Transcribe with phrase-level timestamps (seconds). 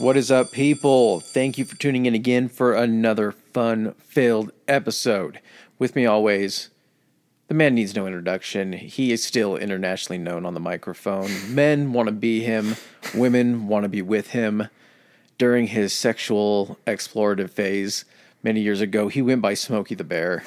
[0.00, 1.20] What is up, people?
[1.20, 5.40] Thank you for tuning in again for another fun filled episode.
[5.78, 6.70] With me always,
[7.48, 8.72] the man needs no introduction.
[8.72, 11.28] He is still internationally known on the microphone.
[11.54, 12.76] Men want to be him,
[13.14, 14.68] women want to be with him.
[15.36, 18.06] During his sexual explorative phase
[18.42, 20.42] many years ago, he went by Smokey the Bear.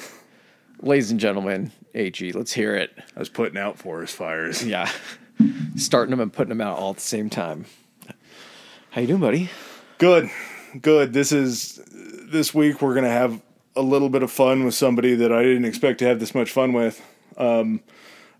[0.80, 2.90] Ladies and gentlemen, AG, let's hear it.
[3.14, 4.66] I was putting out forest fires.
[4.66, 4.90] Yeah.
[5.76, 7.66] Starting them and putting them out all at the same time.
[8.94, 9.50] How you doing, buddy?
[9.98, 10.30] Good,
[10.80, 11.12] good.
[11.12, 13.42] This is this week we're gonna have
[13.74, 16.52] a little bit of fun with somebody that I didn't expect to have this much
[16.52, 17.02] fun with.
[17.36, 17.80] Um,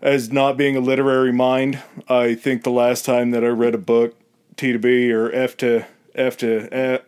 [0.01, 3.77] as not being a literary mind, I think the last time that I read a
[3.77, 4.15] book,
[4.55, 7.01] T to B or F to F to F,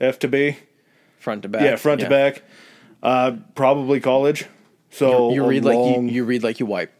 [0.00, 0.56] F to B,
[1.20, 1.62] Front to back.
[1.62, 2.42] yeah, front to back,
[3.04, 4.46] uh, probably college.
[4.90, 6.92] So You a read like you, you read like you wipe.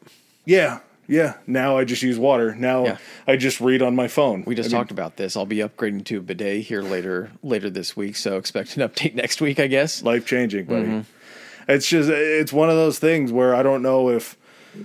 [0.45, 0.79] yeah,
[1.11, 1.35] yeah.
[1.47, 2.55] Now I just use water.
[2.55, 2.97] Now Yeah.
[3.27, 4.45] I just read on my phone.
[4.47, 5.37] We just I mean, talked about this.
[5.37, 9.15] I'll be upgrading to a bidet here later later this week, so expect an update
[9.15, 10.03] next week, I guess.
[10.03, 10.87] life changing, buddy.
[10.87, 11.71] Mm-hmm.
[11.71, 14.37] It's just it's one of those things where I don't know if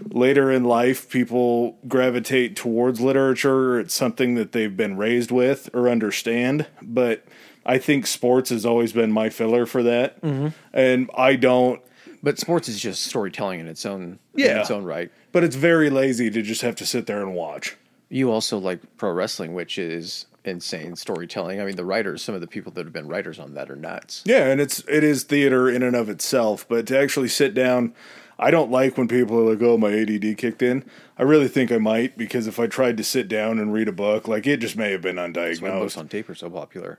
[0.10, 5.70] later in life people gravitate towards literature or it's something that they've been raised with
[5.74, 7.24] or understand, but
[7.66, 10.22] I think sports has always been my filler for that.
[10.22, 10.48] Mm-hmm.
[10.74, 11.82] And I don't
[12.26, 15.12] But sports is just storytelling in its own in its own right.
[15.32, 17.78] but it's very lazy to just have to sit there and watch.
[18.10, 21.62] You also like pro wrestling, which is insane storytelling.
[21.62, 23.76] I mean, the writers, some of the people that have been writers on that are
[23.76, 24.24] nuts.
[24.26, 27.94] Yeah, and it's it is theater in and of itself, but to actually sit down,
[28.40, 30.84] I don't like when people are like, "Oh, my ADD kicked in."
[31.20, 33.92] I really think I might because if I tried to sit down and read a
[33.92, 35.98] book, like it just may have been Why books undiagnosed.
[36.00, 36.98] on tape are so popular.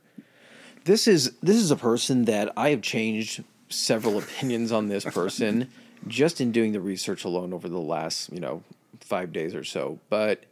[0.85, 5.69] This is this is a person that I have changed several opinions on this person
[6.07, 8.63] just in doing the research alone over the last you know
[9.01, 9.99] five days or so.
[10.09, 10.45] But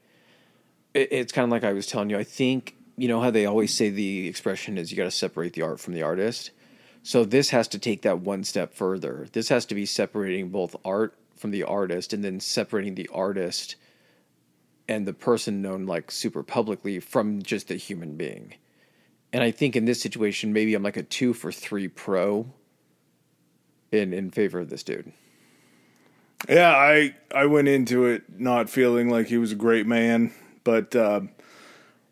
[0.92, 2.18] it, it's kind of like I was telling you.
[2.18, 5.52] I think you know how they always say the expression is you got to separate
[5.52, 6.50] the art from the artist.
[7.02, 9.26] So this has to take that one step further.
[9.32, 13.76] This has to be separating both art from the artist, and then separating the artist
[14.88, 18.54] and the person known like super publicly from just the human being.
[19.32, 22.52] And I think in this situation, maybe I'm like a two for three pro
[23.94, 25.12] in in favor of this dude.
[26.48, 30.32] Yeah, I I went into it not feeling like he was a great man,
[30.62, 31.22] but uh,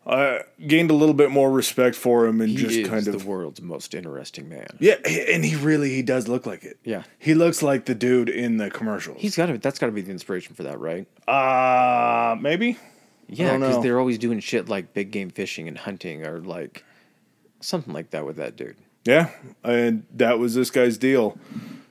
[0.07, 3.61] I gained a little bit more respect for him and He just kind the world's
[3.61, 4.67] most interesting man.
[4.79, 6.77] yeah, and he really he does look like it.
[6.83, 7.03] Yeah.
[7.19, 9.17] he looks like the dude in the commercials.
[9.21, 9.57] He's got to.
[9.59, 11.07] That's got to be the inspiration for that, right?
[11.27, 12.77] uh maybe.
[13.27, 16.83] Yeah, because they're always doing shit like big game fishing and hunting, or like
[17.61, 18.75] something like that with that dude.
[19.05, 19.29] Yeah,
[19.63, 21.37] and that was this guy's deal.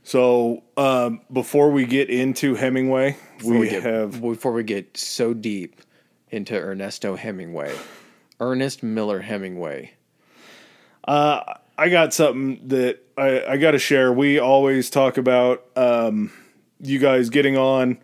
[0.02, 4.96] So um, before we get into Hemingway, Before we, we get, have before we get
[4.96, 5.80] so deep
[6.30, 7.74] into Ernesto Hemingway,
[8.40, 9.92] Ernest Miller Hemingway.
[11.82, 14.12] I got something that I, I got to share.
[14.12, 16.32] We always talk about um,
[16.80, 17.98] you guys getting on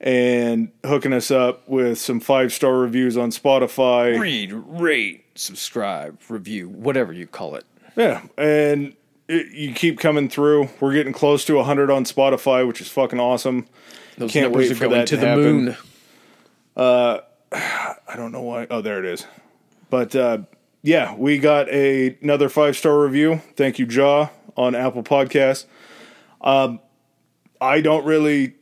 [0.00, 4.18] and hooking us up with some five star reviews on Spotify.
[4.18, 7.64] read, rate, subscribe, review, whatever you call it.
[7.96, 8.94] Yeah, and
[9.28, 10.68] it, you keep coming through.
[10.80, 13.66] We're getting close to 100 on Spotify, which is fucking awesome.
[14.18, 15.64] Those Can't numbers wait are for going that to to the happen.
[15.64, 15.76] moon.
[16.76, 18.66] I don't know why.
[18.70, 19.26] Oh, there it is.
[19.90, 20.38] But uh,
[20.82, 23.40] yeah, we got a, another five star review.
[23.56, 25.66] Thank you, Jaw, on Apple Podcasts.
[26.40, 26.80] Um,
[27.60, 28.54] I don't really.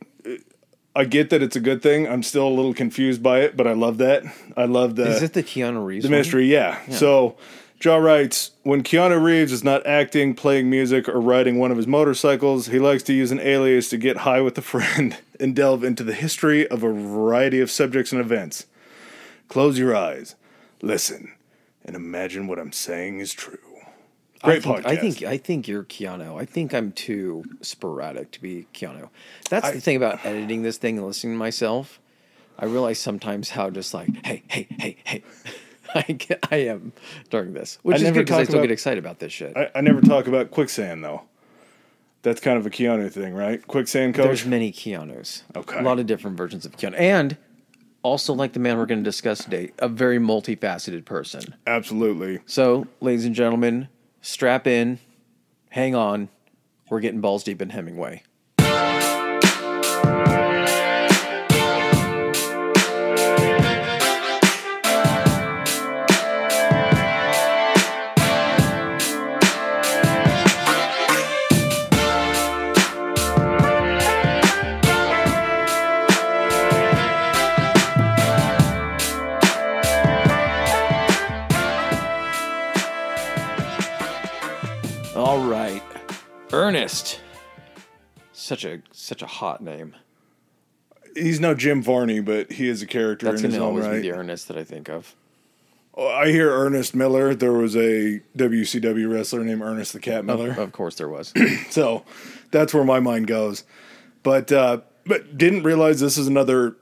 [0.95, 2.07] I get that it's a good thing.
[2.07, 4.23] I'm still a little confused by it, but I love that.
[4.55, 6.03] I love the Is it the Keanu Reeves?
[6.03, 6.45] the mystery.
[6.51, 6.79] Yeah.
[6.91, 7.35] So.
[7.83, 11.85] Jaw writes, when Keanu Reeves is not acting, playing music, or riding one of his
[11.85, 15.83] motorcycles, he likes to use an alias to get high with a friend and delve
[15.83, 18.67] into the history of a variety of subjects and events.
[19.49, 20.35] Close your eyes,
[20.81, 21.33] listen,
[21.83, 23.57] and imagine what I'm saying is true.
[24.41, 24.85] Great I think, podcast.
[24.85, 26.39] I think I think you're Keanu.
[26.39, 29.09] I think I'm too sporadic to be Keanu.
[29.49, 31.99] That's the thing about editing this thing and listening to myself.
[32.57, 35.23] I realize sometimes how just like hey hey hey hey
[35.95, 36.17] I
[36.51, 36.93] I am
[37.29, 39.31] during this, which I is never good because I still about- get excited about this
[39.31, 39.55] shit.
[39.55, 41.23] I, I never talk about quicksand though.
[42.23, 43.65] That's kind of a Keanu thing, right?
[43.67, 44.25] Quicksand coach.
[44.25, 45.43] There's many Keanu's.
[45.57, 45.77] Okay.
[45.77, 46.97] A lot of different versions of Keanu.
[46.97, 47.35] And
[48.01, 51.55] also, like the man we're going to discuss today, a very multifaceted person.
[51.67, 52.39] Absolutely.
[52.45, 53.89] So, ladies and gentlemen,
[54.21, 54.99] strap in,
[55.69, 56.29] hang on.
[56.89, 58.23] We're getting balls deep in Hemingway.
[88.43, 89.95] Such a such a hot name.
[91.15, 93.85] He's no Jim Varney, but he is a character That's in his gonna own always
[93.85, 94.01] right.
[94.01, 95.15] be the Ernest that I think of.
[95.97, 97.33] I hear Ernest Miller.
[97.33, 100.51] There was a WCW wrestler named Ernest the Cat Miller.
[100.57, 101.31] Of course, there was.
[101.69, 102.03] So
[102.51, 103.63] that's where my mind goes.
[104.23, 106.75] But uh, but didn't realize this is another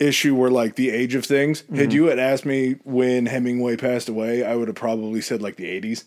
[0.00, 1.60] issue where like the age of things.
[1.60, 1.76] Mm-hmm.
[1.76, 5.56] Had you had asked me when Hemingway passed away, I would have probably said like
[5.56, 6.06] the eighties.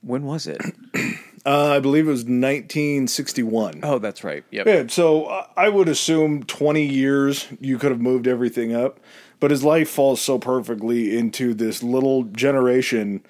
[0.00, 0.62] when was it?
[1.44, 3.80] Uh, I believe it was 1961.
[3.82, 4.44] Oh, that's right.
[4.50, 4.66] Yep.
[4.66, 9.00] Yeah, so I- would assume 20 years you could have moved everything up,
[9.40, 13.22] but his life falls so perfectly into this little generation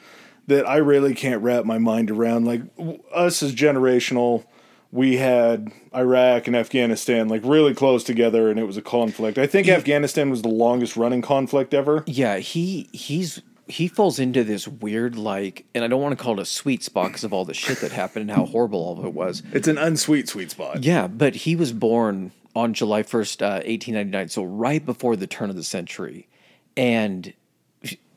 [0.47, 2.44] that I really can't wrap my mind around.
[2.44, 4.44] Like w- us as generational,
[4.91, 9.38] we had Iraq and Afghanistan like really close together, and it was a conflict.
[9.38, 12.03] I think Afghanistan was the longest running conflict ever.
[12.06, 13.41] Yeah, he he's
[13.72, 16.82] he falls into this weird like, and I don't want to call it a sweet
[16.82, 19.42] spot because of all the shit that happened and how horrible all of it was.
[19.52, 20.84] It's an unsweet sweet spot.
[20.84, 25.48] Yeah, but he was born on July 1st, uh, 1899, so right before the turn
[25.50, 26.28] of the century.
[26.76, 27.32] And,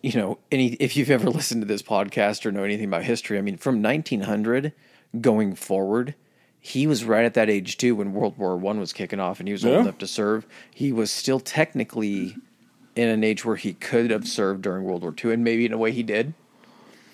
[0.02, 3.38] you know, any, if you've ever listened to this podcast or know anything about history,
[3.38, 4.74] I mean, from 1900
[5.22, 6.16] going forward,
[6.60, 9.48] he was right at that age too when World War One was kicking off and
[9.48, 9.72] he was Yeah.
[9.72, 10.46] old enough to serve.
[10.74, 12.36] He was still technically
[12.96, 15.74] in an age where he could have served during World War II, and maybe in
[15.74, 16.34] a way he did.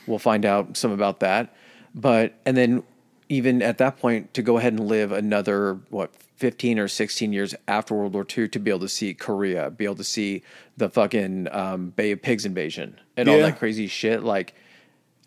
[0.08, 1.56] We'll find out some about that.
[1.94, 2.84] But and then
[3.30, 7.54] even at that point to go ahead and live another what 15 or 16 years
[7.68, 10.42] after World War II to be able to see Korea, be able to see
[10.76, 14.24] the fucking um, Bay of Pigs invasion and all that crazy shit.
[14.24, 14.56] Like,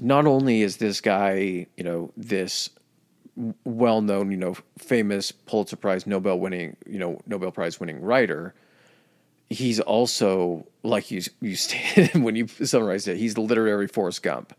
[0.00, 2.68] not only is this guy, you know, this
[3.64, 8.52] well-known, you know, famous Pulitzer Prize, Nobel winning, you know, Nobel Prize winning writer,
[9.50, 14.54] he's also like you you stated when you summarized it, he's the literary Forrest Gump.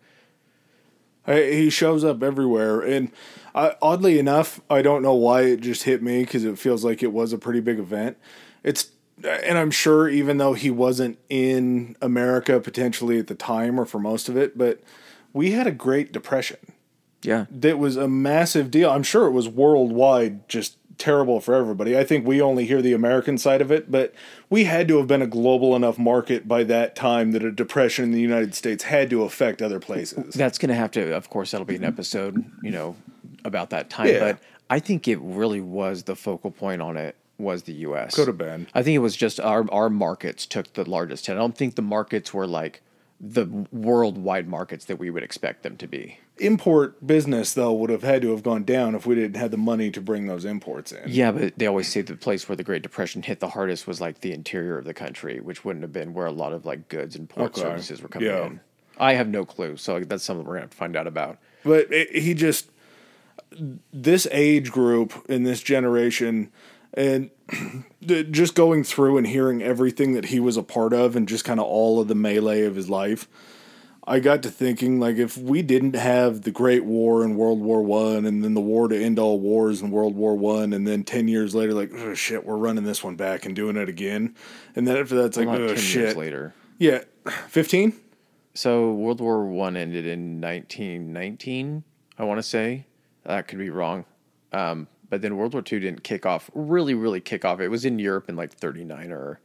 [1.25, 3.11] He shows up everywhere, and
[3.55, 7.01] I, oddly enough, I don't know why it just hit me because it feels like
[7.01, 8.17] it was a pretty big event.
[8.63, 8.91] It's,
[9.23, 13.97] and I'm sure even though he wasn't in America potentially at the time or for
[13.97, 14.81] most of it, but
[15.33, 16.59] we had a Great Depression.
[17.23, 17.45] Yeah.
[17.49, 18.91] That was a massive deal.
[18.91, 21.97] I'm sure it was worldwide, just terrible for everybody.
[21.97, 24.13] I think we only hear the American side of it, but
[24.49, 28.05] we had to have been a global enough market by that time that a depression
[28.05, 30.33] in the United States had to affect other places.
[30.33, 32.95] That's going to have to, of course, that'll be an episode, you know,
[33.43, 34.07] about that time.
[34.07, 34.19] Yeah.
[34.19, 34.39] But
[34.69, 38.15] I think it really was the focal point on it was the U.S.
[38.15, 38.67] Could have been.
[38.73, 41.33] I think it was just our our markets took the largest hit.
[41.33, 42.81] I don't think the markets were like
[43.19, 46.19] the worldwide markets that we would expect them to be.
[46.37, 49.57] Import business though would have had to have gone down if we didn't have the
[49.57, 51.03] money to bring those imports in.
[51.07, 54.01] Yeah, but they always say the place where the Great Depression hit the hardest was
[54.01, 56.89] like the interior of the country, which wouldn't have been where a lot of like
[56.89, 57.61] goods and port Okay.
[57.61, 58.45] services were coming Yeah.
[58.47, 58.59] in.
[58.97, 61.37] I have no clue, so that's something we're gonna have to find out about.
[61.63, 62.69] But it, he just
[63.93, 66.51] this age group in this generation
[66.93, 67.29] and
[68.31, 71.59] just going through and hearing everything that he was a part of and just kind
[71.59, 73.27] of all of the melee of his life.
[74.07, 77.81] I got to thinking like if we didn't have the Great War and World War
[77.81, 81.03] One and then the war to end all wars and World War One and then
[81.03, 84.35] ten years later like oh shit we're running this one back and doing it again
[84.75, 86.53] and then after that's like oh shit years later.
[86.77, 86.99] yeah
[87.47, 87.93] fifteen
[88.53, 91.83] So World War One ended in 1919.
[92.17, 92.85] I want to say
[93.23, 94.05] that could be wrong,
[94.53, 96.49] um, but then World War Two didn't kick off.
[96.53, 97.59] Really, really kick off.
[97.59, 99.39] It was in Europe in like 39 or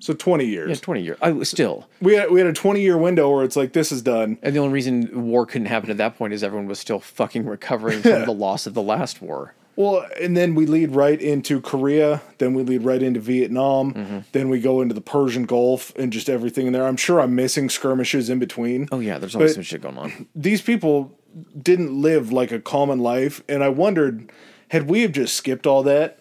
[0.00, 1.18] so twenty years yeah, 20 years.
[1.22, 1.86] I was still.
[2.00, 4.54] we had we had a twenty year window where it's like this is done And
[4.56, 8.02] the only reason war couldn't happen at that point is everyone was still fucking recovering
[8.02, 9.54] from the loss of the last war.
[9.76, 14.18] Well, and then we lead right into Korea, then we lead right into Vietnam, Mm-hmm.
[14.32, 16.86] then we go into the Persian Gulf and just everything in there.
[16.86, 18.88] I'm sure I'm missing skirmishes in between.
[18.92, 20.26] Oh yeah, there's always But- some shit going on.
[20.34, 21.16] These people
[21.62, 24.30] didn't live like a common life, and I wondered,
[24.68, 26.18] had we have just skipped all that,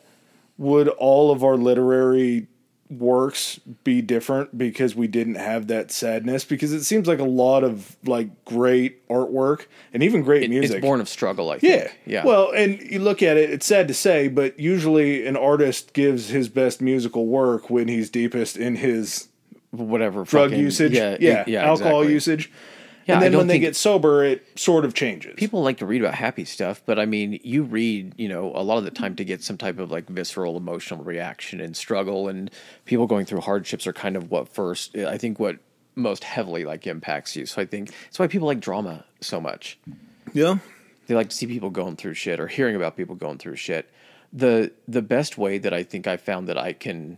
[0.57, 2.47] would all of our literary
[2.89, 6.43] works be different because we didn't have that sadness?
[6.43, 10.77] Because it seems like a lot of like great artwork and even great It- music.
[10.77, 11.89] It's born of struggle, I Yeah.
[12.05, 12.25] Yeah.
[12.25, 16.29] Well, and you look at it, it's sad to say, but usually an artist gives
[16.29, 19.27] his best musical work when he's deepest in his
[19.71, 20.93] whatever drug fucking- usage.
[20.93, 21.43] Yeah, Yeah.
[21.45, 22.13] yeah, Alcohol exactly.
[22.13, 22.51] usage.
[23.09, 25.33] Yeah, and then when they get sober, it sort of changes.
[25.35, 28.61] people like to read about happy stuff, but I mean, you read, you know, a
[28.63, 32.27] lot of the time to get some type of like visceral emotional reaction and struggle,
[32.27, 32.51] and
[32.85, 35.57] people going through hardships are kind of what first, I think, what
[35.95, 37.45] most heavily like impacts you.
[37.45, 39.77] So I think that's why people like drama so much.
[40.33, 40.59] yeah.
[41.07, 43.89] They like to see people going through shit or hearing about people going through shit.
[44.31, 47.17] The the best way that I think I found that I can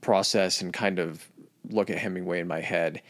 [0.00, 1.28] process and kind of
[1.70, 3.00] look at Hemingway in my head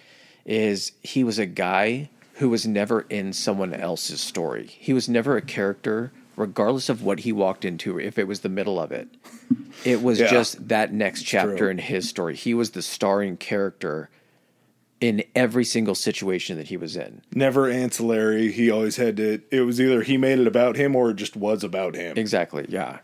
[0.47, 4.67] is he was a guy who was never in someone else's story.
[4.67, 8.49] He was never a character, regardless of what he walked into, if it was the
[8.49, 9.09] middle of it.
[9.85, 10.31] It was Yeah.
[10.31, 11.69] just that next chapter true.
[11.71, 12.37] in his story.
[12.37, 14.09] He was the starring character
[15.01, 17.21] in every single situation that he was in.
[17.35, 18.51] Never ancillary.
[18.53, 19.41] He always had to.
[19.51, 22.17] It was either he made it about him or it just was about him.
[22.17, 22.99] Exactly, yeah.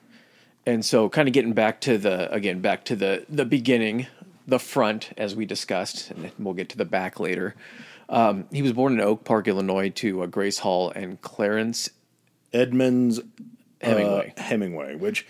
[0.64, 4.06] And so kind of getting back to the again back to the the beginning,
[4.52, 7.54] the front as we discussed, and we'll get to the back later.
[8.08, 11.88] Um, he was born in Oak Park, Illinois, to uh, Grace Hall and Clarence
[12.52, 13.20] Edmonds
[13.80, 14.34] Hemingway.
[14.36, 15.26] uh, Hemingway, which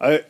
[0.00, 0.24] I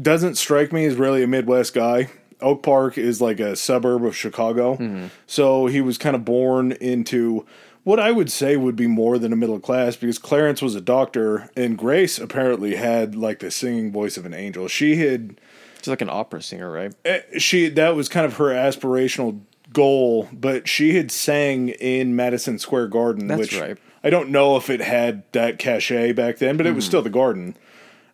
[0.00, 2.08] doesn't strike me as really a Midwest guy.
[2.40, 5.06] Oak Park is like a suburb of Chicago, Mm-hmm.
[5.26, 7.46] so he was kind of born into
[7.84, 10.80] what I would say would be more than a middle class because Clarence was a
[10.80, 14.68] doctor and Grace apparently had like the singing voice of an angel.
[14.68, 15.40] She had
[15.78, 16.92] She's like an opera singer, right?
[17.04, 19.40] eh, she that was kind of her aspirational
[19.72, 23.76] goal, but she had sang in Madison Square Garden, That's which right.
[24.02, 27.10] I don't know if it had that cachet back then, but it was still the
[27.10, 27.56] Garden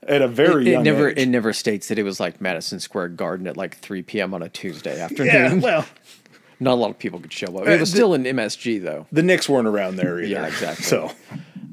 [0.07, 0.69] at a very Hmm.
[0.69, 1.19] It young never age.
[1.19, 4.35] it never states that it was like Madison Square Garden at like three p.m.
[4.35, 5.27] on a Tuesday afternoon.
[5.27, 5.87] yeah, well,
[6.61, 7.67] Not a lot of people could show up.
[7.67, 9.07] Uh, It was the- still in MSG though.
[9.13, 10.27] the Knicks weren't around there either.
[10.29, 10.85] Yeah, exactly.
[10.85, 11.11] So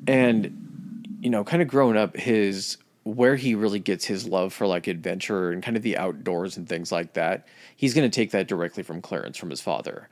[0.07, 4.67] and you know kind of growing up his where he really gets his love for
[4.67, 8.31] like adventure and kind of the outdoors and things like that he's going to take
[8.31, 10.07] that directly from clarence from his father.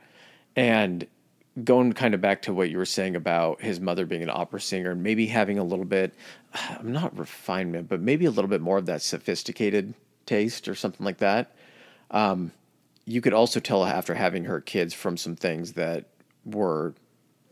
[0.56, 1.06] And
[1.64, 4.60] going kind of back to what you were saying about his mother being an opera
[4.60, 6.14] singer and maybe having a little bit
[6.54, 9.92] i'm not refinement but maybe a little bit more of that sophisticated
[10.26, 11.54] taste or something like that
[12.12, 12.52] um,
[13.04, 16.06] you could also tell after having her kids from some things that
[16.44, 16.94] were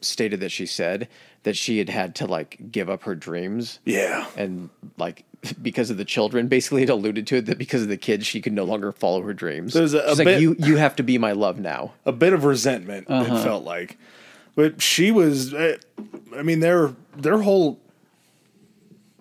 [0.01, 1.09] stated that she said
[1.45, 5.25] that she had had to like give up her dreams yeah, and like
[5.63, 8.41] because of the children basically it alluded to it that because of the kids she
[8.41, 10.97] could no longer follow her dreams There's a- a She's like bit- you you have
[10.97, 13.07] to be my love now a bit of resentment.
[13.09, 13.37] Uh-huh.
[13.37, 13.97] It felt like,
[14.57, 15.55] but she was.
[15.55, 15.77] eh,
[16.37, 17.79] I mean, their their whole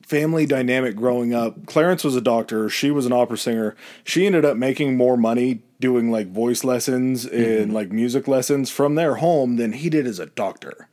[0.01, 1.65] family dynamic growing up.
[1.65, 2.69] Clarence was a doctor.
[2.69, 3.75] She was an opera singer.
[4.03, 7.62] She ended up making more money doing like voice lessons Mm-hmm.
[7.63, 10.88] and like music lessons from their home than he did as a doctor.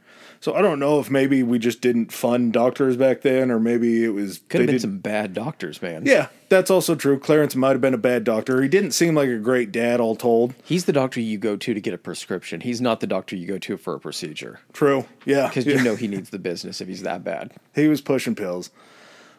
[0.44, 4.04] So I don't know if maybe we just didn't fund doctors back then, or maybe
[4.04, 7.18] it was could have been did- some bad doctors man Yeah, that's also true.
[7.18, 8.60] Clarence might have been a bad doctor.
[8.60, 10.52] He didn't seem like a great dad, all told.
[10.62, 13.46] he's the doctor you go to to get a prescription he's not the doctor you
[13.46, 15.06] go to for a procedure True.
[15.24, 15.48] Yeah.
[15.48, 15.76] because yeah.
[15.76, 18.68] you know he needs the business if he's that bad He was pushing pills.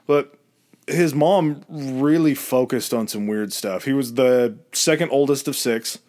[0.08, 0.34] But
[0.88, 3.86] his mom really focused on some weird stuff.
[3.86, 6.00] He was the second oldest of six.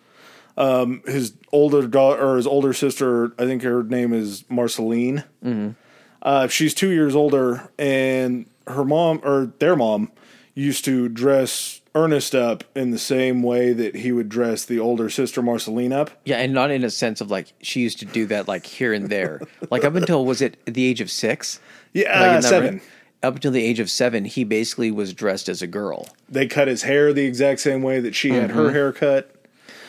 [0.57, 5.25] Um, his older daughter or his older sister, I think her name is Marcelline.
[6.23, 10.11] Uh, she's two years older, and her mom or their mom
[10.55, 15.09] used to dress Ernest up in the same way that he would dress the older
[15.09, 16.11] sister Marcelline up.
[16.25, 18.93] Yeah, and not in a sense of like she used to do that like here
[18.93, 19.41] and there.
[19.71, 21.61] like up until was it the age of six?
[21.93, 22.75] Yeah, getting uh, seven.
[22.75, 22.83] right?
[23.23, 26.09] Up until the age of seven, he basically was dressed as a girl.
[26.29, 29.36] They cut his hair the exact same way that she had her hair cut.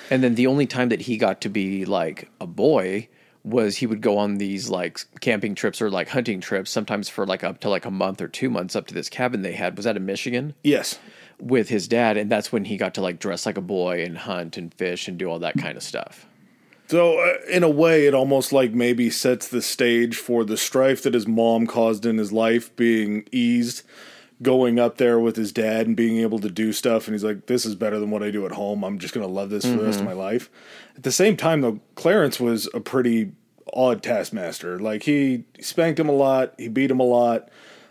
[0.10, 3.10] And then the only time that he got to be like a boy
[3.44, 7.26] was he would go on these like camping trips or like hunting trips, sometimes for
[7.26, 9.76] like up to like a month or two months up to this cabin they had.
[9.78, 10.54] Was that in Michigan?
[10.64, 11.00] Yes.
[11.40, 14.18] With his dad, and that's when he got to like dress like a boy and
[14.18, 16.26] hunt and fish and do all that kind of stuff.
[16.88, 21.04] So, uh, in a way, it almost like maybe sets the stage for the strife
[21.04, 23.84] that his mom caused in his life being eased,
[24.42, 27.08] going up there with his dad and being able to do stuff.
[27.08, 28.84] And he's like, This is better than what I do at home.
[28.84, 30.18] I'm just going to love this for the rest of mm-hmm.
[30.18, 30.50] my life.
[30.96, 33.32] At the same time, though, Clarence was a pretty
[33.74, 34.80] odd taskmaster.
[34.80, 37.50] Like, he spanked him a lot, he beat him a lot.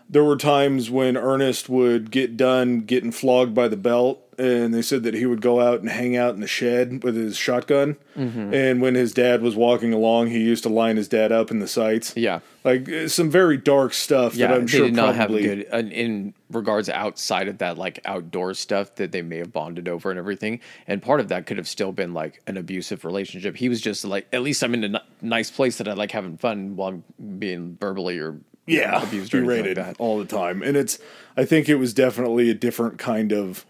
[0.09, 4.83] There were times when Ernest would get done getting flogged by the belt, and they
[4.83, 7.97] said that he would go out and hang out in the shed with his shotgun.
[8.15, 11.59] And when his dad was walking along, he used to line his dad up in
[11.59, 12.15] the sights.
[12.17, 12.41] Yeah.
[12.65, 15.59] Like uh, some very dark stuff Yeah, that I'm they sure did not probably have
[15.59, 19.87] good uh, in regards outside of that like outdoor stuff that they may have bonded
[19.89, 20.61] over and everything.
[20.87, 23.57] And part of that could have still been like an abusive relationship.
[23.57, 26.13] He was just like, at least I'm in a n- nice place that I like
[26.13, 26.89] having fun while
[27.19, 28.39] I'm being verbally or
[28.69, 30.63] yeah abused or berated like all the time.
[30.63, 30.99] And it's
[31.37, 33.65] I think it was definitely a different kind of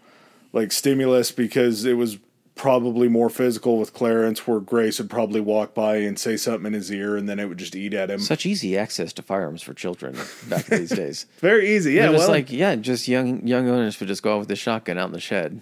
[0.57, 2.17] like stimulus because it was
[2.55, 6.73] probably more physical with Clarence, where Grace would probably walk by and say something in
[6.73, 8.19] his ear, and then it would just eat at him.
[8.19, 10.17] Such easy access to firearms for children
[10.49, 11.27] back in these days.
[11.37, 12.05] very easy, yeah.
[12.05, 14.55] Yeah, just well, like yeah, just young young owners would just go out with the
[14.55, 15.61] shotgun out in the shed.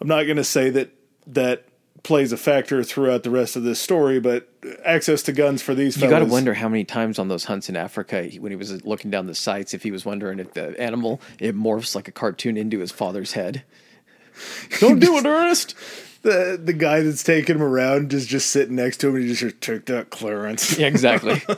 [0.00, 0.90] I'm not going to say that
[1.28, 1.64] that
[2.02, 4.48] plays a factor throughout the rest of this story, but
[4.84, 7.68] access to guns for these You got to wonder how many times on those hunts
[7.68, 10.78] in Africa, when he was looking down the sights, if he was wondering if the
[10.80, 13.62] animal it morphs like a cartoon into his father's head.
[14.80, 15.74] Don't do it, Ernest.
[16.22, 19.34] the the guy that's taking him around is just sitting next to him and he
[19.34, 20.78] just took that clearance.
[20.78, 21.42] Yeah, exactly.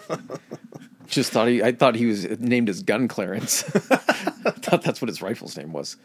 [1.07, 1.63] Just thought he.
[1.63, 3.63] I thought he was named as Gun Clarence.
[3.75, 3.79] I
[4.51, 5.97] thought that's what his rifle's name was.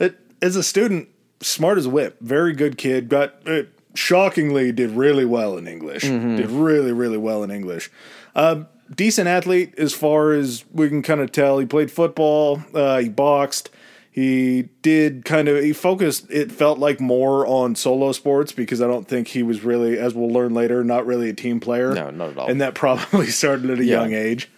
[0.00, 1.08] It, as a student,
[1.40, 3.08] smart as a whip, very good kid.
[3.08, 3.62] Got uh,
[3.94, 6.02] shockingly did really well in English.
[6.02, 7.90] Did really really well in English.
[8.34, 11.58] Um, decent athlete as far as we can kind of tell.
[11.58, 12.62] He played football.
[12.74, 13.70] Uh, he boxed.
[14.14, 16.30] He did kind of he focused.
[16.30, 20.14] It felt like more on solo sports because I don't think he was really, as
[20.14, 21.92] we'll learn later, not really a team player.
[21.92, 22.48] No, not at all.
[22.48, 24.00] And that probably started at a Yeah.
[24.02, 24.50] young age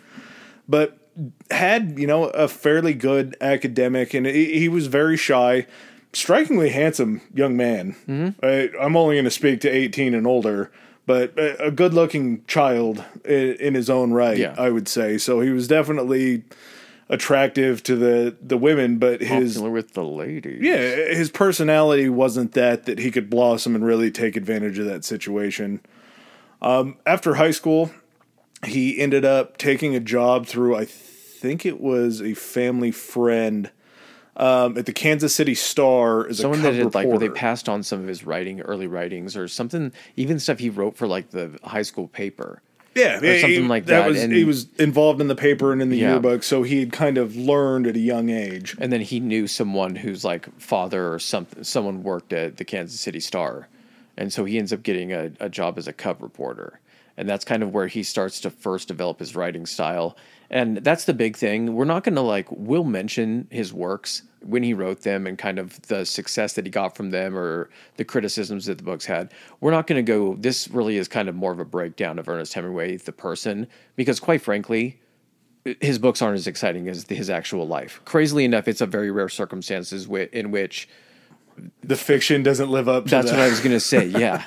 [0.69, 0.99] but
[1.51, 5.65] had you know a fairly good academic and he, he was very shy
[6.13, 8.45] strikingly handsome young man Mm-hmm.
[8.45, 10.71] I, i'm only going to speak to 18 and older
[11.07, 14.55] but a, a good looking child in, in his own right Yeah.
[14.59, 16.43] i would say so he was definitely
[17.09, 20.61] attractive to the the women but his Popular with the ladies.
[20.61, 20.79] yeah,
[21.15, 25.81] his personality wasn't that that he could blossom and really take advantage of that situation.
[26.63, 27.91] Um, after high school,
[28.65, 33.71] he ended up taking a job through I think it was a family friend
[34.37, 37.69] um, at the Kansas City Star as Someone a that had like where they passed
[37.69, 41.31] on some of his writing, early writings, or something, even stuff he wrote for like
[41.31, 42.63] the high school paper.
[42.97, 45.81] Yeah, yeah, something he- like that, Was, and- he was involved in the paper and
[45.83, 46.13] in the Yeah.
[46.13, 48.75] yearbook, so he had kind of learned at a young age.
[48.81, 52.99] And then he knew someone whose like father or something, someone worked at the Kansas
[53.01, 53.69] City Star,
[54.17, 56.81] and so he ends up getting a, a job as a cub reporter,
[57.17, 60.17] and that's kind of where he starts to first develop his writing style.
[60.49, 61.75] And that's the big thing.
[61.75, 65.59] We're not going to like we'll mention his works when he wrote them and kind
[65.59, 69.33] of the success that he got from them or the criticisms that the books had.
[69.61, 70.35] We're not going to go.
[70.37, 74.21] This really is kind of more of a breakdown of Ernest Hemingway, the person, because
[74.21, 75.01] quite frankly,
[75.81, 78.01] his books aren't as exciting as his actual life.
[78.05, 80.89] Crazily enough, it's a very rare circumstances in which
[81.83, 83.37] The fiction doesn't live up to that's that.
[83.37, 84.07] what I was going to say.
[84.07, 84.45] Yeah,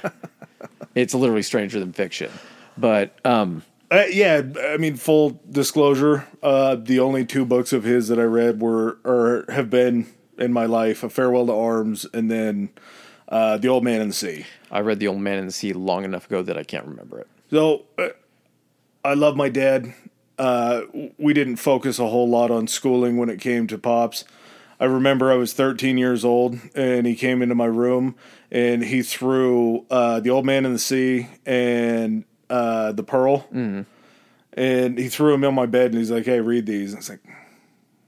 [0.95, 2.31] it's literally stranger than fiction.
[2.77, 8.07] But um, Uh, yeah, I mean, full disclosure, uh, the only two books of his
[8.09, 12.29] that I read were or have been in my life: "A Farewell to Arms" and
[12.29, 12.69] then
[13.29, 15.73] uh, "The Old Man and the Sea." I read The Old Man in the Sea
[15.73, 17.27] long enough ago that I can't remember it.
[17.49, 18.09] So, uh,
[19.03, 19.95] I love my dad.
[20.37, 20.81] Uh,
[21.17, 24.23] we didn't focus a whole lot on schooling when it came to pops.
[24.79, 28.15] I remember I was 13 years old and he came into my room
[28.49, 33.47] and he threw uh, The Old Man in the Sea and uh, The Pearl.
[34.53, 36.91] And he threw them in my bed and he's like, hey, read these.
[36.91, 37.21] And I was like,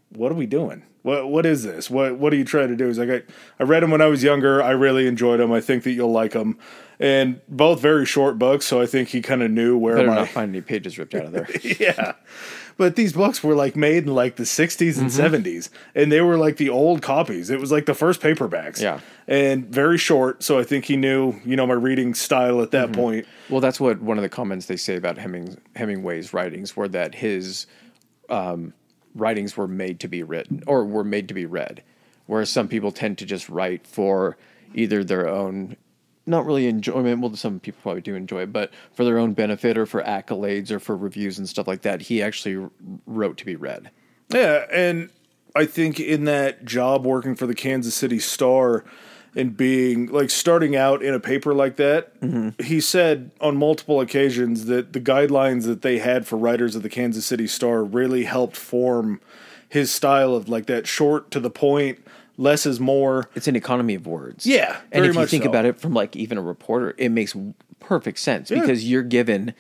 [0.10, 0.84] what are we doing?
[1.04, 1.90] What what is this?
[1.90, 2.88] What what are you trying to do?
[2.88, 3.22] He's like, I,
[3.60, 4.62] I read them when I was younger.
[4.62, 5.52] I really enjoyed them.
[5.52, 6.60] I think that you'll like them.
[7.00, 10.16] And both very short books, so I think he kind of knew where Better my
[10.16, 11.48] not find any pages ripped out of there.
[11.80, 12.14] yeah.
[12.78, 15.36] But these books were like made in like the 60s and Mm-hmm.
[15.36, 17.50] 70s, and they were like the old copies.
[17.50, 18.82] It was like the first paperbacks.
[18.82, 19.00] Yeah.
[19.28, 22.88] And very short, so I think he knew, you know, my reading style at that
[22.92, 23.02] Mm-hmm.
[23.02, 23.26] point.
[23.50, 27.16] Well, that's what one of the comments they say about Heming, Hemingway's writings were that
[27.16, 27.68] his
[28.30, 28.74] um,
[29.16, 31.84] writings were made to be written or were made to be read,
[32.26, 34.38] whereas some people tend to just write for
[34.74, 35.76] either their own,
[36.32, 37.22] not really enjoyment.
[37.22, 40.72] Well, some people probably do enjoy it, but for their own benefit or for accolades
[40.72, 42.02] or for reviews and stuff like that.
[42.02, 42.68] He actually
[43.06, 43.92] wrote to be read.
[44.30, 45.10] Yeah, and
[45.56, 48.84] I think in that job working for the Kansas City Star
[49.36, 52.62] and being like starting out in a paper like that, Mm-hmm.
[52.64, 56.90] he said on multiple occasions that the guidelines that they had for writers of the
[56.90, 59.22] Kansas City Star really helped form
[59.70, 62.01] his style of like that short to the point,
[62.42, 63.30] less is more.
[63.36, 64.46] It's an economy of words.
[64.46, 65.50] Yeah, and if you think so.
[65.50, 67.36] about it from like even a reporter, it makes
[67.80, 69.54] perfect sense because you're given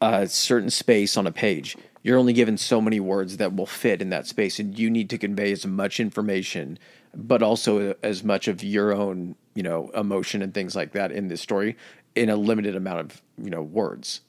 [0.00, 1.76] a certain space on a page.
[2.02, 5.10] You're only given so many words that will fit in that space, and you need
[5.10, 6.78] to convey as much information,
[7.14, 11.10] but also uh, as much of your own, you know, emotion and things like that
[11.10, 11.76] in this story
[12.14, 14.20] in a limited amount of you know words.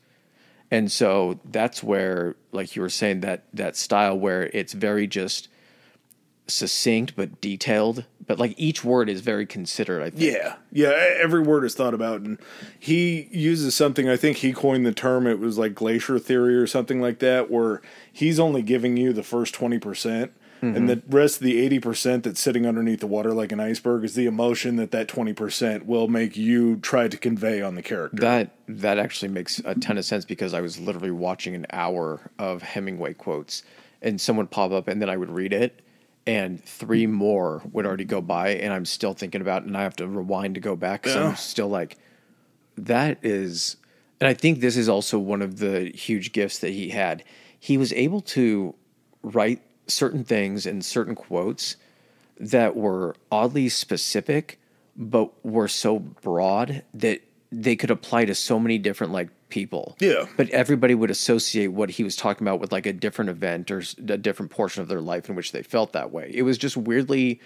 [0.71, 5.49] And so that's where, like you were saying, that that style where it's very just
[6.49, 10.01] succinct but detailed, but like each word is very considered.
[10.01, 10.21] I think.
[10.21, 10.89] Yeah, yeah.
[11.21, 12.37] Every word is thought about, and
[12.79, 14.09] he uses something.
[14.09, 15.25] I think he coined the term.
[15.27, 17.81] It was like glacier theory or something like that, where
[18.11, 20.31] he's only giving you the first twenty percent,
[20.61, 20.85] and mm-hmm.
[20.87, 24.15] the rest of the eighty percent that's sitting underneath the water like an iceberg is
[24.15, 28.21] the emotion that that twenty percent will make you try to convey on the character.
[28.21, 32.29] That that actually makes a ton of sense because I was literally watching an hour
[32.37, 33.63] of Hemingway quotes,
[34.01, 35.81] and someone pop up, and then I would read it,
[36.25, 39.83] and three more would already go by, and I'm still thinking about, it, and I
[39.83, 41.07] have to rewind to go back.
[41.07, 41.27] So.
[41.27, 41.97] I'm still like,
[42.77, 43.77] that is,
[44.19, 47.23] and I think this is also one of the huge gifts that he had.
[47.59, 48.75] He was able to
[49.23, 51.75] write certain things and certain quotes
[52.39, 54.59] that were oddly specific,
[54.95, 59.95] but were so broad that they could apply to so many different like people.
[59.99, 60.25] Yeah.
[60.37, 63.83] But everybody would associate what he was talking about with like a different event or
[63.97, 66.31] a different portion of their life in which they felt that way.
[66.33, 67.41] It was just weirdly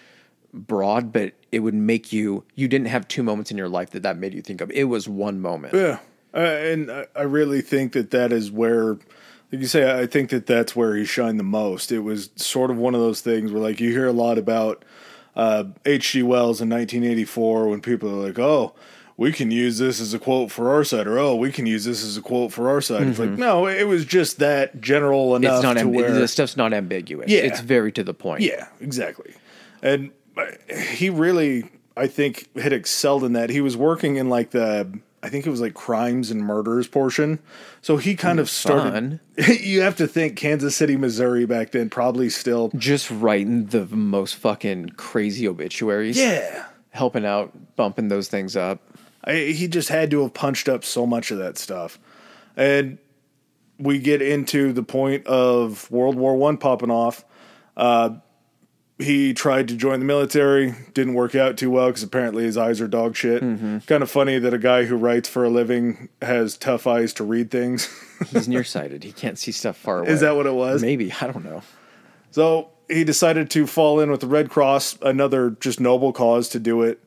[0.53, 4.03] broad, but it would make you you didn't have two moments in your life that
[4.03, 4.69] that made you think of.
[4.71, 5.73] It was one moment.
[5.73, 5.99] Yeah,
[6.33, 10.45] uh, and I, really think that that is where, like you say, I think that
[10.45, 11.91] that's where he shined the most.
[11.91, 14.85] It was sort of one of those things where, like, you hear a lot about
[15.35, 16.23] uh, H.G.
[16.23, 18.73] Wells in 1984 when people are like, "Oh,
[19.17, 21.85] we can use this as a quote for our side," or "Oh, we can use
[21.85, 25.35] this as a quote for our side." It's like, no, it was just that general
[25.35, 27.29] enough It's not to amb- where the stuff's not ambiguous.
[27.29, 27.41] Yeah.
[27.41, 28.41] It's very to the point.
[28.41, 29.33] Yeah, exactly.
[29.81, 30.45] And uh,
[30.87, 33.49] he really, I think, had excelled in that.
[33.49, 37.39] He was working in like the, I think it was like crimes and murders portion.
[37.81, 39.19] So he kind of started.
[39.37, 42.71] You have to think Kansas City, Missouri back then, probably still.
[42.75, 46.17] Just writing the most fucking crazy obituaries.
[46.17, 46.65] Yeah.
[46.91, 48.79] Helping out, bumping those things up.
[49.23, 51.99] I, he just had to have punched up so much of that stuff.
[52.55, 52.97] And
[53.79, 57.25] we get into the point of World War One popping off.
[57.75, 58.15] Uh,
[58.99, 62.79] he tried to join the military, didn't work out too well because apparently his eyes
[62.79, 63.41] are dog shit.
[63.41, 67.23] Kind of funny that a guy who writes for a living has tough eyes to
[67.23, 67.89] read things.
[68.29, 69.03] He's nearsighted.
[69.03, 70.09] He can't see stuff far away.
[70.09, 70.81] Is that what it was?
[70.81, 71.11] Maybe.
[71.11, 71.63] I don't know.
[72.31, 76.59] So he decided to fall in with the Red Cross, another just noble cause to
[76.59, 76.99] do it.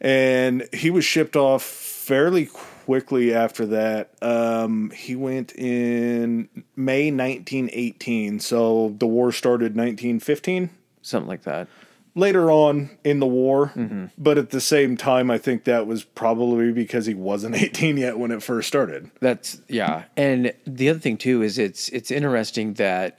[0.00, 4.10] And he was shipped off fairly quickly after that.
[4.20, 8.40] Um, he went in May 1918.
[8.40, 10.70] So the war started 1915.
[11.02, 11.68] Something like that.
[12.16, 13.72] Later on in the war,
[14.16, 18.18] but at the same time, I think that was probably because he wasn't 18 yet
[18.20, 19.10] when it first started.
[19.20, 20.04] That's yeah.
[20.16, 23.18] And the other thing too is it's it's interesting that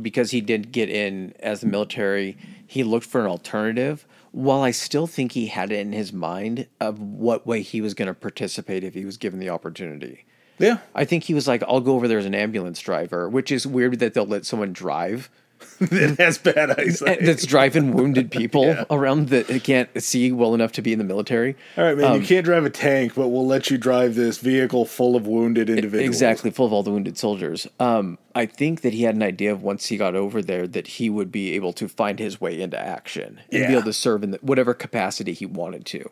[0.00, 2.36] because he did get in as the military,
[2.68, 4.06] he looked for an alternative.
[4.36, 7.94] While I still think he had it in his mind of what way he was
[7.94, 10.26] going to participate if he was given the opportunity.
[10.58, 10.80] Yeah.
[10.94, 13.66] I think he was like, "I'll go over there as an ambulance driver," which is
[13.66, 15.30] weird that they'll let someone drive
[15.80, 17.20] it has bad eyesight.
[17.22, 21.56] that's driving wounded people around that can't see well enough to be in the military.
[21.76, 24.84] All right, man, you can't drive a tank, but we'll let you drive this vehicle
[24.84, 26.06] full of wounded individuals.
[26.06, 27.66] Exactly, full of all the wounded soldiers.
[27.80, 30.86] Um, I think that he had an idea of once he got over there that
[30.86, 33.66] he would be able to find his way into action and Yeah.
[33.68, 36.10] be able to serve in the, whatever capacity he wanted to.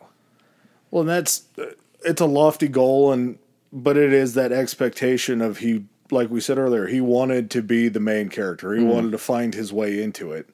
[0.91, 1.71] Well, and that's uh,
[2.03, 3.37] it's a lofty goal, and
[3.73, 7.87] but it is that expectation of he, like we said earlier, he wanted to be
[7.87, 8.73] the main character.
[8.73, 8.89] He mm-hmm.
[8.89, 10.49] wanted to find his way into it,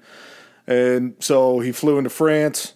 [0.68, 2.74] and so he flew into France.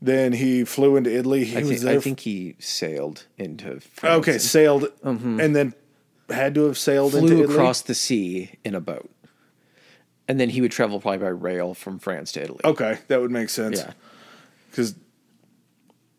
[0.00, 1.44] Then he flew into Italy.
[1.44, 1.96] He I, was think, there.
[1.96, 4.28] I think he sailed into France.
[4.28, 5.40] okay, sailed, mm-hmm.
[5.40, 5.74] and then
[6.30, 7.54] had to have sailed into flew Italy.
[7.54, 9.10] across the sea in a boat,
[10.28, 12.60] and then he would travel probably by rail from France to Italy.
[12.64, 13.78] Okay, that would make sense.
[13.78, 13.92] yeah,
[14.70, 14.94] because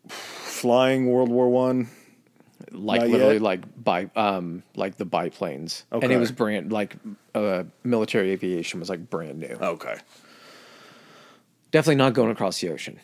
[0.06, 1.88] flying World War One.
[2.72, 3.42] Like Not literally yet?
[3.42, 6.14] like by um like the biplanes, and Okay.
[6.14, 6.96] it was brand like
[7.34, 9.56] uh, military aviation was like brand new.
[9.60, 9.96] Okay.
[11.70, 12.98] Definitely not going across the ocean.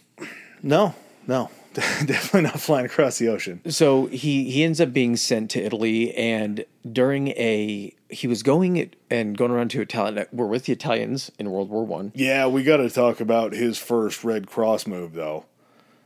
[0.62, 0.94] No,
[1.28, 3.60] no, definitely not flying across the ocean.
[3.70, 8.90] So he he ends up being sent to Italy, and during a he was going
[9.10, 10.26] and going around to Italian.
[10.32, 12.10] We're with the Italians in World War One.
[12.14, 15.44] Yeah, we got to talk about his first Red Cross move, though.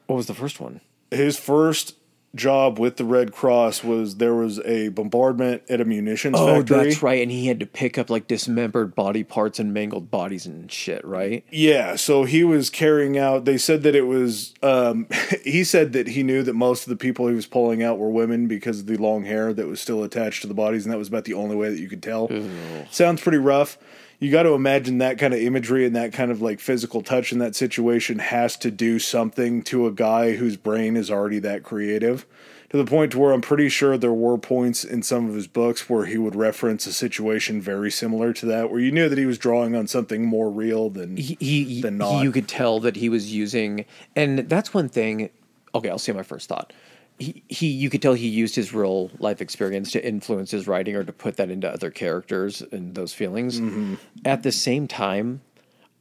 [0.07, 0.81] What was the first one?
[1.11, 1.95] His first
[2.37, 6.85] job with the Red Cross was there was a bombardment at a munitions Oh, factory.
[6.85, 7.21] that's right.
[7.23, 11.05] And he had to pick up like dismembered body parts and mangled bodies and shit,
[11.05, 11.45] right?
[11.51, 13.45] Yeah, so he was carrying out.
[13.47, 14.55] They said that it was.
[14.63, 15.09] Um,
[15.45, 18.11] he said that he knew that most of the people he was pulling out were
[18.11, 20.99] women because of the long hair that was still attached to the bodies, and that
[20.99, 22.31] was about the only way that you could tell.
[22.91, 23.77] Sounds pretty rough.
[24.21, 27.33] You got to imagine that kind of imagery and that kind of like physical touch
[27.33, 31.63] in that situation has to do something to a guy whose brain is already that
[31.63, 32.27] creative.
[32.69, 35.49] To the point to where I'm pretty sure there were points in some of his
[35.49, 39.19] books where he would reference a situation very similar to that, where you knew that
[39.19, 42.23] he was drawing on something more real than He, he, Than not.
[42.23, 45.31] you could tell that he was using, and that's one thing.
[45.75, 46.73] Okay, I'll say my first thought.
[47.21, 50.97] He, he, you could tell he used his real life experience to influence his writing
[50.97, 53.61] or to put that into other characters and those feelings.
[53.61, 53.95] Mm-hmm.
[54.25, 55.43] At the same time,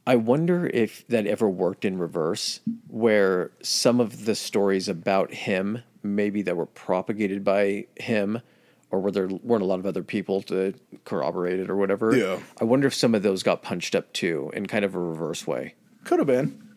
[0.06, 5.82] I wonder if that ever worked in reverse, where some of the stories about him,
[6.02, 8.40] maybe that were propagated by him,
[8.90, 12.16] or where there weren't a lot of other people to corroborate it or whatever.
[12.16, 12.40] Yeah.
[12.60, 15.46] I wonder if some of those got punched up too in kind of a reverse
[15.46, 15.74] way.
[16.04, 16.69] could have been.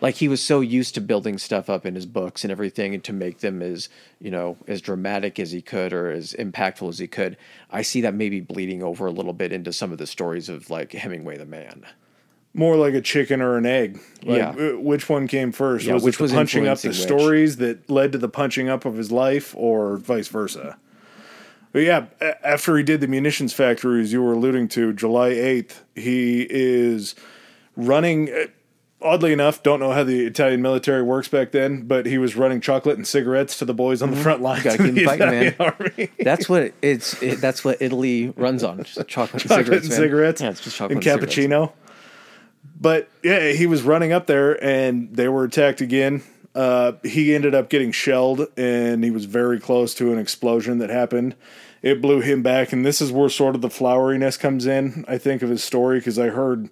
[0.00, 3.04] Like he was so used to building stuff up in his books and everything and
[3.04, 6.98] to make them as, you know, as dramatic as he could or as impactful as
[6.98, 7.36] he could.
[7.70, 10.70] I see that maybe bleeding over a little bit into some of the stories of
[10.70, 11.84] like Hemingway the man.
[12.54, 14.00] more like a chicken or an egg.
[14.24, 14.50] Like, Yeah.
[14.50, 15.86] uh, Which one came first?
[15.86, 16.96] Yeah, was which was punching up the which?
[17.00, 20.76] stories that led to the punching up of his life, or vice versa?
[21.72, 22.06] But yeah,
[22.42, 27.14] after he did the munitions factory, as you were alluding to, July eighth, he is
[27.76, 28.30] running.
[29.02, 32.60] Oddly enough, don't know how the Italian military works back then, but he was running
[32.60, 34.68] chocolate and cigarettes to the boys on the front lines Mm-hmm.
[34.76, 35.54] Gotta of keep the fighting, man.
[35.58, 36.10] Army.
[36.20, 37.22] That's what it's.
[37.22, 38.82] It, that's what Italy runs on.
[38.84, 39.84] Just chocolate, and chocolate cigarettes.
[39.86, 40.40] and cigarettes.
[40.42, 41.72] Yeah, it's just chocolate and and cappuccino.
[42.78, 46.22] But yeah, he was running up there and they were attacked again.
[46.54, 50.90] Uh, he ended up getting shelled and he was very close to an explosion that
[50.90, 51.36] happened.
[51.82, 55.04] It blew him back, and this is where sort of the floweriness comes in.
[55.08, 56.68] I think of his story because I heard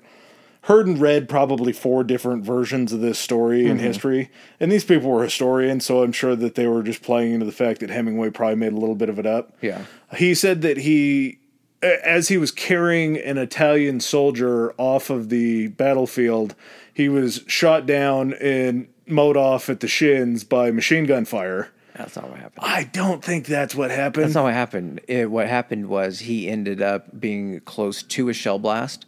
[0.68, 3.86] heard and read probably four different versions of this story in mm-hmm.
[3.86, 4.30] history.
[4.60, 7.52] And these people were historians, so I'm sure that they were just playing into the
[7.52, 9.56] fact that Hemingway probably made a little bit of it up.
[9.62, 9.84] Yeah.
[10.14, 11.38] He said that he,
[11.82, 16.54] as he was carrying an Italian soldier off of the battlefield,
[16.92, 21.70] he was shot down and mowed off at the shins by machine gun fire.
[21.94, 22.66] That's not what happened.
[22.66, 24.26] I don't think that's what happened.
[24.26, 25.00] That's not what happened.
[25.08, 29.06] It, what happened was he ended up being close to a shell blast,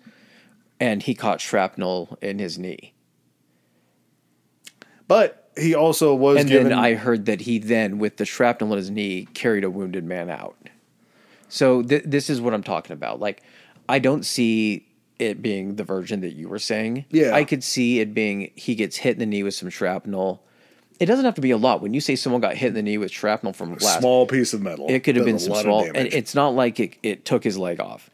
[0.80, 2.94] and he caught shrapnel in his knee.
[5.06, 6.68] but he also was And given.
[6.70, 10.04] then I heard that he then, with the shrapnel in his knee, carried a wounded
[10.04, 10.56] man out.
[11.48, 13.18] So th- this is what I'm talking about.
[13.18, 13.42] Like,
[13.88, 14.86] I don't see
[15.18, 17.04] it being the version that you were saying.
[17.10, 17.32] Yeah.
[17.34, 20.42] I could see it being he gets hit in the knee with some shrapnel.
[21.00, 21.82] It doesn't have to be a lot.
[21.82, 24.54] When you say someone got hit in the knee with shrapnel from glass, small piece
[24.54, 24.86] of metal.
[24.88, 27.80] it could have been some small, and it's not like it, it took his leg
[27.80, 28.08] off,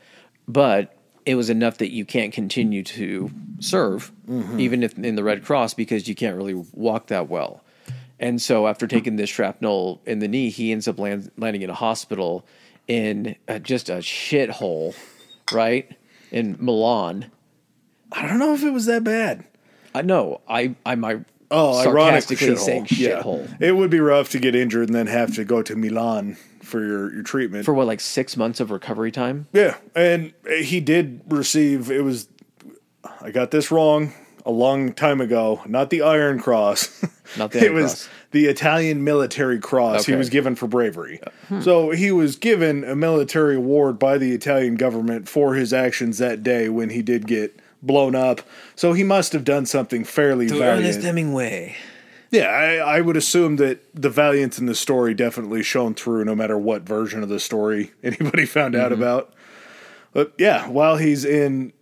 [0.48, 0.95] but
[1.26, 4.58] it was enough that you can't continue to serve, Mm-hmm.
[4.58, 7.62] even if in the Red Cross, because you can't really walk that well.
[8.18, 11.70] And so after taking this shrapnel in the knee, he ends up land, landing in
[11.70, 12.44] a hospital
[12.88, 14.96] in uh just a shithole,
[15.52, 15.90] right
[16.32, 17.30] in Milan.
[18.12, 19.44] I don't know if it was that bad.
[19.94, 22.58] I know I I might Oh, ironic sarcastically shithole.
[22.58, 23.22] saying Yeah.
[23.22, 26.36] shithole It would be rough to get injured and then have to go to Milan
[26.66, 27.64] for your, your treatment.
[27.64, 29.46] for what like six months of recovery time.
[29.52, 31.90] yeah, and he did receive.
[31.90, 32.28] It was.
[33.20, 34.12] I got this wrong
[34.44, 35.62] a long time ago.
[35.66, 37.04] Not the Iron Cross.
[37.38, 38.08] Not the it Iron was Cross.
[38.30, 40.06] the Italian Military Cross.
[40.06, 41.20] He was given for bravery.
[41.48, 41.60] Hmm.
[41.60, 46.42] So he was given a military award by the Italian government for his actions that
[46.42, 48.40] day when he did get blown up.
[48.74, 51.02] So he must have done something fairly valiant.
[51.02, 51.76] Hemingway.
[52.30, 56.34] Yeah, I, I would assume that the valiance in the story definitely shone through no
[56.34, 59.32] matter what version of the story anybody found out about.
[60.12, 61.72] But yeah, while he's in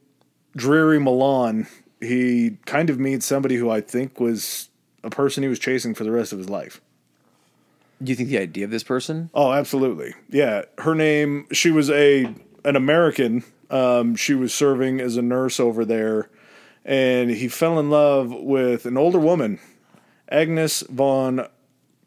[0.57, 1.67] dreary Milan,
[2.01, 4.69] he kind of meets somebody who I think was
[5.03, 6.81] a person he was chasing for the rest of his life.
[8.03, 9.31] Do you think the idea of this person?
[9.35, 10.15] Oh, absolutely.
[10.29, 11.47] Yeah, her name.
[11.53, 12.25] She was a
[12.65, 13.45] an American.
[13.71, 16.29] Um, she was serving as a nurse over there,
[16.85, 19.59] and he fell in love with an older woman,
[20.35, 21.47] Agnes von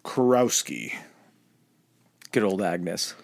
[0.04, 0.94] Kurowsky.
[2.34, 3.16] Good old Agnes.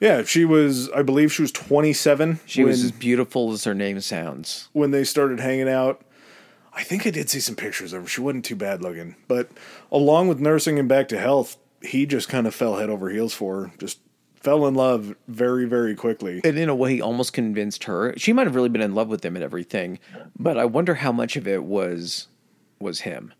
[0.00, 0.90] Yeah, she was.
[0.90, 2.40] I believe she was twenty seven.
[2.46, 4.68] She when, was as beautiful as her name sounds.
[4.72, 6.02] when they started hanging out.
[6.72, 8.08] I think I did see some pictures of her.
[8.08, 9.50] She wasn't too bad looking, but
[9.92, 13.34] along with nursing him back to health, he just kind of fell head over heels
[13.34, 13.72] for her.
[13.78, 14.00] Just
[14.34, 16.40] fell in love very, very quickly.
[16.42, 18.14] And in a way, almost convinced her.
[18.16, 20.00] She might have really been in love with him and everything,
[20.36, 22.26] but I wonder how much of it was
[22.80, 23.32] was him.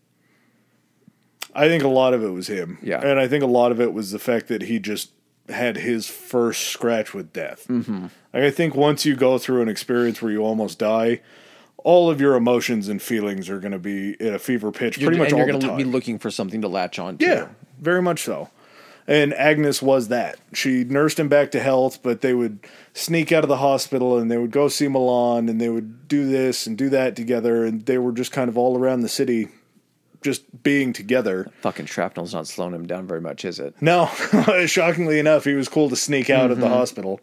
[1.53, 2.77] I think a lot of it was him.
[2.81, 3.01] Yeah.
[3.01, 5.11] And I think a lot of it was the fact that he just
[5.49, 7.67] had his first scratch with death.
[7.67, 8.03] Mm-hmm.
[8.33, 11.21] Like, I think once you go through an experience where you almost die,
[11.83, 15.17] all of your emotions and feelings are going to be at a fever pitch pretty
[15.17, 15.77] much and all you're the time.
[15.77, 17.25] be looking for something to latch on to.
[17.25, 17.47] yeah,
[17.79, 18.49] very much so.
[19.07, 20.37] And Agnes was that.
[20.53, 22.59] She nursed him back to health, but they would
[22.93, 26.29] sneak out of the hospital and they would go see Milan and they would do
[26.29, 27.65] this and do that together.
[27.65, 29.49] And they were just kind of all around the city,
[30.21, 31.49] just being together.
[31.61, 33.75] Fucking shrapnel's not slowing him down very much, is it?
[33.81, 34.05] No,
[34.65, 37.19] shockingly enough, he was cool to sneak out of the hospital.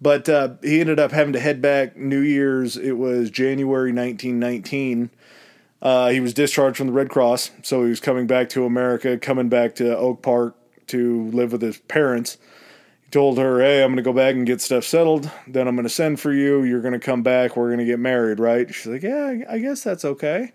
[0.00, 2.76] But uh, he ended up having to head back New Year's.
[2.76, 5.10] It was January 1919.
[5.80, 9.16] Uh, he was discharged from the Red Cross, so he was coming back to America,
[9.16, 10.56] coming back to Oak Park
[10.88, 12.36] to live with his parents.
[13.04, 15.30] He told her, Hey, I'm going to go back and get stuff settled.
[15.46, 16.64] Then I'm going to send for you.
[16.64, 17.56] You're going to come back.
[17.56, 18.72] We're going to get married, right?
[18.72, 20.52] She's like, Yeah, I guess that's okay.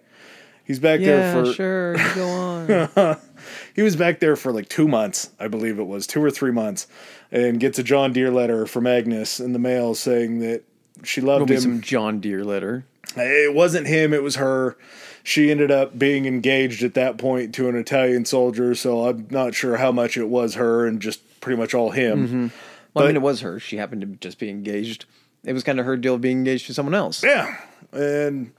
[0.66, 1.96] He's back there for sure.
[2.16, 3.18] Go on.
[3.76, 6.52] he was back there for like two months, I believe it was two or three
[6.52, 6.88] months,
[7.32, 10.64] and gets a John Deere letter from Agnes in the mail saying that
[11.04, 11.62] she There'll loved be him.
[11.62, 12.86] some John Deere letter.
[13.18, 14.78] It wasn't him; it was her.
[15.22, 19.54] She ended up being engaged at that point to an Italian soldier, so I'm not
[19.54, 22.28] sure how much it was her and just pretty much all him.
[22.28, 22.48] Mm-hmm.
[22.94, 23.60] Well, I mean, it was her.
[23.60, 25.06] She happened to just be engaged.
[25.44, 27.24] It was kind of her deal of being engaged to someone else.
[27.24, 27.58] Yeah,
[27.92, 28.52] and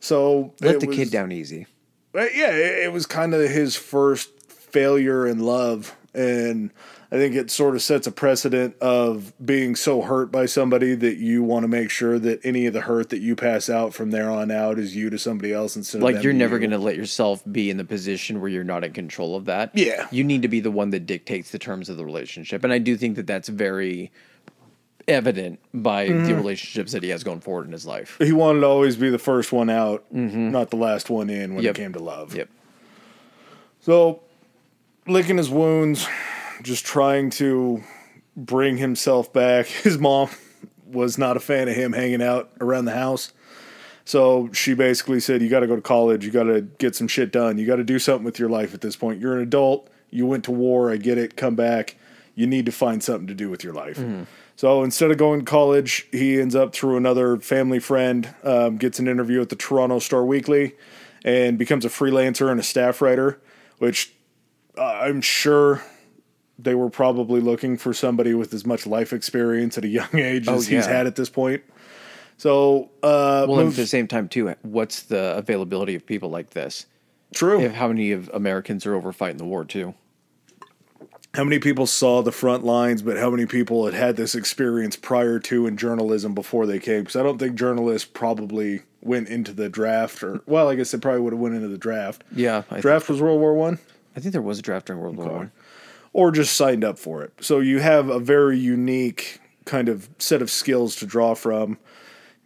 [0.00, 1.66] So Let it the was- kid down easy.
[2.14, 6.70] Yeah, it, it was kind of his first failure in love, and
[7.12, 11.16] I think it sort of sets a precedent of being so hurt by somebody that
[11.18, 14.10] you want to make sure that any of the hurt that you pass out from
[14.10, 16.60] there on out is you to somebody else instead of Like you're never you.
[16.60, 19.70] going to let yourself be in the position where you're not in control of that.
[19.74, 20.08] Yeah.
[20.10, 22.64] You need to be the one that dictates the terms of the relationship.
[22.64, 24.10] And I do think that that's very
[25.08, 26.24] evident by Mm-hmm.
[26.26, 28.16] the relationships that he has going forward in his life.
[28.20, 31.64] He wanted to always be the first one out, not the last one in when
[31.64, 31.76] Yep.
[31.76, 32.34] it came to love.
[32.34, 32.48] Yep.
[33.80, 34.20] So,
[35.06, 36.06] licking his wounds,
[36.62, 37.82] just trying to
[38.36, 39.66] bring himself back.
[39.84, 40.28] His mom
[40.86, 43.32] was not a fan of him hanging out around the house.
[44.04, 46.24] So she basically said, You got to go to college.
[46.24, 47.58] You got to get some shit done.
[47.58, 49.20] You got to do something with your life at this point.
[49.20, 49.88] You're an adult.
[50.10, 50.90] You went to war.
[50.90, 51.36] I get it.
[51.36, 51.96] Come back.
[52.34, 53.98] You need to find something to do with your life.
[54.58, 58.98] So instead of going to college, he ends up through another family friend, um, gets
[58.98, 60.74] an interview at the Toronto Star Weekly,
[61.24, 63.40] and becomes a freelancer and a staff writer,
[63.78, 64.12] which
[64.76, 65.84] uh, I'm sure
[66.58, 70.48] they were probably looking for somebody with as much life experience at a young age
[70.48, 71.62] Oh, as he's had at this point.
[72.36, 76.50] So, uh, Well, moves- at the same time, too, what's the availability of people like
[76.50, 76.86] this?
[77.32, 77.60] true.
[77.60, 79.94] If how many of Americans are over fighting the war, too?
[81.34, 84.96] How many people saw the front lines, but how many people had had this experience
[84.96, 87.00] prior to in journalism before they came?
[87.00, 90.98] Because I don't think journalists probably went into the draft, or well, I guess they
[90.98, 92.24] probably would have went into the draft.
[92.34, 92.62] Yeah.
[92.70, 93.78] I, Draft was World War One,
[94.16, 95.52] I think there was a draft during World War One.
[96.12, 97.32] or just signed up for it.
[97.40, 101.78] So you have a very unique kind of set of skills to draw from.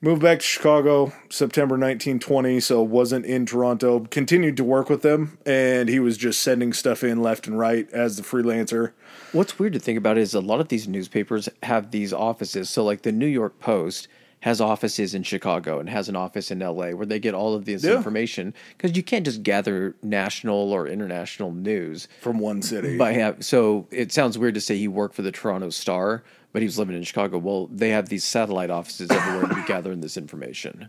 [0.04, 4.00] Moved back to Chicago, September 1920, so wasn't in Toronto.
[4.10, 7.88] Continued to work with them, and he was just sending stuff in left and right
[7.92, 8.94] as the freelancer.
[9.30, 12.68] What's weird to think about is a lot of these newspapers have these offices.
[12.68, 14.08] So, like the New York Post
[14.42, 17.64] has offices in Chicago and has an office in LA where they get all of
[17.64, 17.96] this Yeah.
[17.96, 22.96] information because you can't just gather national or international news From one city.
[22.98, 23.44] by have.
[23.44, 26.76] So it sounds weird to say he worked for the Toronto Star, but he was
[26.78, 27.38] living in Chicago.
[27.38, 30.88] Well, they have these satellite offices everywhere to be gathering this information.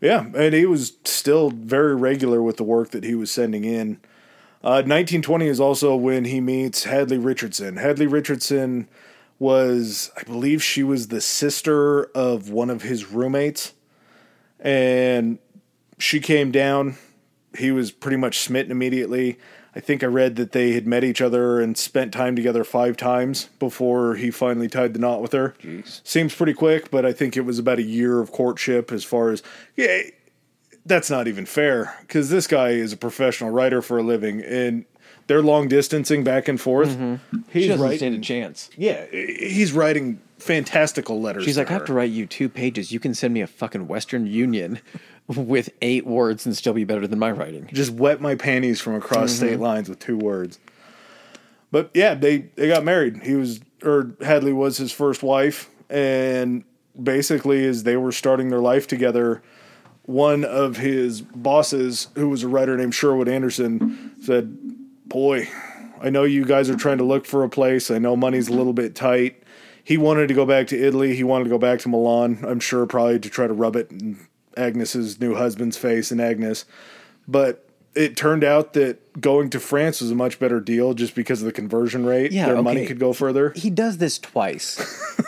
[0.00, 3.98] Yeah, and he was still very regular with the work that he was sending in.
[4.62, 7.76] Uh, 1920 is also when he meets Hadley Richardson.
[7.76, 8.88] Hadley Richardson
[9.38, 13.74] was, I believe, she was the sister of one of his roommates,
[14.60, 15.38] and
[15.98, 16.96] she came down.
[17.56, 19.38] He was pretty much smitten immediately.
[19.74, 22.96] I think I read that they had met each other and spent time together five
[22.96, 25.54] times before he finally tied the knot with her.
[25.60, 26.00] Jeez.
[26.02, 29.30] Seems pretty quick, but I think it was about a year of courtship as far
[29.30, 29.42] as
[29.76, 30.00] yeah,
[30.86, 34.86] that's not even fair because this guy is a professional writer for a living and
[35.26, 36.90] they're long distancing back and forth.
[36.92, 37.18] She
[37.60, 38.70] He's doesn't writing, stand a chance.
[38.76, 41.44] yeah, he's writing fantastical letters.
[41.44, 42.92] She's like, I have to write you two pages.
[42.92, 44.80] You can send me a fucking Western Union
[45.26, 47.68] with eight words and still be better than my writing.
[47.72, 49.46] just wet my panties from across Mm-hmm.
[49.46, 50.58] state lines with two words.
[51.72, 53.22] But yeah, they they got married.
[53.24, 56.64] He was or Hadley was his first wife, and
[57.00, 59.42] basically as they were starting their life together,
[60.04, 64.56] one of his bosses, who was a writer named Sherwood Anderson, said,
[65.06, 65.48] "Boy,
[66.00, 67.90] I know you guys are trying to look for a place.
[67.90, 69.42] I know money's a little bit tight."
[69.82, 71.14] He wanted to go back to Italy.
[71.14, 72.44] He wanted to go back to Milan.
[72.46, 74.18] I'm sure probably to try to rub it in
[74.56, 76.64] Agnes's new husband's face and Agnes.
[77.28, 81.40] But it turned out that going to France was a much better deal just because
[81.40, 82.32] of the conversion rate.
[82.32, 83.52] Yeah, Their money could go further.
[83.56, 84.78] He does this twice.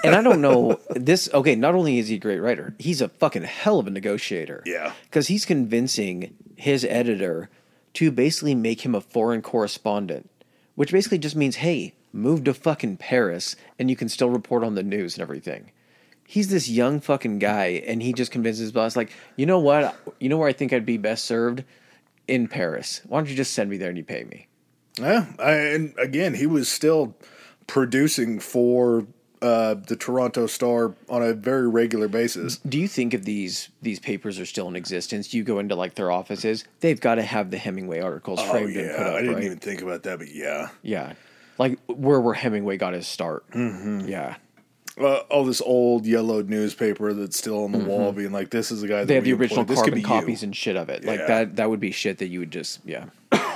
[0.04, 3.08] and I don't know this okay, not only is he a great writer, he's a
[3.08, 4.62] fucking hell of a negotiator.
[4.66, 4.92] Yeah.
[5.10, 7.48] Cuz he's convincing his editor
[7.94, 10.31] to basically make him a foreign correspondent,
[10.74, 14.74] which basically just means hey, move to fucking Paris and you can still report on
[14.74, 15.70] the news and everything.
[16.27, 19.96] He's this young fucking guy and he just convinces his boss like, "You know what?
[20.20, 21.64] You know where I think I'd be best served
[22.27, 23.01] in Paris.
[23.07, 24.48] Why don't you just send me there and you pay me?"
[24.98, 27.16] Yeah, I, and again, he was still
[27.66, 29.07] producing for
[29.42, 32.59] uh, the Toronto Star on a very regular basis.
[32.59, 35.94] Do you think if these these papers are still in existence, you go into like
[35.94, 39.15] their offices, they've got to have the Hemingway articles Oh framed and yeah, put up,
[39.15, 39.44] I didn't right?
[39.44, 41.12] even think about that, but yeah, Yeah,
[41.58, 43.48] like where where Hemingway got his start.
[43.50, 44.08] Mm-hmm.
[44.08, 44.37] Yeah,
[45.00, 48.81] uh, all this old yellowed newspaper that's still on the wall, being like, "This is
[48.81, 49.77] the guy." That they have the original employed.
[49.77, 51.04] Carbon be you." copies and shit of it.
[51.04, 51.27] Like Yeah.
[51.27, 53.06] that that would be shit that you would just yeah.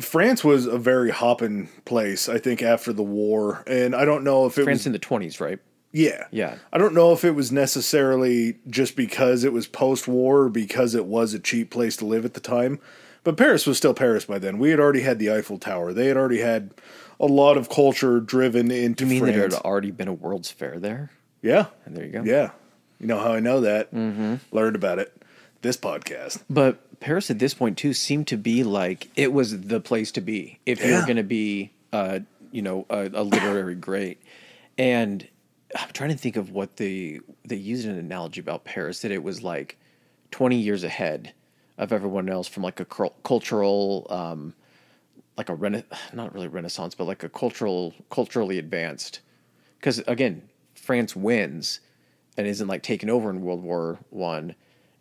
[0.00, 4.46] France was a very hopping place, I think, after the war, and I don't know
[4.46, 5.58] if it France was in the twenties, right?
[5.92, 6.26] Yeah.
[6.32, 6.56] Yeah.
[6.72, 10.96] I don't know if it was necessarily just because it was post war or because
[10.96, 12.80] it was a cheap place to live at the time.
[13.22, 14.58] But Paris was still Paris by then.
[14.58, 15.92] We had already had the Eiffel Tower.
[15.92, 16.72] They had already had
[17.20, 20.50] a lot of culture driven into You mean that there had already been a World's
[20.50, 21.10] Fair there?
[21.42, 21.66] yeah.
[21.84, 22.22] And there you go.
[22.24, 22.50] Yeah.
[22.98, 23.94] You know how I know that?
[23.94, 24.34] Mm-hmm.
[24.50, 25.16] Learned about it.
[25.62, 26.42] This podcast.
[26.50, 30.20] But Paris at this point too seemed to be like it was the place to
[30.20, 32.20] be if you're going to be, uh,
[32.50, 34.20] you know, a, a literary great.
[34.78, 35.26] And
[35.76, 39.22] I'm trying to think of what the they used an analogy about Paris that it
[39.22, 39.78] was like
[40.30, 41.32] 20 years ahead
[41.78, 44.54] of everyone else from like a cultural, um,
[45.36, 49.20] like a rena- not really renaissance, but like a cultural, culturally advanced.
[49.78, 51.80] Because again, France wins
[52.36, 54.54] and isn't like taken over in World War One,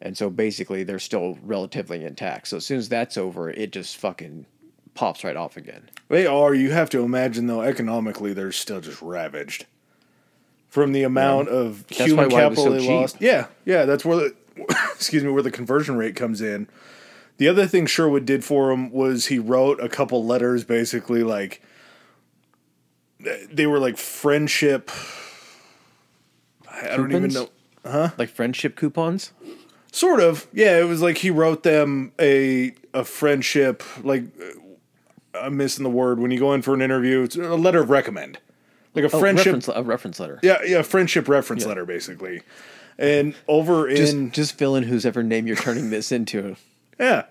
[0.03, 2.49] and so basically they're still relatively intact.
[2.49, 4.45] So as soon as that's over, it just fucking
[4.93, 5.89] pops right off again.
[6.09, 6.53] They are.
[6.53, 9.65] You have to imagine, though, economically, they're still just ravaged
[10.67, 12.89] from the amount of That's human capital so they cheap.
[12.89, 13.17] lost.
[13.21, 14.35] Yeah, yeah, that's where the
[14.93, 16.67] excuse me, where the conversion rate comes in.
[17.37, 21.61] The other thing Sherwood did for him was he wrote a couple letters, basically like
[23.49, 24.91] they were like friendship.
[26.69, 27.49] I don't even know,
[27.85, 28.09] huh?
[28.17, 29.31] Like friendship coupons.
[29.95, 30.79] Sort of, yeah.
[30.79, 33.83] It was like he wrote them a a friendship.
[34.03, 37.21] Like uh, I'm missing the word when you go in for an interview.
[37.21, 38.39] It's a letter of recommend,
[38.95, 39.45] like a Oh, friendship.
[39.53, 40.39] reference, a reference letter.
[40.41, 41.67] Yeah, yeah, friendship reference Yeah.
[41.69, 42.41] letter basically.
[42.97, 46.55] And over Just, in just fill in whose ever name you're turning this into.
[46.99, 47.25] yeah,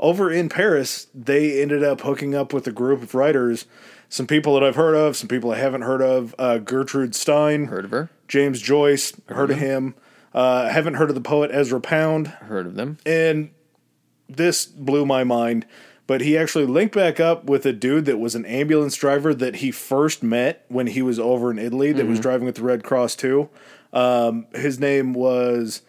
[0.00, 3.66] over in Paris, they ended up hooking up with a group of writers.
[4.08, 6.34] Some people that I've heard of, some people I haven't heard of.
[6.38, 8.10] Uh, Gertrude Stein, Heard of her?
[8.28, 9.94] James Joyce, heard of him.
[10.34, 12.28] Uh, haven't heard of the poet Ezra Pound.
[12.28, 12.98] Heard of them?
[13.04, 13.50] and
[14.28, 15.66] this blew my mind.
[16.06, 19.56] But he actually linked back up with a dude that was an ambulance driver that
[19.56, 21.92] he first met when he was over in Italy.
[21.92, 22.22] That was Mm-hmm.
[22.22, 23.48] driving with the Red Cross too.
[23.92, 25.82] Um, his name was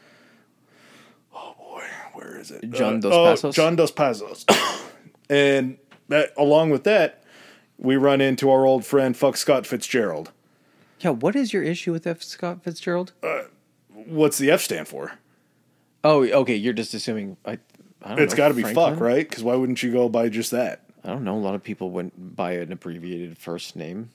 [1.33, 1.83] oh boy,
[2.13, 2.69] where is it?
[2.71, 3.55] John Uh, Dos oh, Passos?
[3.55, 4.45] John Dos Passos.
[5.29, 5.77] and
[6.09, 7.23] that, along with that,
[7.77, 10.31] we run into our old friend Fuck Scott Fitzgerald.
[10.99, 11.09] Yeah.
[11.11, 12.21] What is your issue with F.
[12.21, 13.13] Scott Fitzgerald?
[14.07, 15.13] What's the F stand for?
[16.03, 16.55] oh, okay.
[16.55, 17.37] You're just assuming.
[17.45, 17.59] I.
[18.05, 19.27] I don't It's got to be fuck, right?
[19.27, 20.81] Because why wouldn't you go by just that?
[21.05, 21.37] I don't know.
[21.37, 24.09] A lot of people wouldn't buy an abbreviated first name.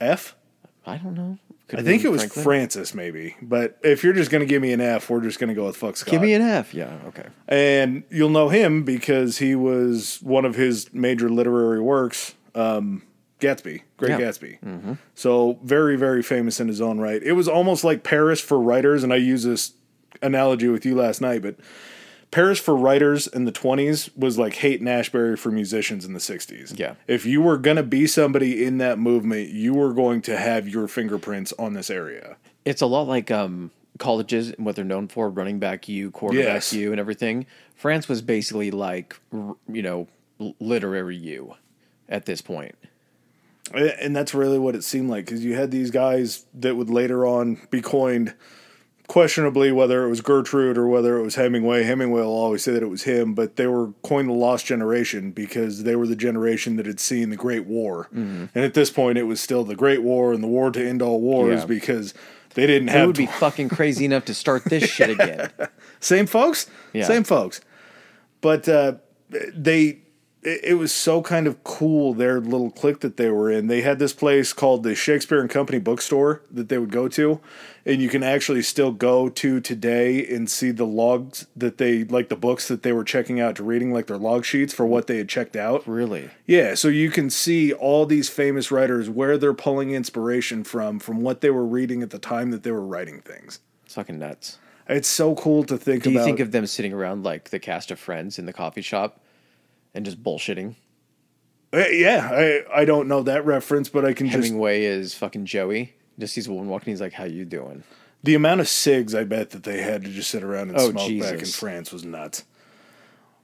[0.00, 0.34] F?
[0.84, 1.38] I don't know.
[1.68, 2.44] Could I think it was Franklin.
[2.44, 3.36] Francis, maybe.
[3.40, 5.64] But if you're just going to give me an F, we're just going to go
[5.66, 6.10] with fuck Scott.
[6.10, 6.74] Give me an F.
[6.74, 6.98] Yeah.
[7.06, 7.26] Okay.
[7.48, 13.02] and you'll know him because he was one of his major literary works, um,
[13.40, 14.20] Gatsby, Great Yeah.
[14.20, 14.96] Gatsby.
[15.14, 17.22] So very, very famous in his own right.
[17.22, 19.72] It was almost like Paris for writers, and I used this
[20.22, 21.56] analogy with you last night, but
[22.30, 26.76] Paris for writers in the 20s was like Haight Ashbury for musicians in the 60s.
[26.78, 26.94] Yeah.
[27.06, 30.68] If you were going to be somebody in that movement, you were going to have
[30.68, 32.36] your fingerprints on this area.
[32.64, 36.44] It's a lot like um, colleges and what they're known for: running back you, quarterback
[36.46, 36.72] Yes.
[36.72, 37.46] you, and everything.
[37.76, 40.08] France was basically like you know
[40.58, 41.54] literary you
[42.08, 42.74] at this point.
[43.72, 47.26] And that's really what it seemed like because you had these guys that would later
[47.26, 48.34] on be coined
[49.06, 51.82] questionably whether it was Gertrude or whether it was Hemingway.
[51.84, 55.30] Hemingway will always say that it was him, but they were coined the lost generation
[55.30, 58.08] because they were the generation that had seen the Great War.
[58.12, 61.02] And at this point, it was still the Great War and the war to end
[61.02, 61.66] all wars Yeah.
[61.66, 62.14] because
[62.54, 65.50] they didn't Who have would be fucking crazy enough to start this shit again?
[66.00, 66.66] Same folks?
[66.92, 67.04] Yeah.
[67.04, 67.60] Same folks.
[68.40, 68.94] But uh,
[69.54, 69.98] they,
[70.44, 73.66] it, it was so kind of cool, their little clique that they were in.
[73.66, 77.40] They had this place called the Shakespeare and Company bookstore that they would go to.
[77.86, 82.28] And you can actually still go to today and see the logs that they, like
[82.28, 85.06] the books that they were checking out to reading, like their log sheets for what
[85.06, 85.86] they had checked out.
[85.86, 86.30] Really?
[86.46, 91.20] Yeah, so you can see all these famous writers where they're pulling inspiration from, from
[91.20, 93.60] what they were reading at the time that they were writing things.
[93.84, 94.58] It's fucking nuts.
[94.88, 96.26] It's so cool to think Do you about.
[96.26, 99.20] think of them sitting around like the cast of Friends in the coffee shop
[99.94, 100.74] and just bullshitting?
[101.72, 105.46] Uh, yeah, I I don't know that reference, but I can just Hemingway is fucking
[105.46, 105.94] Joey.
[106.18, 106.92] Just sees a woman walking.
[106.92, 107.82] He's like, "How you doing?"
[108.22, 110.88] the amount of cigs I bet that they had to just sit around and Oh,
[110.90, 111.56] smoke back in Jesus.
[111.58, 112.44] France was nuts.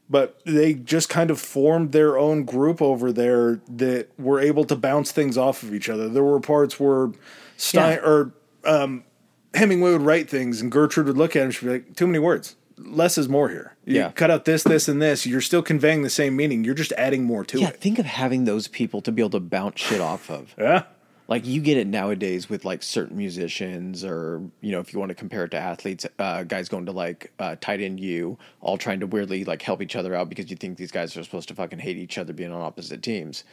[0.09, 4.75] But they just kind of formed their own group over there that were able to
[4.77, 6.09] bounce things off of each other.
[6.09, 7.11] There were parts where
[7.59, 8.09] Stein Yeah.
[8.09, 8.33] or
[8.65, 9.05] um,
[9.55, 11.45] Hemingway would write things, and Gertrude would look at him.
[11.49, 12.57] and She'd be like, "Too many words.
[12.83, 13.77] Less is more here.
[13.85, 14.11] You Yeah.
[14.13, 15.27] cut out this, this, and this.
[15.27, 16.65] You're still conveying the same meaning.
[16.65, 17.71] You're just adding more to Yeah, it.
[17.75, 17.77] Yeah.
[17.81, 20.55] Think of having those people to be able to bounce shit off of.
[20.59, 20.85] Yeah,
[21.29, 25.11] Like you get it nowadays with like certain musicians, or you know, if you want
[25.11, 28.77] to compare it to athletes, uh, guys going to like uh, tight end U, all
[28.79, 31.49] trying to weirdly like help each other out because you think these guys are supposed
[31.49, 33.45] to fucking hate each other being on opposite teams.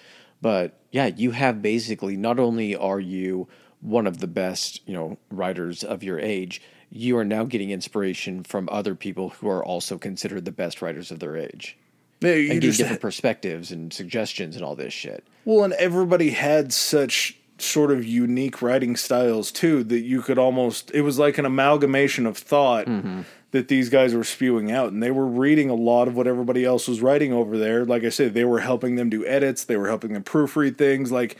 [0.42, 3.48] But yeah, you have basically not only are you
[3.88, 8.44] one of the best, you know, writers of your age, you are now getting inspiration
[8.44, 11.78] from other people who are also considered the best writers of their age.
[12.22, 12.34] yeah.
[12.34, 15.26] You And just different perspectives and suggestions and all this shit.
[15.46, 20.92] Well, and everybody had such sort of unique writing styles too that you could almost
[20.94, 23.22] it was like an amalgamation of thought mm-hmm.
[23.52, 26.64] that these guys were spewing out and they were reading a lot of what everybody
[26.64, 29.76] else was writing over there like i said they were helping them do edits they
[29.76, 31.36] were helping them proofread things like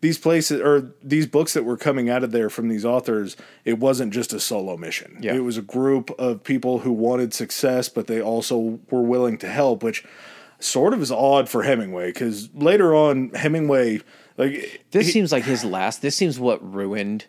[0.00, 3.78] these places or these books that were coming out of there from these authors it
[3.78, 5.34] wasn't just a solo mission Yeah.
[5.34, 9.48] it was a group of people who wanted success but they also were willing to
[9.48, 10.04] help which
[10.58, 14.00] sort of is odd for hemingway because later on hemingway
[14.38, 16.00] like This he- seems like his last.
[16.02, 17.26] This seems what ruined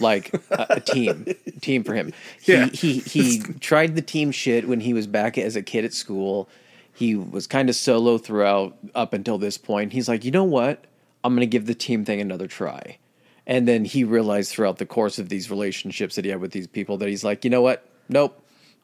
[0.00, 1.26] like a, a team
[1.60, 2.12] team for him.
[2.40, 2.66] He, Yeah.
[2.66, 6.48] he he tried the team shit when he was back as a kid at school.
[6.92, 9.92] He was kind of solo throughout up until this point.
[9.92, 10.86] He's like, you know what?
[11.24, 12.98] I'm gonna give the team thing another try.
[13.46, 16.66] And then he realized throughout the course of these relationships that he had with these
[16.66, 17.84] people that he's like, you know what?
[18.08, 18.40] Nope,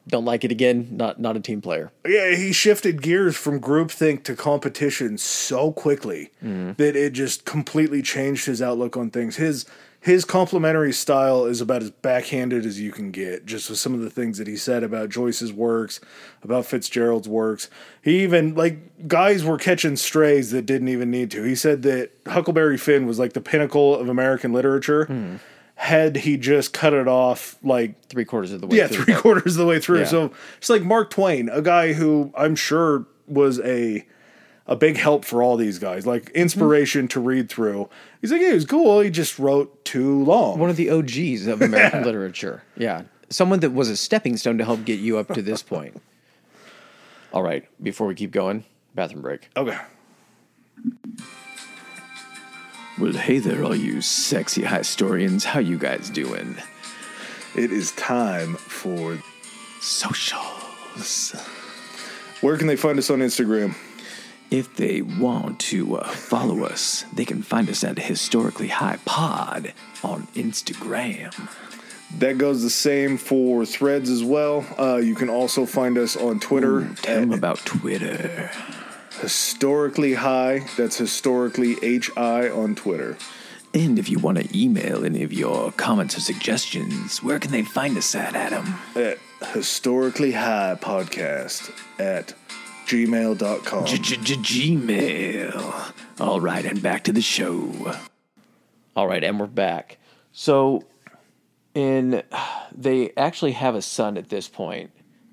[0.07, 0.87] don't like it again.
[0.91, 1.91] Not not a team player.
[2.05, 6.73] Yeah, he shifted gears from groupthink to competition so quickly mm-hmm.
[6.73, 9.35] that it just completely changed his outlook on things.
[9.35, 9.65] His
[10.07, 13.99] his complimentary style is about as backhanded as you can get, just with some of
[13.99, 15.99] the things that he said about Joyce's works,
[16.41, 17.69] about Fitzgerald's works.
[18.01, 21.43] He even like guys were catching strays that didn't even need to.
[21.43, 25.39] He said that Huckleberry Finn was like the pinnacle of American literature.
[25.75, 28.77] Had he just cut it off like Three quarters of the way.
[28.77, 29.03] yeah, through.
[29.05, 29.99] three quarters of the way through.
[29.99, 30.05] Yeah.
[30.05, 34.03] So it's like Mark Twain, a guy who I'm sure was a
[34.67, 37.89] a big help for all these guys, like inspiration to read through.
[38.21, 38.99] He's like, yeah, he was cool.
[38.99, 40.59] He just wrote too long.
[40.59, 42.63] one of the OGs of American literature.
[42.77, 43.03] Yeah.
[43.29, 46.01] Someone that was a stepping stone to help get you up to this point.
[47.33, 48.63] All right, before we keep going,
[48.95, 49.49] bathroom break.
[49.57, 49.77] okay.
[52.99, 55.43] Well, hey there, all you sexy historians.
[55.45, 56.57] How you guys doing?
[57.55, 59.19] It is time for.
[59.79, 61.35] Socials.
[62.41, 63.75] Where can they find us on Instagram?
[64.49, 69.73] If they want to uh, follow us, they can find us at Historically High Pod
[70.03, 71.33] on Instagram.
[72.19, 74.65] That goes the same for threads as well.
[74.79, 78.49] Uh, you can also find us on Twitter Tell them about Twitter.
[79.19, 80.65] historically high.
[80.77, 83.17] That's historically H I on Twitter.
[83.73, 87.63] And if you want to email any of your comments or suggestions, where can they
[87.63, 88.75] find us at, Adam?
[88.95, 89.17] At
[89.53, 91.69] historically high podcast
[91.99, 92.33] at
[92.87, 93.85] gmail.com.
[93.85, 95.93] Gmail.
[96.19, 97.95] All right, and back to the show.
[98.95, 99.97] All right, and we're back.
[100.31, 100.83] So,
[101.75, 102.23] in
[102.71, 104.91] they actually have a son at this point,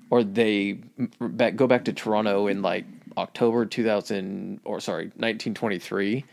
[0.09, 0.73] or they
[1.19, 2.85] back, go back to Toronto in like
[3.17, 6.25] October 2000, or sorry, 1923.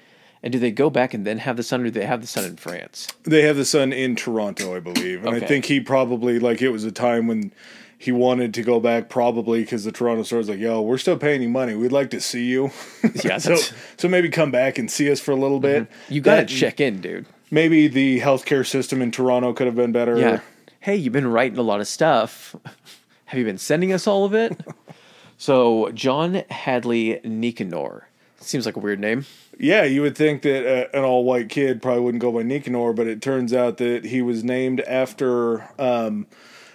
[0.45, 2.27] And do they go back and then have the son, or do they have the
[2.27, 3.07] son in France?
[3.23, 6.71] They have the son in Toronto, I believe, and I think he probably like it
[6.71, 7.53] was a time when
[8.03, 11.41] he wanted to go back, probably because the Toronto Star's like, "Yo, we're still paying
[11.41, 11.77] you money.
[11.77, 12.73] We'd like to see you."
[13.23, 13.55] Yeah, so
[13.97, 15.87] so maybe come back and see us for a little bit.
[16.09, 17.27] you got to check in, dude.
[17.53, 20.19] Maybe the healthcare system in Toronto could have been better.
[20.19, 20.41] Yeah.
[20.81, 22.57] Hey, you've been writing a lot of stuff.
[23.27, 24.61] Have you been sending us all of it?
[25.39, 28.09] so, John Hadley Nicanor.
[28.41, 29.27] Seems like a weird name.
[29.57, 33.07] Yeah, you would think that uh, an all-white kid probably wouldn't go by Nicanor, but
[33.07, 36.27] it turns out that he was named after um,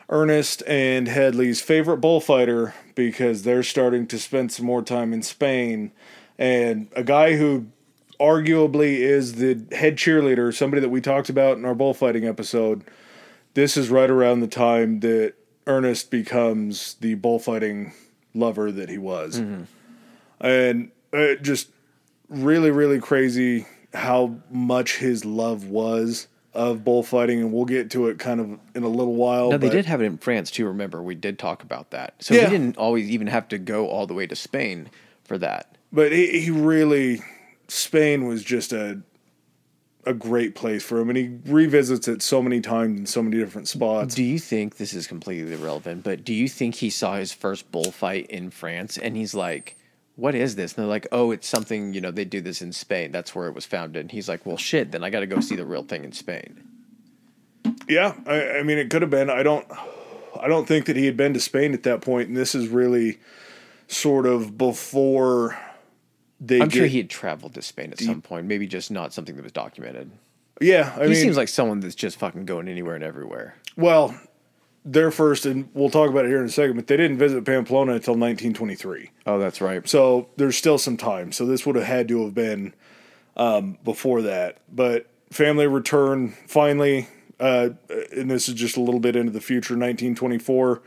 [0.09, 5.91] Ernest and Hadley's favorite bullfighter because they're starting to spend some more time in Spain,
[6.37, 7.67] and a guy who
[8.19, 12.83] arguably is the head cheerleader, somebody that we talked about in our bullfighting episode.
[13.53, 15.33] This is right around the time that
[15.65, 17.93] Ernest becomes the bullfighting
[18.33, 19.37] lover that he was,
[20.39, 21.69] and uh, just
[22.29, 26.27] really, really crazy how much his love was
[26.57, 29.51] of bullfighting, and we'll get to it kind of in a little while.
[29.51, 30.65] No, they did have it in France too.
[30.65, 32.15] Remember, we did talk about that.
[32.19, 32.45] So Yeah.
[32.45, 34.89] he didn't always even have to go all the way to Spain
[35.23, 35.77] for that.
[35.93, 37.21] but he, he really
[37.67, 39.01] Spain was just a
[40.05, 43.37] a great place for him, and he revisits it so many times in so many
[43.37, 44.15] different spots.
[44.15, 46.03] Do you think this is completely irrelevant?
[46.05, 49.75] But do you think he saw his first bullfight in France and he's like,
[50.17, 51.93] "What is this?" And they're like, "Oh, it's something.
[51.93, 53.13] You know, they do this in Spain.
[53.13, 54.91] That's where it was founded." And he's like, "Well, shit.
[54.91, 56.67] Then I got to go see the real thing in Spain."
[57.87, 59.29] Yeah, I, I mean, it could have been.
[59.29, 59.65] I don't.
[60.39, 62.67] I don't think that he had been to Spain at that point, and this is
[62.67, 63.19] really
[63.87, 65.57] sort of before
[66.39, 66.61] they.
[66.61, 68.45] I'm sure he had traveled to Spain at some point.
[68.45, 70.11] Maybe just not something that was documented.
[70.59, 73.55] Yeah, I he mean, seems like someone that's just fucking going anywhere and everywhere.
[73.75, 74.19] Well,
[74.87, 77.43] their first, and we'll talk about it here in a second, but they didn't visit
[77.45, 79.11] Pamplona until 1923.
[79.25, 79.87] Oh, that's right.
[79.87, 81.31] So there's still some time.
[81.31, 82.73] So this would have had to have been
[83.35, 84.59] um, before that.
[84.73, 87.09] But family return finally,
[87.39, 87.69] uh,
[88.15, 90.81] and this is just a little bit into the future, 1924.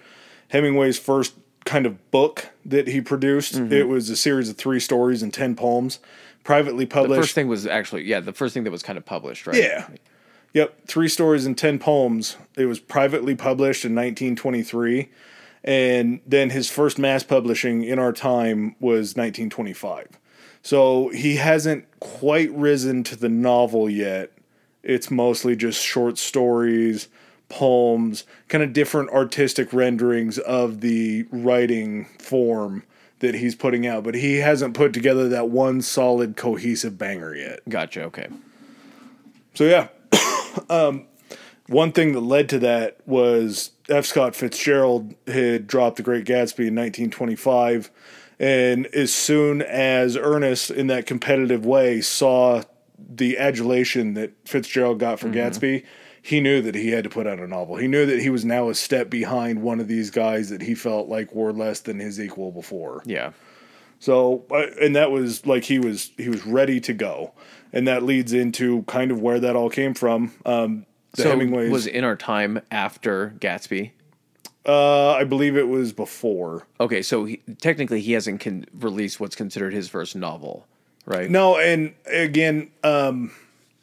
[0.48, 1.34] Hemingway's first
[1.66, 3.54] kind of book that he produced.
[3.54, 5.98] It was a series of three stories and 10 poems
[6.42, 7.10] privately published.
[7.10, 9.56] The first thing was actually yeah, the first thing that was kind of published, right?
[9.56, 9.88] Yeah.
[10.52, 10.86] Yep.
[10.86, 12.36] Three stories and 10 poems.
[12.56, 15.08] It was privately published in 1923.
[15.62, 20.08] And then his first mass publishing in our time was 1925.
[20.62, 24.32] So he hasn't quite risen to the novel yet.
[24.82, 27.08] It's mostly just short stories,
[27.48, 32.82] poems, kind of different artistic renderings of the writing form
[33.20, 34.02] that he's putting out.
[34.02, 37.60] But he hasn't put together that one solid, cohesive banger yet.
[37.68, 38.04] Gotcha.
[38.04, 38.28] Okay.
[39.54, 39.88] So yeah,
[40.70, 41.06] um,
[41.66, 44.04] one thing that led to that was F.
[44.06, 47.90] Scott Fitzgerald had dropped The Great Gatsby in 1925,
[48.38, 52.62] and as soon as Ernest, in that competitive way, saw
[52.98, 55.84] the adulation that Fitzgerald got for Gatsby,
[56.22, 57.76] he knew that he had to put out a novel.
[57.76, 60.74] He knew that he was now a step behind one of these guys that he
[60.74, 63.02] felt like were less than his equal before.
[63.06, 63.32] Yeah.
[63.98, 67.32] So, uh, and that was like he was he was ready to go,
[67.72, 70.32] and that leads into kind of where that all came from.
[70.44, 73.90] Um, the so Hemingways, was in our time after Gatsby.
[74.66, 76.66] uh, I believe it was before.
[76.78, 80.66] Okay, so he, technically he hasn't con- released what's considered his first novel,
[81.06, 81.28] right?
[81.30, 83.32] No, and again, um,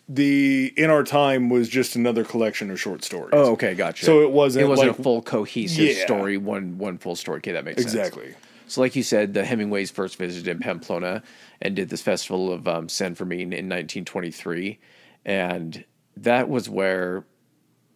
[0.07, 3.31] the In Our Time was just another collection of short stories.
[3.33, 4.05] Oh, okay, gotcha.
[4.05, 6.05] So it wasn't it wasn't like- a full cohesive Yeah.
[6.05, 7.39] story, one one full story.
[7.39, 7.93] Okay, that makes sense.
[7.93, 8.33] exactly.
[8.67, 11.23] So, like you said, the Hemingways first visited in Pamplona
[11.61, 14.77] and did this festival of um, San Fermin in 1923,
[15.25, 15.85] and
[16.17, 17.25] that was where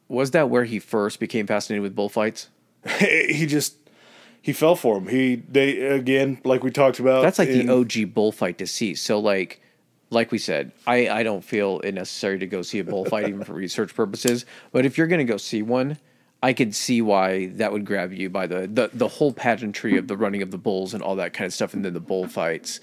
[0.07, 2.49] was that where he first became fascinated with bullfights?
[2.99, 3.75] he just
[4.41, 5.07] he fell for him.
[5.07, 7.21] He they again, like we talked about.
[7.21, 8.95] That's like in- the OG bullfight to see.
[8.95, 9.61] So, like,
[10.09, 13.43] like we said, I I don't feel it necessary to go see a bullfight even
[13.43, 14.45] for research purposes.
[14.71, 15.97] But if you're gonna go see one,
[16.43, 20.07] I could see why that would grab you by the the the whole pageantry of
[20.07, 22.79] the running of the bulls and all that kind of stuff, and then the bullfights.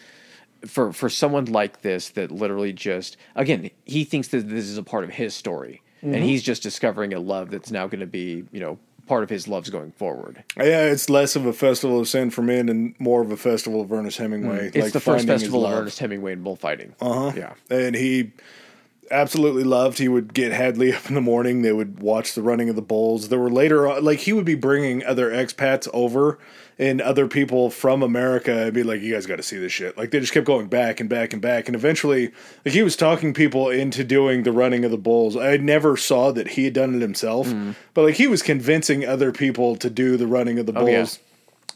[0.66, 4.82] For for someone like this, that literally just again, he thinks that this is a
[4.82, 8.44] part of his story, and he's just discovering a love that's now going to be
[8.50, 10.42] you know part of his loves going forward.
[10.56, 13.90] Yeah, it's less of a festival of San Fermin and more of a festival of
[13.92, 14.66] Ernest Hemingway.
[14.66, 15.72] It's like the first festival of.
[15.72, 16.94] Ernest Hemingway in bullfighting.
[17.00, 17.30] Uh Uh-huh.
[17.30, 17.36] huh.
[17.70, 17.76] Yeah.
[17.76, 18.32] and he
[19.10, 19.98] absolutely loved.
[19.98, 21.62] He would get Hadley up in the morning.
[21.62, 23.28] They would watch the running of the bulls.
[23.28, 26.38] There were later, on- like he would be bringing other expats over
[26.78, 29.98] and other people from America and be like, "You guys got to see this shit."
[29.98, 32.30] Like they just kept going back and back and back, and eventually,
[32.64, 35.36] like he was talking people into doing the running of the bulls.
[35.36, 37.72] I never saw that he had done it himself, hmm.
[37.94, 41.18] but like he was convincing other people to do the running of the oh, bulls.
[41.18, 41.24] yeah.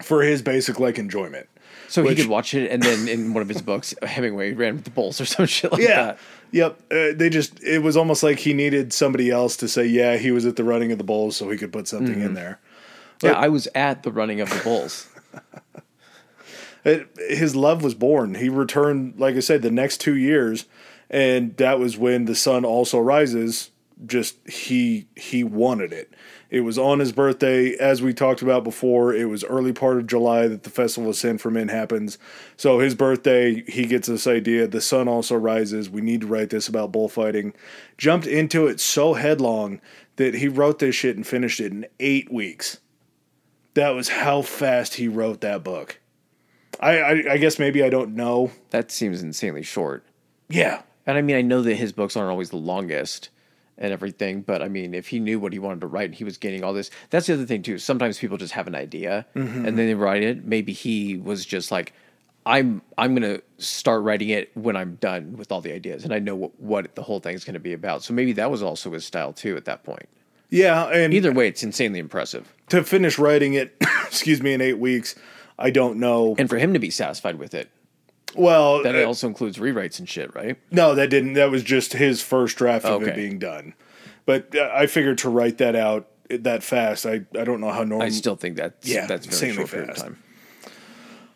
[0.04, 1.48] For his basic like enjoyment,
[1.92, 4.76] So Which- he could watch it, and then in one of his books, Hemingway ran
[4.76, 6.04] with the bulls or some shit like Yeah.
[6.04, 6.18] that.
[6.52, 6.80] Yep.
[6.90, 10.30] Uh, they just, it was almost like he needed somebody else to say, yeah, he
[10.30, 12.24] was at the running of the bulls so he could put something Mm-hmm.
[12.26, 12.60] in there.
[13.22, 15.08] Yeah, I was at the running of the bulls.
[16.84, 18.34] It, his love was born.
[18.34, 20.64] He returned, like I said, the next two years.
[21.08, 23.70] And that was when the sun also rises.
[24.04, 26.12] Just he he wanted it.
[26.52, 29.14] It was on his birthday, as we talked about before.
[29.14, 32.18] It was early part of July that the festival of San Fermin happens.
[32.58, 34.66] So his birthday, he gets this idea.
[34.66, 35.88] The sun also rises.
[35.88, 37.54] We need to write this about bullfighting.
[37.96, 39.80] Jumped into it so headlong
[40.16, 42.80] that he wrote this shit and finished it in eight weeks.
[43.72, 46.00] That was how fast he wrote that book.
[46.78, 48.52] I, I, I guess maybe I don't know.
[48.68, 50.04] That seems insanely short.
[50.50, 50.82] Yeah.
[51.06, 53.30] And I mean, I know that his books aren't always the longest
[53.78, 56.24] and everything, but I mean, if he knew what he wanted to write and he
[56.24, 57.78] was getting all this, that's the other thing too.
[57.78, 59.66] Sometimes people just have an idea mm-hmm.
[59.66, 60.44] and then they write it.
[60.44, 61.92] Maybe he was just like,
[62.44, 66.18] I'm I'm gonna start writing it when I'm done with all the ideas and I
[66.18, 68.02] know what, what the whole thing's gonna be about.
[68.02, 70.08] So maybe that was also his style too at that point.
[70.50, 72.52] Yeah, and Either way, it's insanely impressive.
[72.68, 75.14] to finish writing it, excuse me, in eight weeks,
[75.58, 76.34] I don't know.
[76.38, 77.70] And for him to be satisfied with it,
[78.34, 80.58] well, that uh, also includes rewrites and shit, right?
[80.70, 81.34] no, that didn't.
[81.34, 83.74] That was just his first draft of it being done.
[84.24, 87.84] But uh, I figured to write that out that fast, I, I don't know how
[87.84, 88.06] normal.
[88.06, 90.22] I still think that's Yeah, that's very short period of time.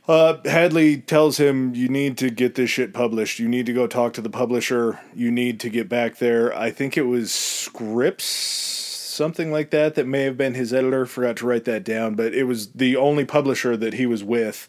[0.09, 3.41] Uh, Hadley tells him, "You need to get this shit published.
[3.41, 5.01] You need to go talk to the publisher.
[5.15, 9.97] You need to get back there." I think it was Scripps, something like that.
[9.97, 11.07] That may have been his editor.
[11.07, 14.69] Forgot to write that down, but it was the only publisher that he was with,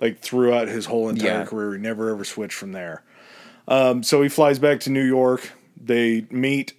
[0.00, 1.44] like throughout his whole entire Yeah.
[1.44, 1.72] career.
[1.74, 3.02] He never ever switched from there.
[3.66, 5.50] Um, so he flies back to New York.
[5.82, 6.72] They meet,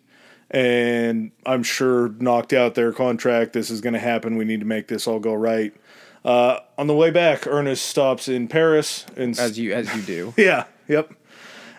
[0.49, 3.53] and I'm sure knocked out their contract.
[3.53, 4.35] This is going to happen.
[4.37, 5.73] We need to make this all go right.
[6.25, 10.33] Uh, on the way back, Ernest stops in Paris and As you as you do.
[10.41, 11.13] yeah, yep.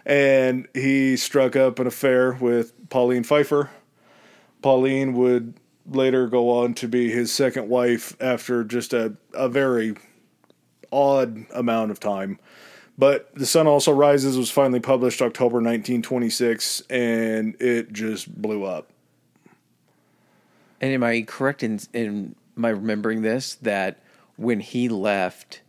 [0.07, 3.68] And he struck up an affair with Pauline Pfeiffer.
[4.62, 5.55] Pauline would
[5.86, 9.95] later go on to be his second wife after just a, a very
[10.93, 12.38] odd amount of time.
[12.99, 18.91] But The Sun Also Rises was finally published October 1926, and it just blew up.
[20.80, 24.03] And am I correct in in my remembering this that
[24.36, 25.62] when he left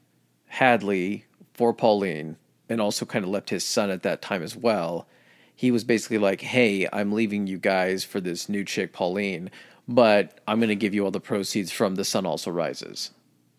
[0.48, 2.38] Hadley for Pauline
[2.70, 5.08] and also kind of left his son at that time as well,
[5.56, 9.52] he was basically like, "Hey, I'm leaving you guys for this new chick Pauline,
[9.88, 13.12] but I'm going to give you all the proceeds from The Sun Also Rises."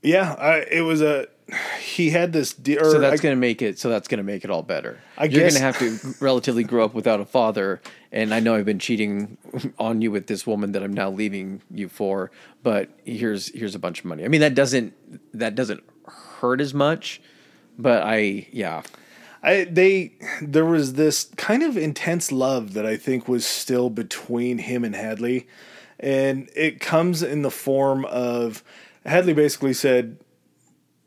[0.03, 1.29] Yeah, I, it was a.
[1.81, 2.53] He had this.
[2.53, 3.79] De- So that's going to make it.
[3.79, 5.01] So that's going to make it all better.
[5.19, 7.81] I You're going to have to relatively grow up without a father,
[8.11, 9.37] and I know I've been cheating
[9.79, 12.31] on you with this woman that I'm now leaving you for.
[12.63, 14.25] But here's here's a bunch of money.
[14.25, 14.95] I mean that doesn't
[15.35, 17.21] that doesn't hurt as much,
[17.79, 18.83] but I yeah
[19.43, 24.59] I they there was this kind of intense love that I think was still between
[24.59, 25.49] him and Hadley,
[25.99, 28.63] and it comes in the form of
[29.05, 30.17] Hadley basically said,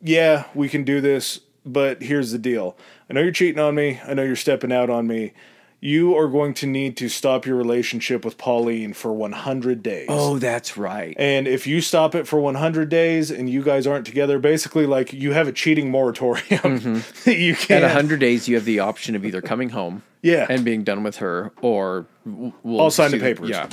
[0.06, 2.78] "Yeah, we can do this, but here's the deal.
[3.10, 4.00] I know you're cheating on me.
[4.08, 5.34] I know you're stepping out on me.
[5.82, 10.40] You are going to need to stop your relationship with Pauline for 100 days." oh
[10.40, 14.40] that's right And if you stop it for 100 days and you guys aren't together,
[14.40, 17.04] basically like you have a cheating moratorium.
[17.26, 17.92] you can't.
[17.92, 20.48] hundred days you have the option of either coming home Yeah.
[20.50, 23.50] and being done with her or we'll I'll sign the papers.
[23.50, 23.68] yeah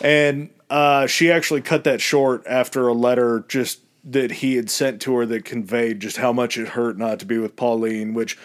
[0.00, 5.02] And uh, she actually cut that short after a letter just that he had sent
[5.02, 8.38] to her that conveyed just how much it hurt not to be with Pauline, which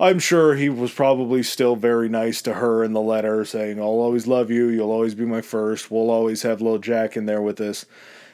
[0.00, 3.86] I'm sure he was probably still very nice to her in the letter, saying, I'll
[3.86, 4.68] always love you.
[4.68, 5.90] You'll always be my first.
[5.90, 7.84] We'll always have little Jack in there with us.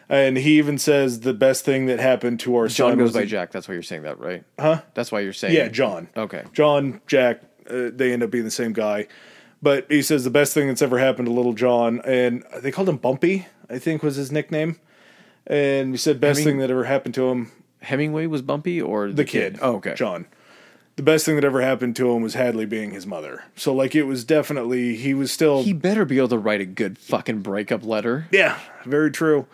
[0.06, 3.24] And he even says the best thing that happened to our John son goes by
[3.24, 3.50] Jack.
[3.50, 4.44] That's why you're saying that, right?
[4.60, 4.82] Huh?
[4.92, 6.08] That's why you're saying Yeah, John.
[6.14, 6.44] Okay.
[6.52, 9.06] John, Jack, uh, they end up being the same guy.
[9.62, 12.90] But he says the best thing that's ever happened to little John, and they called
[12.90, 14.78] him Bumpy, I think was his nickname.
[15.46, 19.08] And he said best mean- thing that ever happened to him, Hemingway was bumpy or
[19.08, 19.58] the, the kid.
[19.60, 19.94] Oh, okay.
[19.94, 20.26] John.
[20.96, 23.42] The best thing that ever happened to him was Hadley being his mother.
[23.56, 26.64] So like it was definitely he was still He better be able to write a
[26.66, 28.28] good fucking breakup letter.
[28.30, 29.46] Yeah, very true.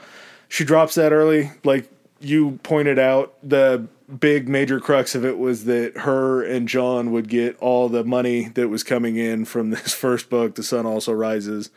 [0.49, 1.51] She drops that early.
[1.65, 3.87] Like you pointed out, the
[4.19, 8.49] big major crux of it was that her and John would get all the money
[8.51, 11.71] that was coming in from this first book, The Sun Also Rises.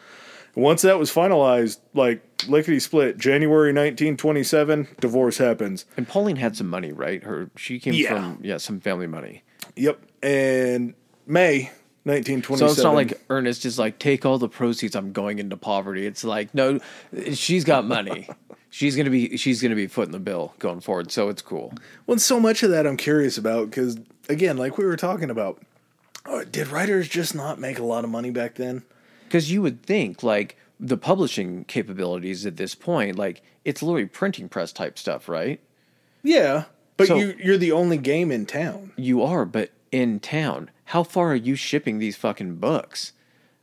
[0.56, 5.86] Once that was finalized, like lickety split, January 1927, divorce happens.
[5.98, 7.24] And Pauline had some money, right?
[7.24, 8.10] Her she came Yeah.
[8.10, 9.44] from yeah some family money.
[9.76, 10.00] Yep.
[10.22, 10.94] And
[11.26, 11.72] May
[12.04, 12.58] 1927.
[12.58, 14.96] So it's not like Ernest is like take all the proceeds.
[14.96, 16.06] I'm going into poverty.
[16.06, 16.80] It's like no,
[17.34, 18.30] she's got money.
[18.70, 21.12] she's gonna be she's gonna be footing the bill going forward.
[21.12, 21.74] So it's cool.
[22.06, 23.98] Well, so much of that I'm curious about because,
[24.30, 25.62] again, like we were talking about,
[26.26, 28.84] uh, did writers just not make a lot of money back then?
[29.34, 34.48] Because you would think like the publishing capabilities at this point, like it's literally printing
[34.48, 35.60] press type stuff, right?
[36.22, 36.66] Yeah,
[36.98, 38.92] but So- you you're the only game in town.
[38.96, 43.14] You are, but in town, how far are you shipping these fucking books?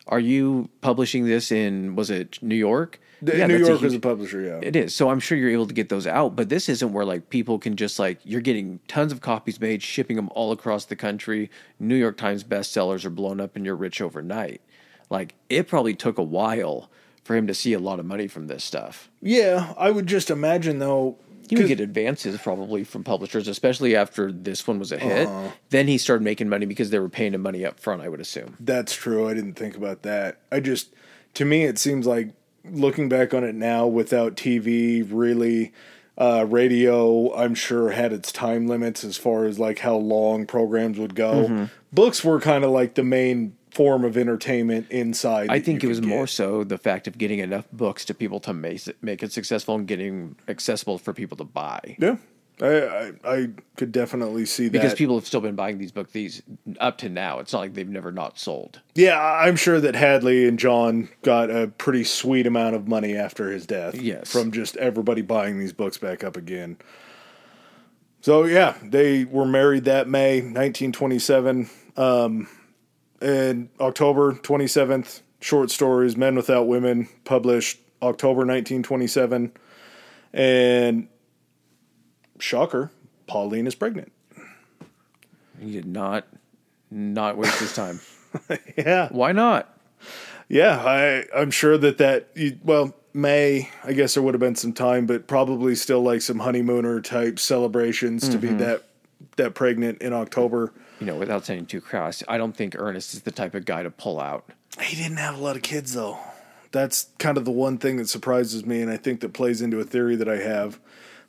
[0.08, 2.98] Are you publishing this in was it New York?
[3.22, 4.58] Yeah, New that's a York is a publisher, yeah.
[4.60, 4.92] It is.
[4.92, 7.60] So I'm sure you're able to get those out, but this isn't where like people
[7.60, 11.48] can just like you're getting tons of copies made, shipping them all across the country.
[11.78, 14.60] New York Times bestsellers are blown up and you're rich overnight.
[15.10, 16.90] Like it probably took a while
[17.24, 19.10] for him to see a lot of money from this stuff.
[19.20, 21.18] yeah, I would just imagine though.
[21.48, 25.26] He would get advances probably from publishers, especially after this one was a hit.
[25.26, 25.50] Uh-huh.
[25.70, 28.20] Then he started making money because they were paying him money up front, I would
[28.20, 28.56] assume.
[28.60, 29.28] That's true.
[29.28, 30.42] I didn't think about that.
[30.52, 30.94] I just,
[31.34, 32.34] to me, it seems like
[32.64, 35.72] looking back on it now, without TV, really,
[36.16, 40.98] uh, radio, I'm sure had its time limits as far as like how long programs
[41.00, 41.46] would go.
[41.46, 41.64] Mm-hmm.
[41.92, 45.50] Books were kind of like the main form of entertainment inside.
[45.50, 48.40] I think it was could more so the fact of getting enough books to people
[48.40, 51.96] to make it, make it successful and getting accessible for people to buy.
[51.98, 52.16] Yeah,
[52.60, 56.12] I, I I could definitely see that because people have still been buying these books
[56.12, 56.42] these
[56.78, 57.38] up to now.
[57.38, 58.80] It's not like they've never not sold.
[58.94, 63.50] Yeah, I'm sure that Hadley and John got a pretty sweet amount of money after
[63.50, 63.94] his death.
[63.94, 64.30] Yes.
[64.30, 66.76] From just everybody buying these books back up again.
[68.22, 71.70] So, yeah, they were married that May 1927.
[71.96, 72.48] Um,
[73.20, 79.52] and October 27th, short stories, Men Without Women, published October 1927.
[80.32, 81.08] And,
[82.38, 82.90] shocker,
[83.26, 84.12] Pauline is pregnant.
[85.60, 86.26] He did not
[86.90, 88.00] not waste his time.
[88.76, 89.08] Yeah.
[89.10, 89.76] Why not?
[90.48, 94.54] Yeah, I I'm sure that that you- well May I guess there would have been
[94.54, 98.58] some time, but probably still like some honeymooner type celebrations to be mm-hmm.
[98.58, 98.84] that
[99.36, 100.72] that pregnant in October.
[101.00, 103.82] You know, without sounding too crass, I don't think Ernest is the type of guy
[103.82, 104.44] to pull out.
[104.80, 106.18] He didn't have a lot of kids though.
[106.72, 109.80] That's kind of the one thing that surprises me, and I think that plays into
[109.80, 110.78] a theory that I have.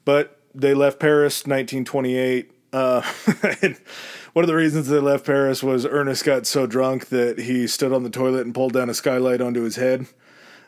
[0.05, 2.51] But they left Paris 1928.
[2.73, 3.01] Uh,
[4.33, 7.91] one of the reasons they left Paris was Ernest got so drunk that he stood
[7.91, 10.05] on the toilet and pulled down a skylight onto his head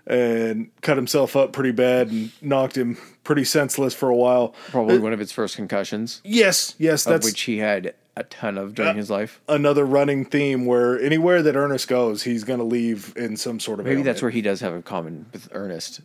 [0.05, 4.53] and cut himself up pretty bad and knocked him pretty senseless for a while.
[4.69, 8.75] Probably one of his first concussions, Yes, yes, that's which he had a ton of
[8.75, 9.41] during his life.
[9.47, 13.79] another running theme where anywhere that Ernest goes, he's going to leave in some sort
[13.79, 16.01] of Maybe that's where he does have a common with Ernest,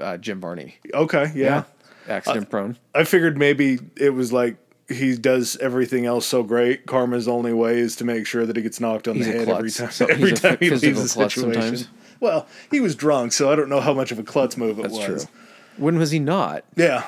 [0.00, 0.76] uh, Jim Barney.
[0.94, 1.64] Okay, yeah.
[2.08, 2.78] accident prone.
[2.94, 4.56] I figured maybe it was like
[4.88, 6.86] he does everything else so great.
[6.86, 9.44] Karma's only way is to make sure that he gets knocked on He's the head
[9.44, 9.58] klutz.
[9.58, 9.90] every time.
[9.90, 11.42] So every time he leaves a situation.
[11.42, 11.88] sometimes.
[12.20, 14.82] Well, he was drunk, so I don't know how much of a klutz move it
[14.82, 15.24] That's was.
[15.24, 15.32] true.
[15.76, 16.64] When was he not?
[16.74, 17.04] Yeah.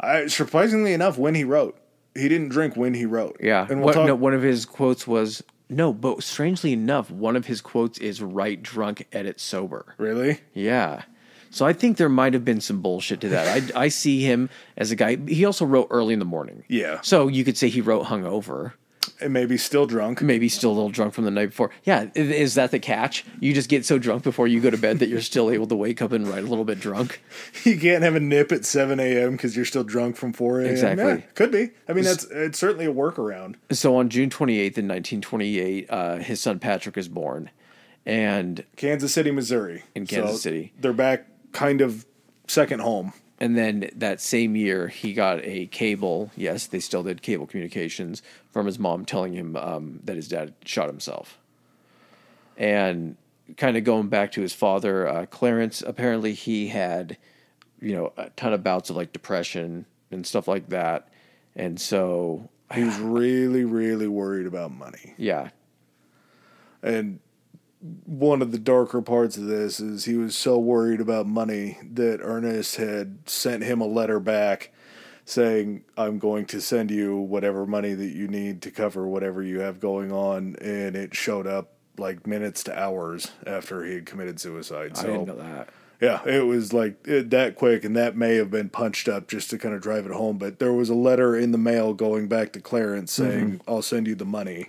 [0.00, 1.76] I, surprisingly enough, when he wrote,
[2.14, 3.36] he didn't drink when he wrote.
[3.40, 3.66] Yeah.
[3.68, 4.06] and we'll What- talk.
[4.06, 8.22] no, one of his quotes was no, but strangely enough, one of his quotes is
[8.22, 10.40] "write drunk, edit sober." really?
[10.54, 11.02] Yeah.
[11.50, 13.72] So I think there might have been some bullshit to that.
[13.74, 15.16] I, I see him as a guy.
[15.26, 16.62] He also wrote early in the morning.
[16.68, 17.00] Yeah.
[17.02, 18.72] So you could say he wrote hungover.
[19.20, 20.22] And maybe still drunk.
[20.22, 21.70] Maybe still a little drunk from the night before.
[21.84, 22.06] Yeah.
[22.14, 23.24] Is that the catch?
[23.40, 25.76] You just get so drunk before you go to bed that you're still able to
[25.76, 27.22] wake up and write a little bit drunk.
[27.64, 29.32] You can't have a nip at 7 a.m.
[29.32, 30.70] because you're still drunk from 4 a.m.
[30.70, 31.04] Exactly.
[31.04, 31.70] Yeah, could be.
[31.88, 33.56] I mean, that's it's certainly a workaround.
[33.70, 37.50] So on June 28th in 1928, uh, his son Patrick is born.
[38.06, 39.84] And Kansas City, Missouri.
[39.94, 40.72] In Kansas City.
[40.78, 42.06] They're back kind of
[42.46, 43.12] second home.
[43.40, 46.32] And then that same year, he got a cable.
[46.36, 48.20] Yes, they still did cable communications
[48.50, 51.38] from his mom telling him um, that his dad shot himself.
[52.56, 53.16] And
[53.56, 57.16] kind of going back to his father, uh, Clarence, apparently he had,
[57.80, 61.08] you know, a ton of bouts of like depression and stuff like that.
[61.54, 65.14] And so, He was really, really worried about money.
[65.16, 65.50] yeah,
[66.82, 67.20] And
[67.80, 72.20] one of the darker parts of this is he was so worried about money that
[72.22, 74.72] Ernest had sent him a letter back
[75.24, 79.60] saying, I'm going to send you whatever money that you need to cover whatever you
[79.60, 80.56] have going on.
[80.60, 84.92] And it showed up like minutes to hours after he had committed suicide.
[84.94, 85.68] I So, didn't know that.
[86.00, 89.50] yeah, it was like it, that quick, and that may have been punched up just
[89.50, 90.38] to kind of drive it home.
[90.38, 93.70] But there was a letter in the mail going back to Clarence saying, mm-hmm.
[93.70, 94.68] I'll send you the money.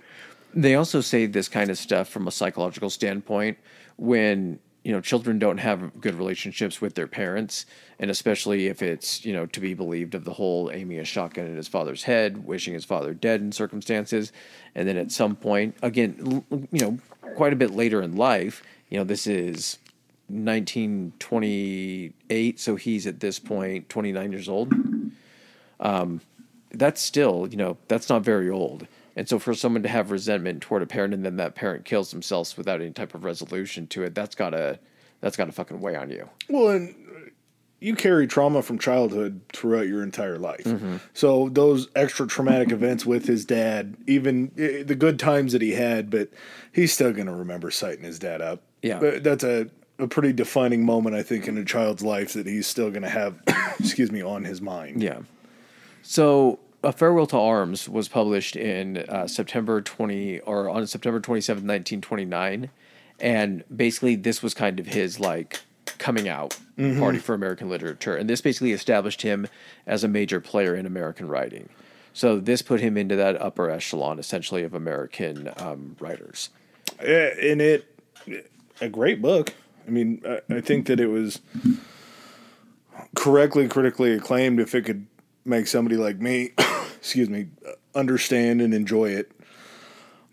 [0.54, 3.58] They also say this kind of stuff from a psychological standpoint
[3.96, 7.66] when you know children don't have good relationships with their parents,
[7.98, 11.46] and especially if it's you know to be believed of the whole aiming a shotgun
[11.46, 14.32] at his father's head, wishing his father dead in circumstances,
[14.74, 16.98] and then at some point, again, you know,
[17.36, 19.78] quite a bit later in life, you know, this is
[20.28, 24.72] 1928, so he's at this point 29 years old
[25.80, 26.20] um,
[26.72, 28.86] that's still, you know, that's not very old.
[29.16, 32.10] And so for someone to have resentment toward a parent and then that parent kills
[32.10, 34.78] themselves without any type of resolution to it, that's gotta
[35.20, 36.28] that's gotta fucking weigh on you.
[36.48, 36.94] Well, and
[37.80, 40.64] you carry trauma from childhood throughout your entire life.
[40.64, 40.96] Mm-hmm.
[41.14, 45.72] So those extra traumatic events with his dad, even eh, the good times that he
[45.72, 46.28] had, but
[46.72, 48.62] he's still going to remember sighting his dad up.
[48.82, 49.00] Yeah.
[49.00, 52.66] But that's a, a pretty defining moment, I think, in a child's life that he's
[52.66, 53.40] still going to have,
[53.80, 55.02] excuse me, on his mind.
[55.02, 55.20] Yeah.
[56.02, 61.58] So a farewell to arms was published in uh, September 20 or on September 27,
[61.58, 62.70] 1929.
[63.18, 65.60] And basically this was kind of his like
[65.98, 66.56] coming out
[66.98, 68.16] party for American literature.
[68.16, 69.46] And this basically established him
[69.86, 71.68] as a major player in American writing.
[72.12, 76.48] So this put him into that upper echelon essentially of American um, writers.
[76.98, 77.96] And it,
[78.80, 79.54] a great book.
[79.86, 81.40] I mean, I, I think that it was
[83.14, 85.06] correctly critically acclaimed if it could
[85.44, 86.52] make somebody like me,
[86.96, 87.48] excuse me,
[87.94, 89.32] understand and enjoy it.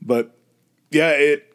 [0.01, 0.35] But
[0.91, 1.53] yeah, it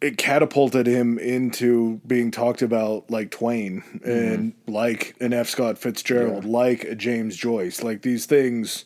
[0.00, 5.48] it catapulted him into being talked about like Twain and like an F.
[5.48, 8.84] Scott Fitzgerald, like a James Joyce, like these things.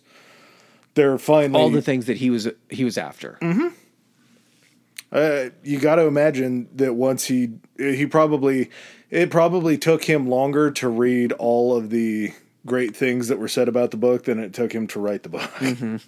[0.95, 3.39] They're finally All the things that he was he was after.
[5.11, 8.71] Uh, you got to imagine that once he he probably
[9.11, 12.33] it probably took him longer to read all of the
[12.67, 15.29] great things that were said about the book than it took him to write the
[15.29, 15.51] book.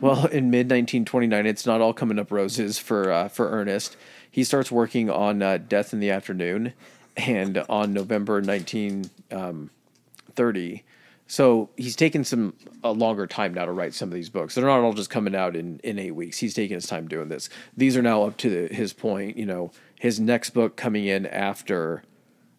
[0.00, 3.96] Well, in mid 1929, it's not all coming up roses for uh, for Ernest.
[4.30, 6.72] He starts working on uh, Death in the Afternoon,
[7.16, 10.84] and on November 1930.
[11.30, 14.54] So he's taken some a longer time now to write some of these books.
[14.54, 16.38] They're not all just coming out in in eight weeks.
[16.38, 17.48] He's taking his time doing this.
[17.76, 19.36] These are now up to the, his point.
[19.36, 22.04] You know, his next book coming in after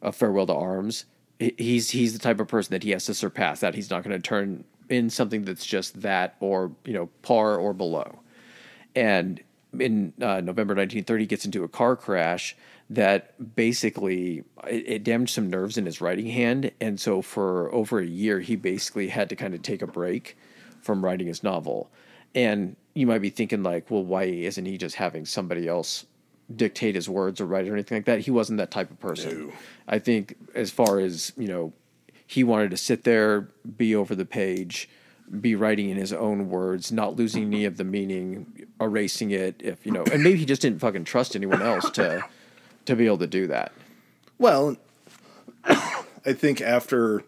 [0.02, 1.06] a farewell to arms.
[1.40, 3.76] He- He's he's the type of person that he has to surpass that.
[3.76, 7.74] He's not going to turn in something that's just that or you know par or
[7.74, 8.20] below.
[8.96, 9.42] And
[9.80, 12.56] in uh, November 1930, he gets into a car crash
[12.90, 18.00] that basically it, it damaged some nerves in his writing hand, and so for over
[18.00, 20.38] a year, he basically had to kind of take a break
[20.82, 21.92] from writing his novel.
[22.34, 26.06] And you might be thinking like, well, why isn't he just having somebody else
[26.54, 28.22] dictate his words or write or anything like that?
[28.22, 29.48] He wasn't that type of person.
[29.48, 29.54] No.
[29.88, 31.74] I think as far as, you know,
[32.26, 34.88] he wanted to sit there, be over the page,
[35.42, 39.86] be writing in his own words, not losing any of the meaning, erasing it if,
[39.86, 42.24] you know, and maybe he just didn't fucking trust anyone else to
[42.86, 43.72] to be able to do that.
[44.38, 44.78] Well,
[45.64, 47.24] I think after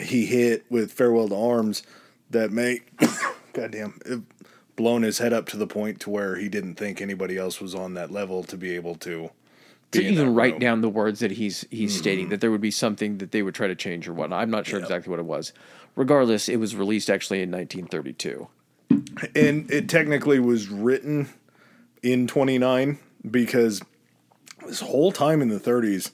[0.00, 1.82] he hit with Farewell to Arms,
[2.30, 2.80] that may,
[3.52, 4.26] goddamn,
[4.76, 7.74] blown his head up to the point to where he didn't think anybody else was
[7.74, 9.30] on that level to be able to
[9.92, 10.60] to even write room.
[10.60, 12.30] down the words that he's he's stating mm-hmm.
[12.30, 14.40] that there would be something that they would try to change or whatnot.
[14.42, 14.86] I'm not sure Yep.
[14.86, 15.52] exactly what it was.
[15.94, 18.48] Regardless, it was released actually in 1932.
[19.34, 21.28] And it technically was written
[22.02, 22.98] in 29
[23.28, 23.80] because
[24.66, 26.10] this whole time in the 30s,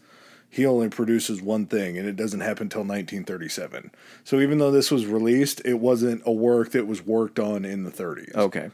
[0.52, 3.90] he only produces one thing, and it doesn't happen until 1937.
[4.22, 7.84] So even though this was released, it wasn't a work that was worked on in
[7.84, 8.34] the 30s.
[8.34, 8.70] Okay.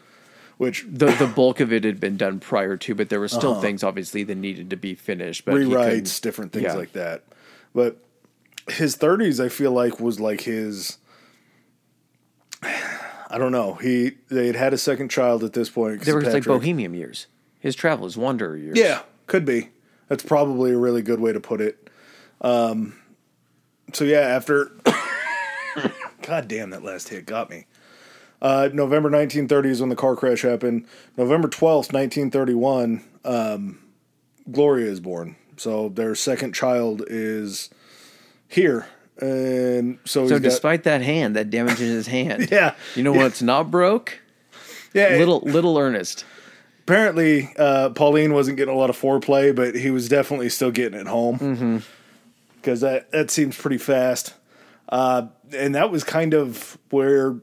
[0.57, 3.53] Which The the bulk of it had been done prior to, but there were still
[3.53, 3.61] uh-huh.
[3.61, 5.45] things obviously that needed to be finished.
[5.45, 6.75] But he rewrites, different things yeah.
[6.75, 7.23] like that.
[7.73, 7.99] But
[8.69, 10.99] his 30s, I feel like, was like his.
[12.65, 13.75] I don't know.
[13.75, 16.01] He they had had a second child at this point.
[16.01, 17.29] They were like bohemian years.
[17.61, 18.77] His travelers, wanderer years.
[18.77, 19.69] Yeah, could be.
[20.09, 21.89] That's probably a really good way to put it.
[22.41, 22.97] Um,
[23.93, 24.71] so yeah, after
[26.23, 27.67] God damn, that last hit got me.
[28.41, 30.87] Uh, November 1930 is when the car crash happened.
[31.17, 33.81] November 12th, 1931, um,
[34.51, 35.35] Gloria is born.
[35.57, 37.69] So their second child is
[38.47, 38.87] here,
[39.21, 43.03] and so, So he's got- despite that hand, that damage in his hand, yeah, you
[43.03, 44.21] know what's not broke?
[44.95, 46.25] yeah, Little little Ernest.
[46.89, 50.99] Apparently uh, Pauline wasn't getting a lot of foreplay, but he was definitely still getting
[50.99, 51.83] it home
[52.57, 54.33] because that that seems pretty fast.
[54.89, 57.37] Uh, and that was kind of where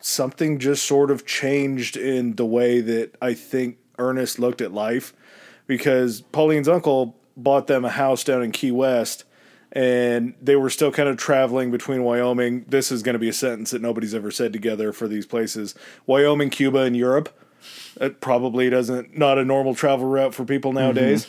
[0.00, 5.12] something just sort of changed in the way that I think Ernest looked at life
[5.66, 9.24] because Pauline's uncle bought them a house down in Key West
[9.70, 12.64] and they were still kind of traveling between Wyoming.
[12.68, 15.74] This is going to be a sentence that nobody's ever said together for these places
[16.06, 17.38] Wyoming, Cuba, and Europe.
[18.00, 21.28] It probably doesn't, not a normal travel route for people nowadays.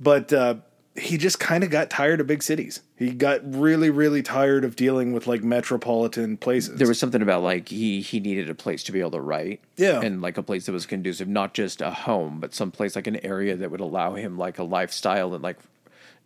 [0.00, 0.56] But uh,
[0.96, 2.80] he just kind of got tired of big cities.
[2.96, 6.78] He got really, really tired of dealing with like metropolitan places.
[6.78, 9.60] There was something about like he he needed a place to be able to write.
[9.76, 10.00] Yeah.
[10.00, 13.06] And like a place that was conducive, not just a home, but some place like
[13.06, 15.58] an area that would allow him like a lifestyle and like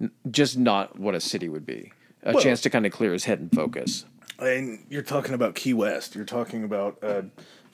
[0.00, 1.92] n- just not what a city would be.
[2.22, 4.04] A Well- chance to kind of clear his head and focus.
[4.38, 6.14] And you're talking about Key West.
[6.14, 7.22] You're talking about uh,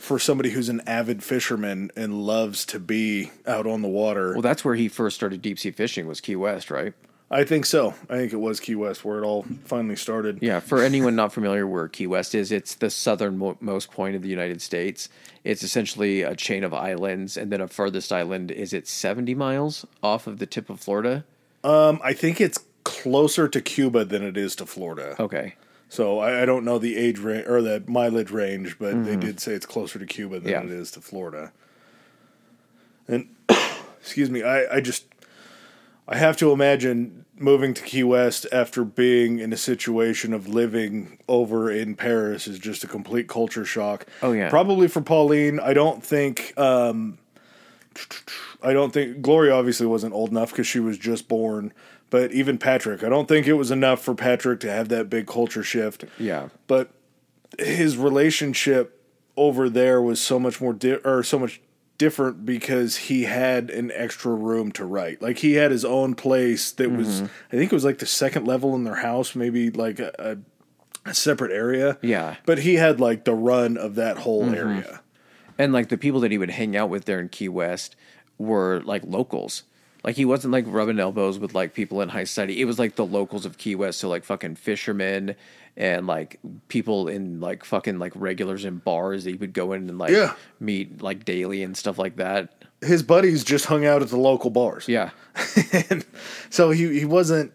[0.04, 4.32] for somebody who's an avid fisherman and loves to be out on the water.
[4.32, 6.92] Well, that's where he first started deep sea fishing was Key West, right?
[7.30, 7.94] I think so.
[8.10, 10.40] I think it was Key West where it all finally started.
[10.42, 14.28] Yeah, for anyone not familiar where Key West is, it's the southernmost point of the
[14.28, 15.08] United States.
[15.42, 19.86] It's essentially a chain of islands, and then a furthest island is it 70 miles
[20.02, 21.24] off of the tip of Florida?
[21.64, 25.16] Um, I think it's closer to Cuba than it is to Florida.
[25.18, 25.54] Okay.
[25.94, 29.38] So I, I don't know the age range or the mileage range, but they did
[29.38, 30.62] say it's closer to Cuba than Yeah.
[30.64, 31.52] it is to Florida.
[33.06, 33.28] And
[34.00, 35.04] excuse me, I, I just
[36.08, 41.18] I have to imagine moving to Key West after being in a situation of living
[41.28, 44.04] over in Paris is just a complete culture shock.
[44.20, 44.50] Oh, yeah.
[44.50, 47.18] Probably for Pauline, I don't think um
[48.64, 51.72] I don't think Gloria obviously wasn't old enough because she was just born.
[52.14, 55.26] But even Patrick, I don't think it was enough for Patrick to have that big
[55.26, 56.04] culture shift.
[56.16, 56.50] Yeah.
[56.68, 56.92] But
[57.58, 59.04] his relationship
[59.36, 61.60] over there was so much more di- or so much
[61.98, 65.22] different because he had an extra room to write.
[65.22, 67.24] Like he had his own place that was, Mm-hmm.
[67.50, 70.38] I think it was like the second level in their house, maybe like a,
[71.04, 71.98] a, separate area.
[72.00, 72.34] Yeah.
[72.34, 72.42] Mm-hmm.
[72.46, 75.00] But he had like the run of that whole area.
[75.58, 77.96] And like the people that he would hang out with there in Key West
[78.38, 79.64] were like locals.
[80.04, 82.60] Like he wasn't like rubbing elbows with like people in high society.
[82.60, 85.34] It was like the locals of Key West, so like fucking fishermen
[85.76, 86.38] and like
[86.68, 90.10] people in like fucking like regulars in bars that he would go in and like
[90.10, 90.34] Yeah.
[90.60, 92.64] meet like daily and stuff like that.
[92.82, 94.86] His buddies just hung out at the local bars.
[94.88, 95.10] Yeah.
[95.88, 96.04] and
[96.50, 97.52] so he he wasn't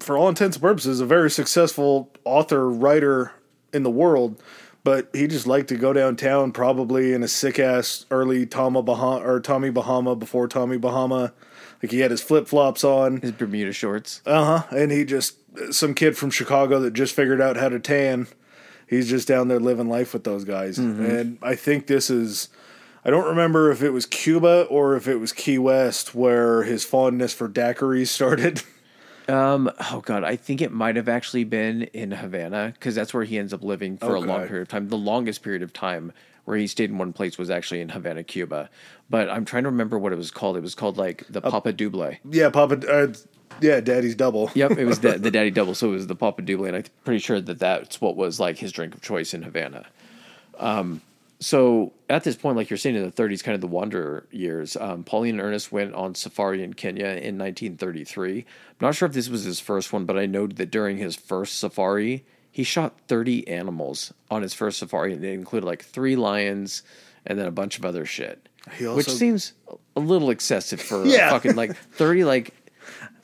[0.00, 3.32] for all intents and purposes a very successful author writer
[3.72, 4.42] in the world
[4.88, 9.22] but he just liked to go downtown probably in a sick ass early Tommy Bahama
[9.22, 11.34] or Tommy Bahama before Tommy Bahama
[11.82, 14.22] like he had his flip-flops on His Bermuda shorts.
[14.24, 15.36] uh-huh and he just
[15.72, 18.28] some kid from Chicago that just figured out how to tan
[18.86, 22.48] he's just down there living life with those guys and I think this is
[23.04, 26.84] I don't remember if it was Cuba or if it was Key West where his
[26.84, 28.62] fondness for daiquiris started.
[29.28, 33.24] Um, oh god, I think it might have actually been in Havana because that's where
[33.24, 34.88] he ends up living for a long period of time.
[34.88, 36.12] The longest period of time
[36.46, 38.70] where he stayed in one place was actually in Havana, Cuba.
[39.10, 40.56] But I'm trying to remember what it was called.
[40.56, 42.10] It was called like the Papa Double.
[42.24, 42.80] Yeah, Papa.
[42.90, 43.12] Uh,
[43.60, 44.50] yeah, Daddy's double.
[44.54, 45.74] Yep, it was the, the Daddy Double.
[45.74, 48.56] So it was the Papa Double, and I'm pretty sure that that's what was like
[48.56, 49.84] his drink of choice in Havana.
[50.58, 51.02] Um,
[51.40, 54.76] so at this point, like you're saying, in the 30s, kind of the Wanderer years,
[54.76, 58.38] um, Pauline and Ernest went on safari in Kenya in 1933.
[58.38, 58.44] I'm
[58.80, 61.58] not sure if this was his first one, but I know that during his first
[61.58, 66.82] safari, he shot 30 animals on his first safari, and it included like three lions
[67.24, 68.48] and then a bunch of other shit.
[68.76, 69.52] He which seems
[69.96, 71.30] a little excessive for Yeah.
[71.30, 72.52] fucking like 30 like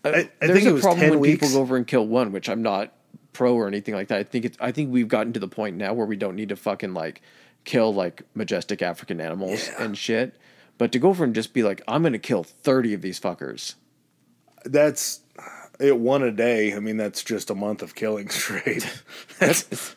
[0.05, 1.41] I, I there's think a it was problem when weeks.
[1.41, 2.93] people go over and kill one, which I'm not
[3.33, 4.19] pro or anything like that.
[4.19, 6.51] I think it's I think we've gotten to the point now where we don't need
[6.51, 7.21] to fucking like
[7.65, 9.83] kill like majestic African animals Yeah.
[9.85, 10.35] and shit.
[10.77, 13.75] But to go over and just be like, I'm gonna kill thirty of these fuckers.
[14.65, 15.21] that's
[15.81, 15.99] it.
[15.99, 16.73] One a day.
[16.75, 18.87] I mean, that's just a month of killing straight.
[19.39, 19.95] That's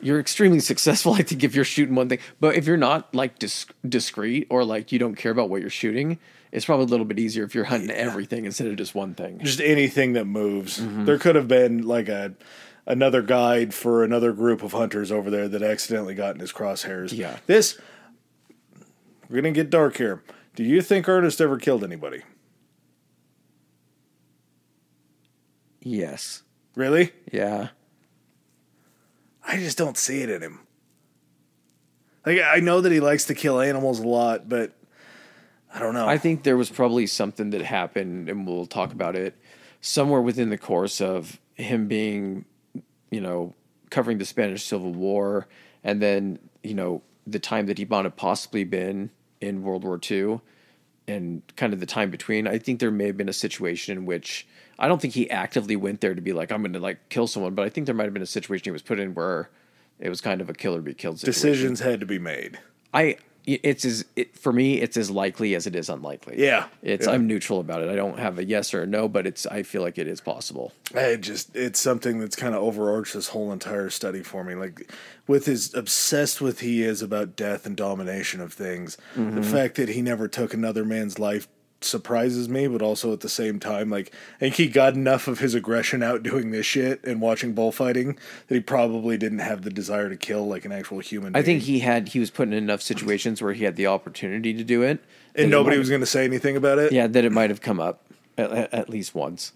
[0.00, 2.18] you're extremely successful, I think, if you're shooting one thing.
[2.40, 5.70] But if you're not like dis- discreet or like you don't care about what you're
[5.70, 6.18] shooting,
[6.52, 9.38] it's probably a little bit easier if you're hunting everything instead of just one thing.
[9.42, 10.78] just anything that moves.
[10.78, 11.04] Mm-hmm.
[11.06, 12.34] There could have been like a
[12.86, 17.16] another guide for another group of hunters over there that accidentally got in his crosshairs.
[17.16, 17.38] Yeah.
[17.46, 17.78] This
[19.28, 20.22] we're gonna get dark here.
[20.54, 22.22] Do you think Ernest ever killed anybody?
[25.80, 26.42] Yes.
[26.74, 27.12] Really?
[27.32, 27.68] Yeah.
[29.46, 30.60] I just don't see it in him.
[32.24, 34.72] Like I know that he likes to kill animals a lot, but
[35.74, 36.06] I don't know.
[36.06, 39.36] I think there was probably something that happened, and we'll talk about it
[39.80, 42.44] somewhere within the course of him being,
[43.14, 43.54] you know,
[43.90, 45.46] covering the Spanish Civil War,
[45.84, 49.10] and then you know the time that he might have possibly been
[49.40, 50.40] in World War II,
[51.06, 52.48] and kind of the time between.
[52.48, 54.48] I think there may have been a situation in which
[54.80, 57.28] I don't think he actively went there to be like I'm going to like kill
[57.28, 59.48] someone, but I think there might have been a situation he was put in where
[60.00, 61.40] it was kind of a kill or be killed situation.
[61.40, 62.58] Decisions had to be made.
[62.92, 66.36] I it's as it, for me it's as likely as it is unlikely.
[66.38, 66.66] Yeah.
[66.82, 67.12] It's Yeah.
[67.12, 67.88] I'm neutral about it.
[67.88, 70.20] I don't have a yes or a no, but it's I feel like it is
[70.20, 70.72] possible.
[70.94, 74.54] I just it's something that's kind of overarched this whole entire study for me.
[74.54, 74.90] Like
[75.26, 79.42] with as obsessed with he is about death and domination of things, the mm-hmm.
[79.42, 81.48] fact that he never took another man's life
[81.84, 85.38] surprises me, but also at the same time, like I think he got enough of
[85.38, 88.18] his aggression out doing this shit and watching bullfighting
[88.48, 91.36] that he probably didn't have the desire to kill like an actual human.
[91.36, 91.60] I being.
[91.60, 94.64] think he had he was put in enough situations where he had the opportunity to
[94.64, 95.04] do it.
[95.34, 96.92] and nobody was going to say anything about it.
[96.92, 98.04] Yeah, that it might have come up
[98.38, 99.52] at, at- at least once.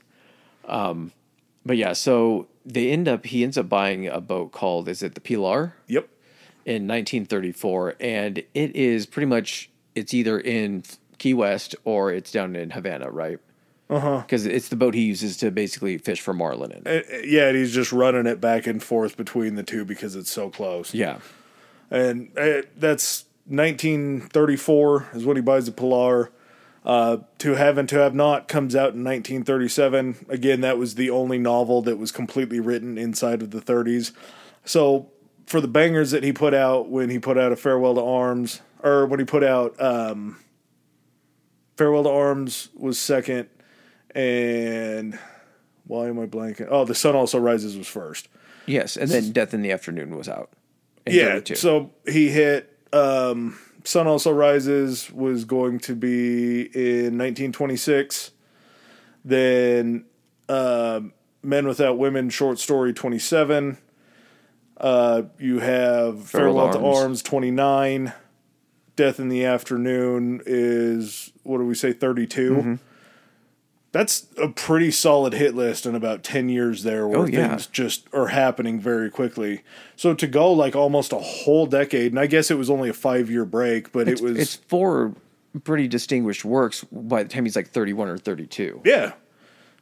[0.66, 1.12] Um,
[1.64, 5.14] but yeah, so they end up he ends up buying a boat called is it
[5.14, 5.74] the Pilar?
[5.86, 6.08] Yep.
[6.66, 10.82] in 1934, and it is pretty much it's either in
[11.18, 13.38] Key West or it's down in Havana, right?
[13.90, 14.18] Uh huh.
[14.18, 16.86] Because it's the boat he uses to basically fish for marlin in.
[16.86, 20.30] Uh, Yeah, and he's just running it back and forth between the two because it's
[20.30, 20.92] so close.
[20.92, 21.18] Yeah,
[21.90, 26.30] and uh, that's 1934 is when he buys the Pilar.
[26.84, 30.26] Uh, to Have and To Have Not comes out in 1937.
[30.28, 34.12] Again, that was the only novel that was completely written inside of the 30s.
[34.64, 35.10] So
[35.44, 38.62] for the bangers that he put out when he put out a Farewell to Arms,
[38.82, 40.38] or when he put out um,
[41.78, 43.48] Farewell to Arms was second,
[44.12, 45.16] and
[45.86, 46.66] why am I blanking?
[46.68, 48.28] Oh, The Sun Also Rises was first.
[48.66, 50.50] yes, and then Death in the Afternoon was out.
[51.06, 51.54] Yeah, 32.
[51.54, 58.32] so he hit um, Sun Also Rises was going to be in 1926.
[59.24, 60.04] Then
[60.48, 63.78] um Men Without Women short story 27.
[64.76, 66.98] Uh, you have Farewell Farewell, to Arms.
[66.98, 68.12] Arms 29.
[68.98, 72.50] Death in the Afternoon is what do we say 32?
[72.50, 72.74] Mm-hmm.
[73.92, 77.48] That's a pretty solid hit list in about 10 years there where Oh, yeah.
[77.50, 79.62] things just are happening very quickly.
[79.96, 82.92] So to go like almost a whole decade, and I guess it was only a
[82.92, 85.14] five year break, but it's, it was it's four
[85.64, 88.82] pretty distinguished works by the time he's like 31 or 32.
[88.84, 89.12] yeah.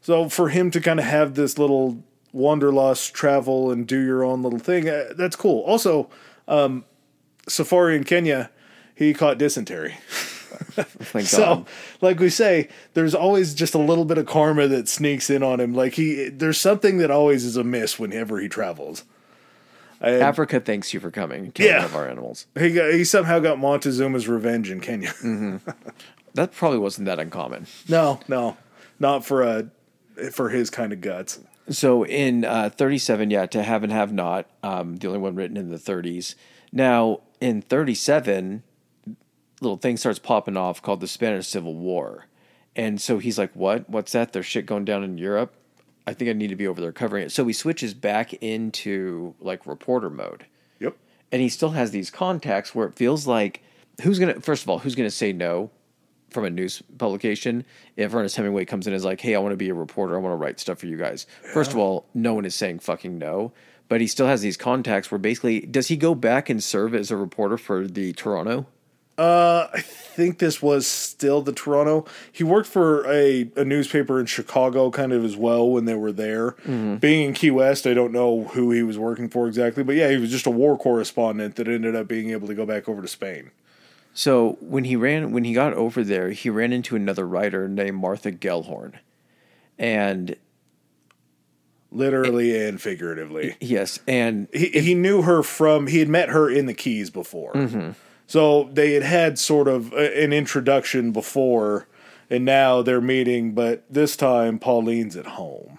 [0.02, 4.42] So for him to kind of have this little wanderlust travel and do your own
[4.42, 5.62] little thing, uh, that's cool.
[5.62, 6.08] Also,
[6.46, 6.84] um,
[7.48, 8.50] Safari in Kenya,
[8.96, 9.94] he caught dysentery.
[10.76, 11.66] Thank So,
[12.00, 15.60] like we say, there's always just a little bit of karma that sneaks in on
[15.60, 15.74] him.
[15.74, 19.04] Like he, there's something that always is amiss whenever he travels.
[20.00, 21.52] And Africa thanks you for coming.
[21.52, 21.76] Killing Yeah.
[21.78, 22.46] one of our animals.
[22.58, 25.12] he got, he somehow got Montezuma's revenge in Kenya.
[26.34, 27.66] That probably wasn't that uncommon.
[27.88, 28.56] no, no,
[28.98, 29.70] not for a
[30.32, 31.38] for his kind of guts.
[31.68, 35.56] So in uh, 37, yeah, to have and have not, um, the only one written
[35.56, 36.34] in the 30s.
[36.72, 38.62] Now in 37,
[39.60, 42.26] little thing starts popping off called the Spanish Civil War,
[42.78, 43.88] And so he's like, "What?
[43.88, 44.34] What's that?
[44.34, 45.54] There's shit going down in Europe.
[46.06, 49.34] I think I need to be over there covering it." So he switches back into
[49.40, 50.44] like reporter mode,
[50.78, 50.94] Yep.
[51.32, 53.62] and he still has these contacts where it feels like
[54.02, 55.70] who's gonna first of all who's gonna say no
[56.28, 57.64] from a news publication
[57.96, 60.14] if Ernest Hemingway comes in and is like, "Hey, I want to be a reporter.
[60.14, 62.80] I want to write stuff for you guys." First of all, no one is saying
[62.80, 63.52] fucking no,
[63.88, 67.10] but he still has these contacts where basically does he go back and serve as
[67.10, 68.66] a reporter for the Toronto?
[69.18, 72.04] Uh, I think this was still the Toronto.
[72.30, 76.12] He worked for a, a newspaper in Chicago kind of as well when they were
[76.12, 76.50] there.
[76.66, 80.10] Being in Key West, I don't know who he was working for exactly, but yeah,
[80.10, 83.00] he was just a war correspondent that ended up being able to go back over
[83.00, 83.52] to Spain.
[84.12, 87.96] So when he ran, when he got over there, he ran into another writer named
[87.98, 88.94] Martha Gellhorn,
[89.78, 90.36] and
[91.92, 93.56] Literally and figuratively.
[93.60, 97.52] yes, and He, he knew her from, he had met her in the Keys before.
[98.26, 101.86] So they had had sort of an introduction before,
[102.28, 105.78] and now they're meeting, but this time Pauline's at home.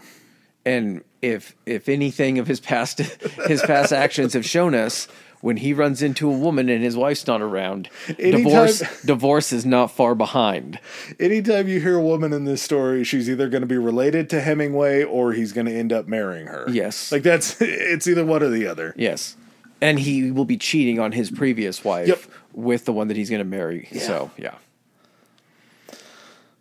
[0.65, 2.99] and if if anything of his past
[3.48, 5.07] his past actions have shown us,
[5.41, 9.65] when he runs into a woman and his wife's not around, Anytime- divorce divorce is
[9.65, 10.80] not far behind.
[11.19, 14.41] Anytime you hear a woman in this story, she's either going to be related to
[14.41, 16.65] Hemingway or he's going to end up marrying her.
[16.69, 17.11] Yes.
[17.11, 18.94] Like that's it's either one or the other.
[18.98, 19.36] Yes,
[19.82, 22.20] and he will be cheating on his previous wife Yep.
[22.54, 23.88] with the one that he's going to marry.
[23.99, 24.56] So yeah,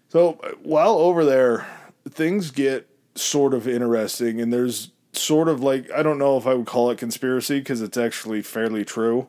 [0.09, 1.67] So uh, while over there,
[2.09, 6.55] things get sort of interesting and there's sort of like I don't know if I
[6.55, 9.29] would call it conspiracy because it's actually fairly true,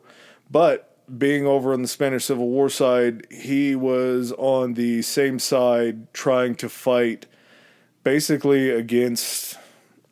[0.50, 0.84] but
[1.16, 6.54] being over on the Spanish Civil War side, he was on the same side trying
[6.56, 7.24] to fight
[8.04, 9.56] basically against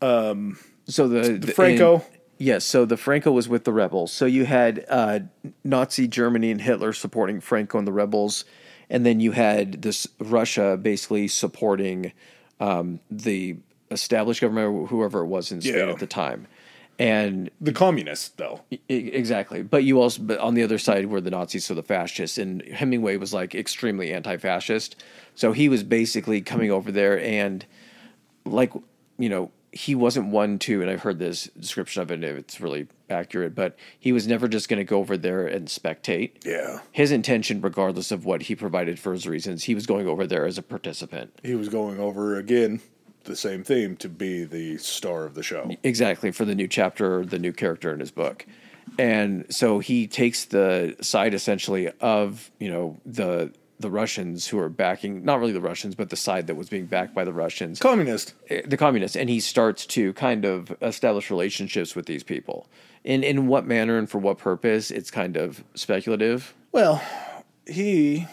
[0.01, 2.03] so the, the Franco.
[2.39, 4.13] Yes, so the Franco was with the rebels.
[4.13, 5.21] So you had uh,
[5.65, 8.45] Nazi Germany and Hitler supporting Franco and the rebels,
[8.91, 12.13] and then you had this Russia basically supporting
[12.61, 13.57] um, the
[13.91, 15.91] established government, whoever it was in Spain Yeah.
[15.91, 16.47] at the time.
[16.99, 18.63] And the communists though.
[18.71, 21.83] E- Exactly, but you also, but on the other side were the Nazis, so the
[21.83, 24.97] fascists, and Hemingway was like extremely anti-fascist.
[25.35, 27.67] So he was basically coming over there, and
[28.47, 28.73] like
[29.19, 32.89] you know, he wasn't one to, and I've heard this description of it, it's really
[33.11, 33.55] accurate.
[33.55, 36.45] But he was never just going to go over there and spectate.
[36.45, 36.81] Yeah.
[36.93, 40.47] His intention, regardless of what he provided for his reasons, he was going over there
[40.47, 41.39] as a participant.
[41.43, 42.81] He was going over again
[43.25, 45.71] the same theme to be the star of the show.
[45.83, 48.47] Exactly for the new chapter, the new character in his book,
[48.99, 54.69] and so he takes the side essentially of you know the the Russians who are
[54.69, 57.79] backing not really the Russians but the side that was being backed by the Russians,
[57.79, 58.35] Communist.
[58.49, 62.67] eh, the communists, and he starts to kind of establish relationships with these people.
[63.05, 64.91] In in what manner and for what purpose?
[64.91, 66.55] It's kind of speculative.
[66.73, 67.03] Well,
[67.67, 68.27] he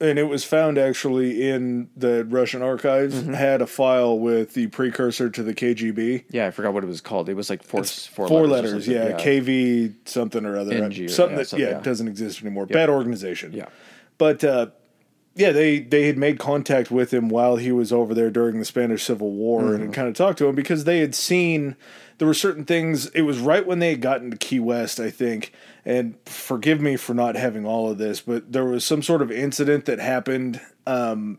[0.00, 5.30] and it was found actually in the Russian archives had a file with the precursor
[5.30, 6.24] to the KGB.
[6.30, 7.28] Yeah, I forgot what it was called.
[7.28, 9.02] It was like four four, Four letters, letters, something.
[9.36, 11.80] yeah, KV something or other, NG or- something yeah, that something, yeah, yeah.
[11.80, 12.66] doesn't exist anymore.
[12.66, 13.52] Bad organization.
[13.52, 13.66] Yeah.
[14.18, 14.68] But uh,
[15.34, 18.64] yeah, they they had made contact with him while he was over there during the
[18.64, 19.82] Spanish Civil War Mm-hmm.
[19.82, 21.76] and kind of talked to him because they had seen
[22.18, 23.06] there were certain things.
[23.08, 25.52] It was right when they had gotten to Key West, I think.
[25.84, 29.32] And forgive me for not having all of this, but there was some sort of
[29.32, 31.38] incident that happened um,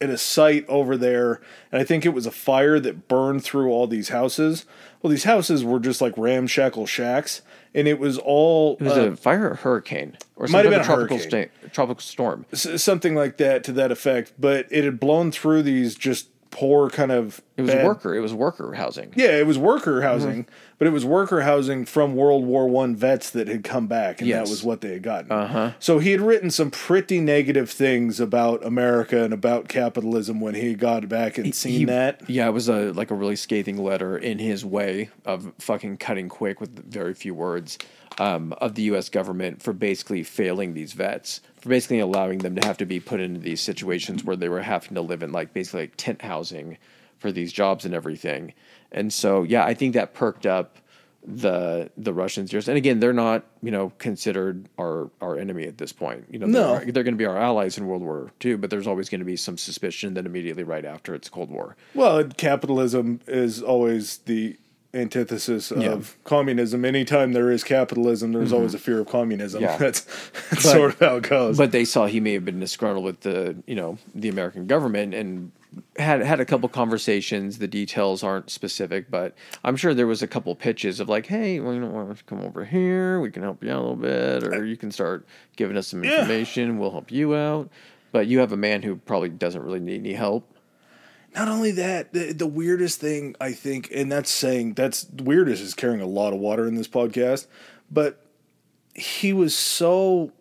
[0.00, 1.40] at a site over there,
[1.70, 4.64] and I think it was a fire that burned through all these houses.
[5.02, 7.42] Well, these houses were just like ramshackle shacks,
[7.74, 10.80] and it was all It was uh, a fire or hurricane or Might have been
[10.80, 12.46] a tropical sta- tropical storm.
[12.52, 14.32] s- something like that to that effect.
[14.38, 17.40] But it had blown through these just poor kind of.
[17.56, 18.14] It was bad- worker.
[18.14, 19.12] It was worker housing.
[19.16, 20.52] Yeah, it was worker housing, Mm-hmm.
[20.78, 24.28] but it was worker housing from World War One vets that had come back, and
[24.28, 24.44] Yes.
[24.46, 25.32] that was what they had gotten.
[25.32, 25.72] Uh-huh.
[25.80, 30.74] So he had written some pretty negative things about America and about capitalism when he
[30.74, 32.28] got back and seen He- that.
[32.30, 36.28] Yeah, it was a like a really scathing letter in his way of fucking cutting
[36.28, 37.76] quick with very few words
[38.18, 39.08] um, of the U.S.
[39.08, 43.20] government for basically failing these vets, for basically allowing them to have to be put
[43.20, 46.78] into these situations where they were having to live in like basically like tent housing
[47.18, 48.52] for these jobs and everything.
[48.92, 50.78] And so yeah, I think that perked up
[51.26, 55.76] the the Russians just and again they're not you know considered our our enemy at
[55.76, 56.78] this point you know No.
[56.78, 59.18] they're, they're going to be our allies in World War II but there's always going
[59.18, 64.18] to be some suspicion that immediately right after it's Cold War Well, capitalism is always
[64.18, 64.56] the
[64.94, 65.88] antithesis of Yeah.
[65.90, 66.22] Mm-hmm.
[66.24, 66.84] communism.
[66.84, 69.62] Anytime there is capitalism, there's always a fear of communism.
[69.62, 69.76] Yeah.
[69.78, 70.00] That's,
[70.50, 71.56] that's sort of how it goes.
[71.58, 75.14] but they saw he may have been disgruntled with the you know the American government
[75.14, 75.52] and
[75.98, 77.58] had had a couple conversations.
[77.58, 81.60] The details aren't specific, but I'm sure there was a couple pitches of like, hey,
[81.60, 83.20] well, you don't you come over here?
[83.20, 86.02] We can help you out a little bit, or you can start giving us some
[86.02, 86.20] Yeah.
[86.20, 86.78] information.
[86.78, 87.68] We'll help you out.
[88.10, 90.50] But you have a man who probably doesn't really need any help.
[91.38, 95.72] Not only that, the, the weirdest thing I think, and that's saying that's weirdest is
[95.74, 97.46] carrying a lot of water in this podcast,
[97.90, 98.26] but
[98.94, 100.32] he was so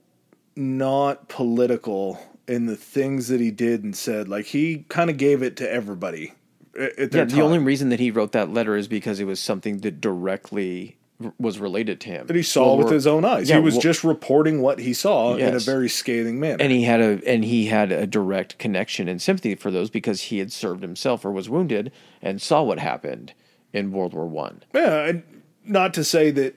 [0.55, 4.27] not political in the things that he did and said.
[4.27, 6.33] Like he kind of gave it to everybody.
[6.75, 7.41] At, at their Yeah, the time.
[7.41, 10.97] only reason that he wrote that letter is because it was something that directly
[11.39, 12.27] was related to him.
[12.27, 13.49] that he saw Well, with his own eyes.
[13.49, 16.57] Yeah, he was well- just reporting what he saw in a very scathing manner.
[16.59, 20.21] and he had a and he had a direct connection and sympathy for those because
[20.23, 21.91] he had served himself or was wounded
[22.21, 23.33] and saw what happened
[23.73, 24.63] in World War One.
[24.75, 25.23] Yeah, and
[25.65, 26.55] not to say that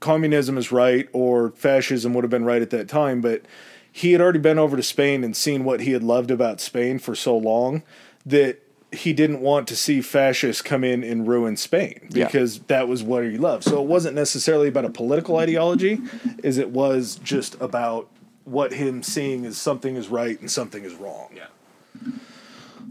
[0.00, 3.42] communism is right or fascism would have been right at that time, but
[3.90, 6.98] he had already been over to Spain and seen what he had loved about Spain
[6.98, 7.82] for so long
[8.26, 8.60] that
[8.94, 12.26] he didn't want to see fascists come in and ruin Spain Yeah.
[12.26, 13.64] because that was what he loved.
[13.64, 16.00] So it wasn't necessarily about a political ideology,
[16.42, 18.08] as it was just about
[18.44, 21.28] what him seeing as something is right and something is wrong.
[21.34, 21.46] Yeah.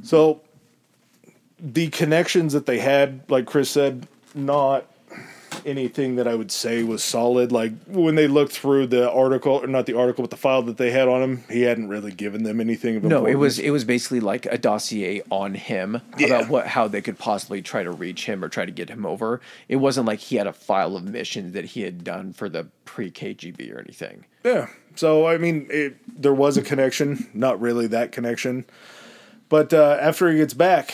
[0.03, 0.41] So
[1.59, 4.85] the connections that they had, like Chris said, not
[5.65, 7.51] anything that I would say was solid.
[7.51, 10.77] Like when they looked through the article, or not the article, but the file that
[10.77, 13.69] they had on him, he hadn't really given them anything of No, it was it
[13.71, 16.27] was basically like a dossier on him Yeah.
[16.27, 19.05] about what how they could possibly try to reach him or try to get him
[19.05, 19.41] over.
[19.67, 22.67] It wasn't like he had a file of missions that he had done for the
[22.85, 24.25] pre KGB or anything.
[24.43, 24.67] Yeah.
[24.95, 28.65] So I mean, it, there was a connection, not really that connection,
[29.49, 30.93] but uh, after he gets back,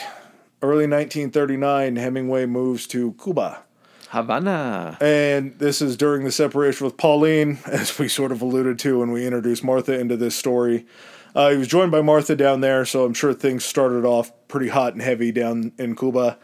[0.61, 3.63] early 1939, Hemingway moves to Cuba.
[4.09, 4.97] Havana.
[4.99, 9.11] And this is during the separation with Pauline, as we sort of alluded to when
[9.11, 10.85] we introduced Martha into this story.
[11.35, 14.69] Uh, he was joined by Martha down there, so I'm sure things started off pretty
[14.69, 16.39] hot and heavy down in Cuba.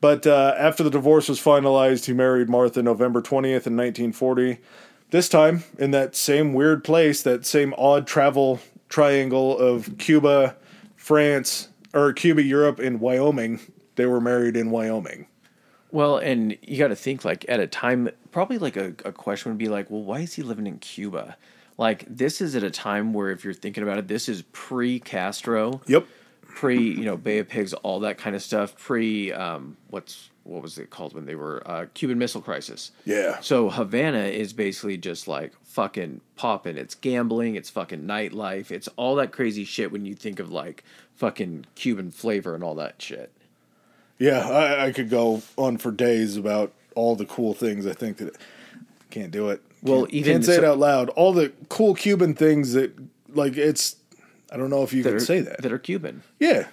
[0.00, 4.58] But uh, after the divorce was finalized, he married Martha November 20th in 1940.
[5.10, 10.56] This time, in that same weird place, that same odd travel triangle of Cuba,
[10.96, 13.58] France, or Cuba, Europe, and Wyoming,
[13.96, 15.26] they were married in Wyoming.
[15.92, 19.52] Well, and you got to think like at a time, probably like a, a question
[19.52, 21.36] would be like, well, why is he living in Cuba?
[21.78, 24.98] Like this is at a time where if you're thinking about it, this is pre
[24.98, 26.06] Castro, Yep.
[26.42, 30.62] pre you know Bay of Pigs, all that kind of stuff, pre um, what's what
[30.62, 32.90] was it called when they were uh, Cuban Missile Crisis.
[33.04, 33.38] Yeah.
[33.40, 36.76] So Havana is basically just like fucking popping.
[36.76, 37.54] It's gambling.
[37.54, 38.70] It's fucking nightlife.
[38.70, 42.74] It's all that crazy shit when you think of like fucking Cuban flavor and all
[42.76, 43.31] that shit.
[44.22, 47.86] Yeah, I, I could go on for days about all the cool things.
[47.86, 48.36] I think that
[49.10, 49.60] can't do it.
[49.82, 51.08] Well, Can't- even can't say it out loud.
[51.10, 52.92] All the cool Cuban things that
[53.28, 53.96] like it's.
[54.52, 55.62] I don't know if you can are, say that.
[55.62, 56.22] that are Cuban.
[56.38, 56.68] yeah,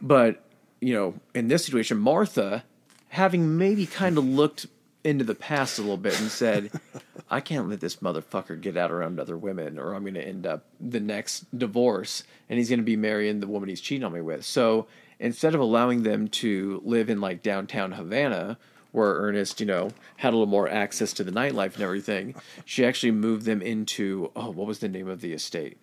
[0.00, 0.40] But,
[0.80, 2.62] you know, in this situation, Martha,
[3.08, 4.66] having maybe kind of looked
[5.02, 6.70] into the past a little bit and said,
[7.30, 10.46] I can't let this motherfucker get out around other women or I'm going to end
[10.46, 14.12] up the next divorce and he's going to be marrying the woman he's cheating on
[14.12, 14.44] me with.
[14.44, 14.86] So
[15.18, 18.58] instead of allowing them to live in like downtown Havana,
[18.92, 22.34] where Ernest, you know, had a little more access to the nightlife and everything,
[22.64, 25.78] she actually moved them into, oh, what was the name of the estate?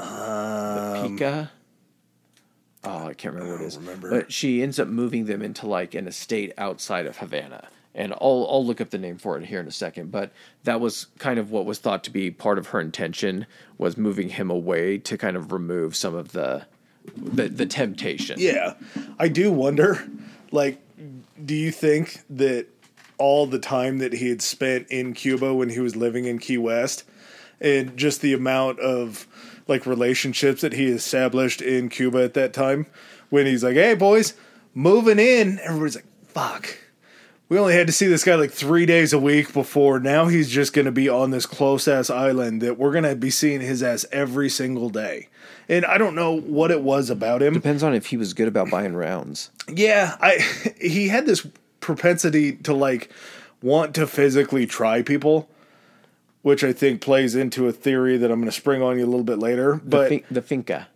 [0.00, 1.50] the um, Pica.
[2.82, 3.76] Oh, I can't remember what it is.
[3.76, 4.10] remember.
[4.10, 7.68] But she ends up moving them into like an estate outside of Havana.
[7.94, 10.10] And I'll I'll look up the name for it here in a second.
[10.10, 10.32] But
[10.64, 13.46] that was kind of what was thought to be part of her intention
[13.78, 16.66] was moving him away to kind of remove some of the
[17.16, 18.36] the, the temptation.
[18.38, 18.74] yeah.
[19.18, 20.06] I do wonder,
[20.50, 20.78] like,
[21.44, 22.66] do you think that
[23.18, 26.58] all the time that he had spent in Cuba when he was living in Key
[26.58, 27.04] West,
[27.60, 29.26] and just the amount of
[29.68, 32.86] like relationships that he established in Cuba at that time,
[33.28, 34.34] when he's like, "Hey, boys,
[34.74, 36.78] moving in," everybody's like, "Fuck."
[37.50, 39.98] We only had to see this guy like three days a week before.
[39.98, 43.16] Now he's just going to be on this close ass island that we're going to
[43.16, 45.28] be seeing his ass every single day.
[45.68, 47.52] And I don't know what it was about him.
[47.54, 49.50] Depends on if he was good about buying rounds.
[49.68, 50.38] Yeah, I
[50.80, 51.44] he had this
[51.80, 53.10] propensity to like
[53.62, 55.50] want to physically try people,
[56.42, 59.10] which I think plays into a theory that I'm going to spring on you a
[59.10, 59.80] little bit later.
[59.82, 60.86] The, But fin- the finca.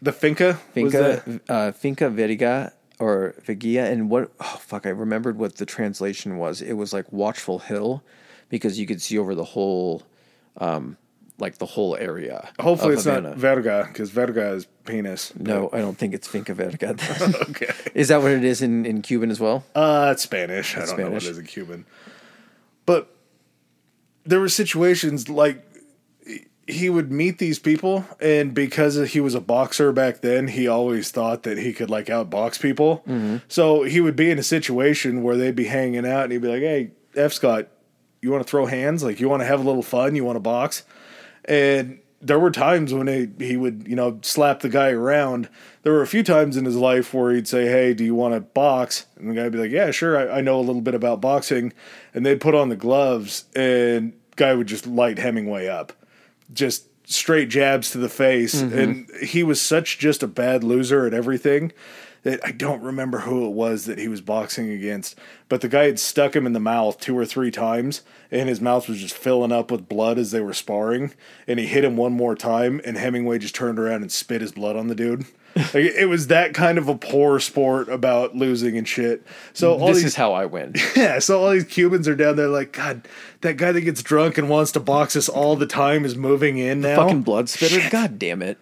[0.00, 4.30] the finca, Finca, uh, Finca Veriga or Vigia, and what?
[4.40, 4.86] Oh fuck!
[4.86, 6.62] I remembered what the translation was.
[6.62, 8.02] It was like Watchful Hill,
[8.48, 10.02] because you could see over the whole,
[10.58, 10.96] um,
[11.38, 12.48] like the whole area.
[12.60, 15.32] hopefully it's not verga because verga is penis.
[15.36, 16.94] No, I don't think it's Finca Veriga.
[17.50, 17.72] Okay.
[17.94, 19.64] is that what it is in, in Cuban as well?
[19.74, 20.76] Uh, it's Spanish.
[20.76, 21.84] I don't know what it is in Cuban.
[22.86, 23.14] But
[24.24, 25.64] there were situations like
[26.66, 31.10] he would meet these people, and because he was a boxer back then, he always
[31.10, 33.02] thought that he could like outbox people.
[33.06, 33.38] Mm-hmm.
[33.48, 36.48] So he would be in a situation where they'd be hanging out, and he'd be
[36.48, 37.32] like, "Hey, F.
[37.32, 37.68] Scott,
[38.22, 39.02] you want to throw hands?
[39.02, 40.16] Like, you want to have a little fun?
[40.16, 40.84] You want to box?"
[41.44, 45.48] And there were times when he, he would, you know, slap the guy around.
[45.82, 48.32] There were a few times in his life where he'd say, Hey, do you want
[48.32, 49.04] to box?
[49.16, 50.16] And the guy would be like, Yeah, sure.
[50.16, 51.74] I, I know a little bit about boxing.
[52.14, 55.92] And they'd put on the gloves and guy would just light Hemingway up.
[56.52, 58.62] Just straight jabs to the face.
[58.62, 58.78] Mm-hmm.
[58.78, 61.72] And he was such just a bad loser at everything
[62.24, 65.16] that I don't remember who it was that he was boxing against,
[65.48, 68.00] but the guy had stuck him in the mouth two or three times,
[68.30, 71.12] and his mouth was just filling up with blood as they were sparring.
[71.46, 74.52] And he hit him one more time, and Hemingway just turned around and spit his
[74.52, 75.26] blood on the dude.
[75.56, 79.24] Like it was that kind of a poor sport about losing and shit.
[79.52, 80.74] So all this these is how I win.
[80.96, 83.06] yeah, so all these Cubans are down there like, God,
[83.42, 86.58] that guy that gets drunk and wants to box us all the time is moving
[86.58, 86.96] in now.
[86.96, 87.88] Fucking blood spitter.
[87.90, 88.58] God damn it.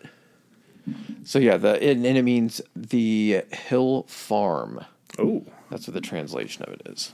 [1.25, 4.85] So yeah, the and, and it means the hill farm.
[5.19, 7.13] Oh, That's what the translation of it is.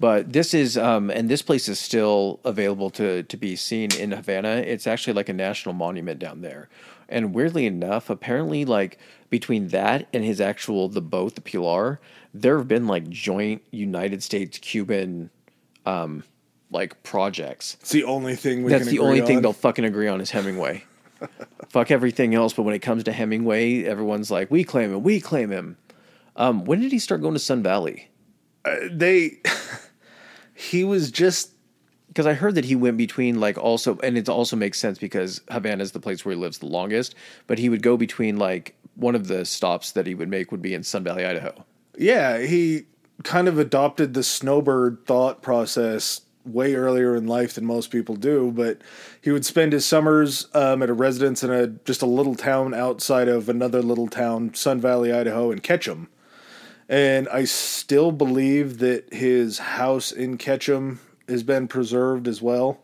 [0.00, 4.12] But this is, um, and this place is still available to to be seen in
[4.12, 4.48] Havana.
[4.48, 6.68] It's actually like a national monument down there.
[7.08, 8.98] And weirdly enough, apparently, like
[9.30, 12.00] between that and his actual the boat, the Pilar,
[12.34, 15.30] there have been like joint United States Cuban,
[15.86, 16.24] um,
[16.70, 17.76] like projects.
[17.80, 20.20] it's the only thing we That's can the agree only thing they'll fucking agree on
[20.20, 20.84] is Hemingway.
[21.68, 25.20] Fuck everything else, but when it comes to Hemingway, everyone's like, "We claim him, we
[25.20, 25.76] claim him."
[26.36, 28.10] Um, when did he start going to Sun Valley?
[28.90, 29.38] they
[30.54, 31.52] he was just
[32.18, 35.40] because I heard that he went between like also, and it also makes sense because
[35.52, 37.14] Havana is the place where he lives the longest.
[37.46, 40.60] But he would go between like one of the stops that he would make would
[40.60, 41.64] be in Sun Valley, Idaho.
[41.96, 42.86] yeah he
[43.22, 48.50] kind of adopted the snowbird thought process way earlier in life than most people do
[48.50, 48.80] but
[49.22, 52.74] he would spend his summers um, at a residence in a just a little town
[52.74, 56.08] outside of another little town sun valley idaho and ketchum
[56.88, 60.98] and i still believe that his house in ketchum
[61.28, 62.80] has been preserved as well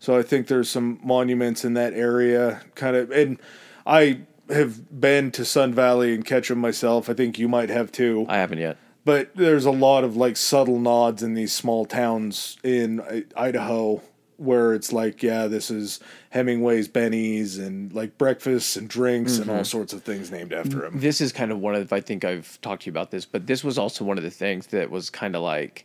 [0.00, 3.10] So I think there's some monuments in that area, kind of.
[3.10, 3.38] And
[3.86, 7.08] I have been to Sun Valley and Ketchum myself.
[7.10, 8.24] I think you might have too.
[8.28, 8.78] I haven't yet.
[9.04, 14.02] But there's a lot of like subtle nods in these small towns in Idaho
[14.36, 16.00] where it's like, yeah, this is
[16.30, 19.64] Hemingway's Benny's and like breakfasts and drinks and all mm-hmm.
[19.64, 20.98] sorts of things named after him.
[20.98, 23.46] This is kind of one of I think I've talked to you about this, but
[23.46, 25.84] this was also one of the things that was kind of like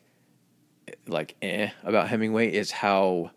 [1.08, 3.32] like eh about Hemingway is how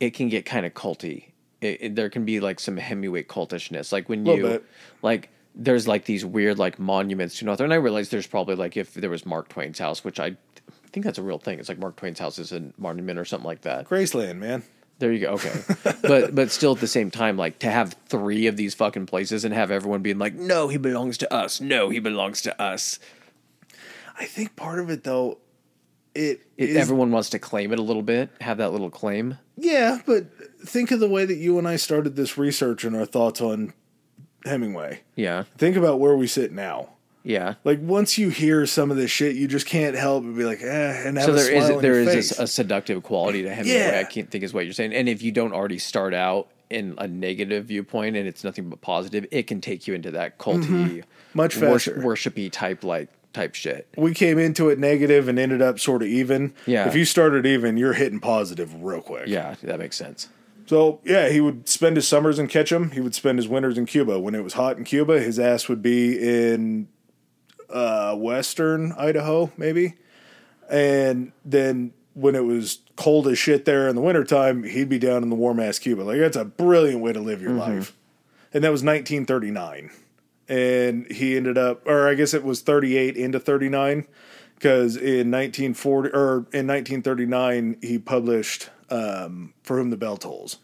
[0.00, 1.32] it can get kind of culty.
[1.60, 4.64] It, it- there can be like some Hemingway cultishness, like when you bit.
[5.02, 7.60] like there's like these weird like monuments to North.
[7.60, 10.36] And I realize there's probably like if there was Mark Twain's house, which I
[10.92, 11.58] think that's a real thing.
[11.58, 13.88] It's like Mark Twain's house is a monument or something like that.
[13.88, 14.62] Graceland, man.
[15.00, 15.32] There you go.
[15.34, 15.52] Okay,
[16.02, 19.44] but but still at the same time, like to have three of these fucking places
[19.44, 21.60] and have everyone being like, "No, he belongs to us.
[21.60, 22.98] No, he belongs to us."
[24.18, 25.38] I think part of it though,
[26.14, 29.38] it, It, is- everyone wants to claim it a little bit, have that little claim.
[29.56, 30.26] Yeah, but
[30.64, 33.72] think of the way that you and I started this research and our thoughts on
[34.44, 35.00] Hemingway.
[35.16, 36.90] Yeah, Think about where we sit now.
[37.24, 37.54] yeah.
[37.64, 40.62] Like once you hear some of this shit, you just can't help but be like,
[40.62, 43.80] eh, and have So a there is there is a, a seductive quality to Hemingway.
[43.80, 43.98] Yeah.
[44.00, 44.94] I can't think is what you're saying.
[44.94, 48.80] And if you don't already start out in a negative viewpoint and it's nothing but
[48.80, 51.00] positive, it can take you into that culty, Mm-hmm.
[51.34, 51.96] Much faster.
[52.00, 53.88] worshipy type like type shit.
[53.96, 56.54] we came into it negative and ended up sort of even.
[56.66, 56.88] Yeah.
[56.88, 59.26] If you started even, you're hitting positive real quick.
[59.28, 60.28] Yeah, that makes sense.
[60.66, 62.90] So yeah, he would spend his summers in Ketchum.
[62.90, 64.18] He would spend his winters in Cuba.
[64.20, 66.88] When it was hot in Cuba, his ass would be in
[67.70, 69.94] uh, western Idaho, maybe.
[70.70, 75.22] And then when it was cold as shit there in the wintertime, he'd be down
[75.22, 76.02] in the warm ass Cuba.
[76.02, 77.96] Like that's a brilliant way to live your life.
[78.52, 79.90] And that was 1939.
[80.48, 84.06] And he ended up, or I guess it was 38 into 39,
[84.54, 90.58] because in 1940 or in 1939 he published um, "For Whom the Bell Tolls."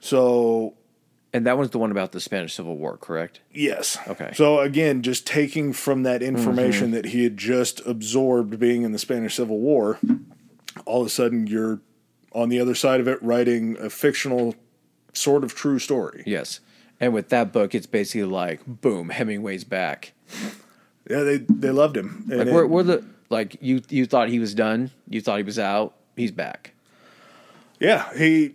[0.00, 0.74] So
[1.32, 3.40] And that was the one about the Spanish Civil War, correct?
[3.52, 3.98] Yes.
[4.06, 4.32] Okay.
[4.34, 8.98] So again, just taking from that information that he had just absorbed being in the
[8.98, 9.98] Spanish Civil War,
[10.84, 11.80] all of a sudden you're
[12.32, 14.54] on the other side of it writing a fictional
[15.14, 16.22] sort of true story.
[16.26, 16.60] Yes.
[17.00, 20.12] And with that book, it's basically like, boom, Hemingway's back.
[21.10, 22.26] Yeah, they they loved him.
[22.30, 25.36] And Like it- we're, we're the like you you thought he was done, you thought
[25.36, 26.72] he was out, he's back.
[27.80, 28.54] yeah, he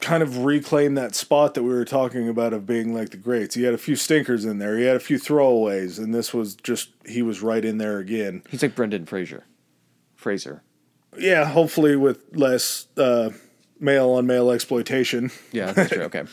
[0.00, 3.54] kind of reclaimed that spot that we were talking about of being like the greats.
[3.54, 4.78] He had a few stinkers in there.
[4.78, 8.42] He had a few throwaways, and this was just he was right in there again.
[8.50, 9.44] He's like Brendan Fraser.
[10.16, 10.62] Fraser.
[11.18, 13.30] Yeah, hopefully with less uh,
[13.78, 15.30] male on male exploitation.
[15.52, 16.02] Yeah, that's true.
[16.04, 16.24] Okay.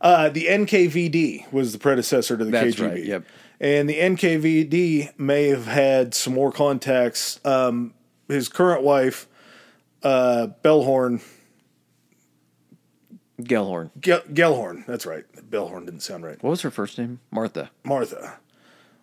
[0.00, 2.88] Uh, the NKVD was the predecessor to the That's KGB.
[2.90, 3.24] right, yep.
[3.60, 7.40] And the NKVD may have had some more contacts.
[7.44, 7.94] Um,
[8.28, 9.26] his current wife,
[10.04, 11.20] uh, Bellhorn,
[13.40, 13.90] Gellhorn.
[14.00, 14.84] Gel- Gellhorn.
[14.86, 15.24] That's right.
[15.50, 16.42] Bellhorn didn't sound right.
[16.42, 17.20] What was her first name?
[17.30, 17.70] Martha.
[17.84, 18.38] Martha.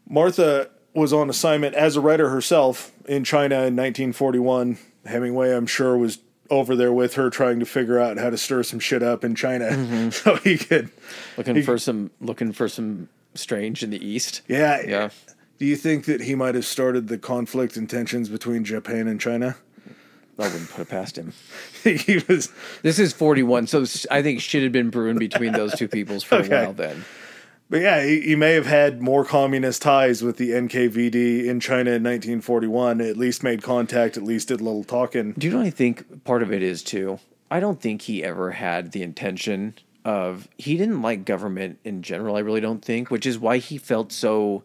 [0.08, 4.78] Martha was on assignment as a writer herself in China in 1941.
[5.06, 6.20] Hemingway, I'm sure, was
[6.50, 9.36] over there with her trying to figure out how to stir some shit up in
[9.36, 10.10] China mm-hmm.
[10.12, 10.90] so he could.
[11.38, 14.42] Looking for some looking for some strange in the east.
[14.48, 14.82] Yeah.
[14.86, 15.10] Yeah.
[15.58, 19.20] Do you think that he might have started the conflict and tensions between Japan and
[19.20, 19.56] China?
[20.38, 21.32] I wouldn't put it past him.
[21.84, 22.52] he was.
[22.82, 26.36] This is 41, so I think shit had been brewing between those two peoples for
[26.36, 26.48] Okay.
[26.56, 27.06] a while then.
[27.70, 31.92] But yeah, he, he may have had more communist ties with the NKVD in China
[31.92, 33.02] in 1941.
[33.02, 35.34] At least made contact, at least did a little talking.
[35.34, 37.20] Do you know what I think part of it is too?
[37.50, 42.36] I don't think he ever had the intention of he didn't like government in general,
[42.36, 44.64] I really don't think, which is why he felt so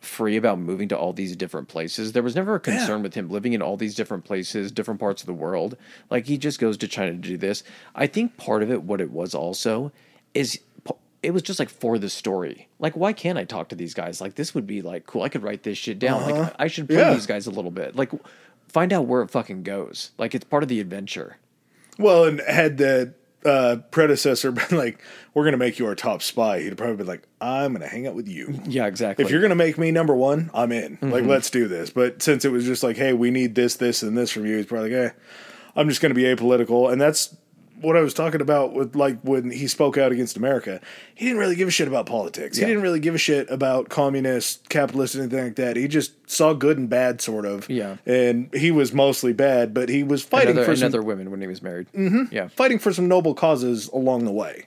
[0.00, 2.12] free about moving to all these different places.
[2.12, 3.02] There was never a concern Yeah.
[3.04, 5.76] with him living in all these different places, different parts of the world.
[6.10, 7.62] Like he just goes to China to do this.
[7.94, 9.92] I think part of it what it was also
[10.34, 10.60] is
[11.24, 12.68] it was just like for the story.
[12.78, 14.20] Like, why can't I talk to these guys?
[14.20, 15.22] Like, this would be like cool.
[15.22, 16.30] I could write this shit down.
[16.30, 17.14] Like, I should play Yeah.
[17.14, 17.96] these guys a little bit.
[17.96, 18.10] Like,
[18.68, 20.10] find out where it fucking goes.
[20.18, 21.38] Like, it's part of the adventure.
[21.98, 23.14] Well, and had the
[23.44, 25.00] uh, predecessor been like,
[25.34, 27.88] "We're going to make you our top spy," he'd probably be like, "I'm going to
[27.88, 29.24] hang out with you." Yeah, exactly.
[29.24, 30.96] If you're going to make me number one, I'm in.
[30.96, 31.10] Mm-hmm.
[31.10, 31.90] Like, let's do this.
[31.90, 34.56] But since it was just like, hey, we need this, this, and this from you,
[34.56, 35.14] he's probably like, eh,
[35.76, 36.90] I'm just going to be apolitical.
[36.90, 37.36] And that's
[37.84, 40.80] what I was talking about with like when he spoke out against America.
[41.14, 42.58] He didn't really give a shit about politics.
[42.58, 42.64] Yeah.
[42.66, 45.76] He didn't really give a shit about communist, capitalist, anything like that.
[45.76, 47.68] He just saw good and bad, sort of.
[47.70, 47.96] Yeah.
[48.06, 51.40] And he was mostly bad, but he was fighting another, for some, another women when
[51.40, 51.86] he was married.
[51.92, 52.34] Mm-hmm.
[52.34, 52.48] Yeah.
[52.48, 54.66] fighting for some noble causes along the way.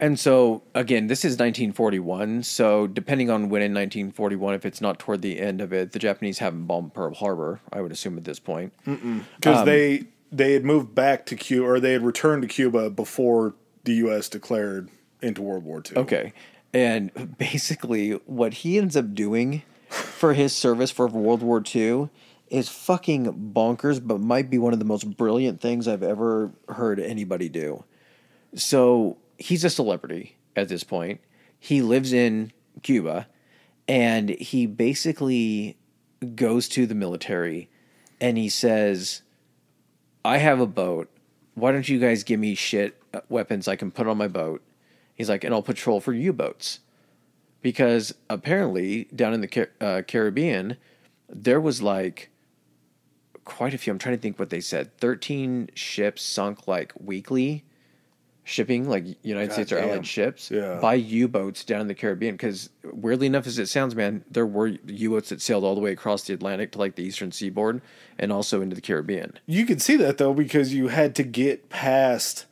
[0.00, 2.42] And so again, this is 1941.
[2.42, 6.00] So depending on when in 1941, if it's not toward the end of it, the
[6.00, 7.60] Japanese haven't bombed Pearl Harbor.
[7.72, 8.72] I would assume at this point.
[8.84, 10.04] because Um, they
[10.34, 13.54] they had moved back to Cuba or they had returned to Cuba before
[13.84, 14.28] the U.S.
[14.28, 14.90] declared
[15.22, 15.98] into World War II.
[15.98, 16.32] Okay.
[16.72, 22.10] And basically, what he ends up doing for his service for World War II
[22.48, 26.98] is fucking bonkers, but might be one of the most brilliant things I've ever heard
[26.98, 27.84] anybody do.
[28.54, 31.20] So he's a celebrity at this point.
[31.58, 32.52] He lives in
[32.82, 33.28] Cuba,
[33.86, 35.76] and he basically
[36.34, 37.68] goes to the military
[38.20, 39.22] and he says,
[40.24, 41.10] I have a boat.
[41.54, 44.62] Why don't you guys give me shit uh, weapons I can put on my boat?
[45.14, 46.80] He's like, and I'll patrol for U boats.
[47.62, 50.76] Because apparently, down in the Car- uh, Caribbean,
[51.28, 52.30] there was like
[53.44, 53.92] quite a few.
[53.92, 54.96] I'm trying to think what they said.
[54.98, 57.64] 13 ships sunk like weekly
[58.44, 59.88] shipping, like United States or damn.
[59.88, 60.78] Allied ships, Yeah.
[60.80, 62.34] by U boats down in the Caribbean.
[62.34, 65.80] Because weirdly enough as it sounds, man, there were U boats that sailed all the
[65.80, 67.80] way across the Atlantic to like the eastern seaboard
[68.18, 69.38] and also into the Caribbean.
[69.46, 72.44] You could see that though because you had to get past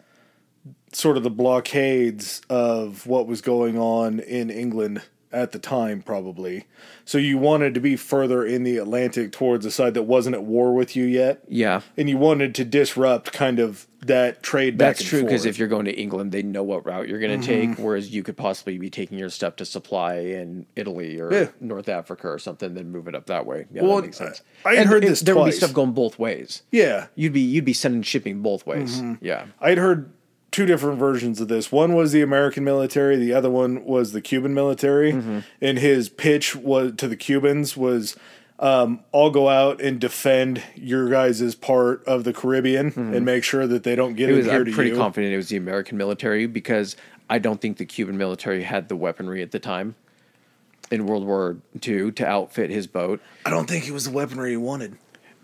[0.93, 5.03] sort of the blockades of what was going on in England
[5.33, 6.65] at the time, probably.
[7.05, 10.45] So you wanted to be further in the Atlantic towards the side that wasn't at
[10.45, 11.81] war with you yet, Yeah.
[11.97, 14.77] and you wanted to disrupt kind of that trade.
[14.77, 17.41] Back That's true because if you're going to England, they know what route you're going
[17.41, 17.73] to mm-hmm.
[17.75, 21.49] take, whereas you could possibly be taking your stuff to supply in Italy or Yeah.
[21.61, 23.67] North Africa or something, then move it up that way.
[23.73, 24.43] Yeah, Well, that makes sense.
[24.65, 26.63] I had heard it- this There would be stuff going both ways.
[26.71, 29.01] yeah, You'd be you'd be sending shipping both ways.
[29.01, 29.25] Mm-hmm.
[29.25, 30.11] Yeah, I'd heard
[30.53, 31.73] two different versions of this.
[31.73, 35.11] One was the American military, the other one was the Cuban military.
[35.61, 38.17] And his pitch was to the Cubans was
[38.61, 43.67] um, I'll go out and defend your guys' part of the Caribbean and make sure
[43.67, 44.47] that they don't get it it, was.
[44.47, 44.97] here I'm to pretty you.
[44.97, 46.95] confident it was the American military because
[47.29, 49.97] I don't think the Cuban military had the weaponry at the time
[50.93, 53.21] in World War II to outfit his boat.
[53.47, 54.97] I don't think it was the weaponry he wanted.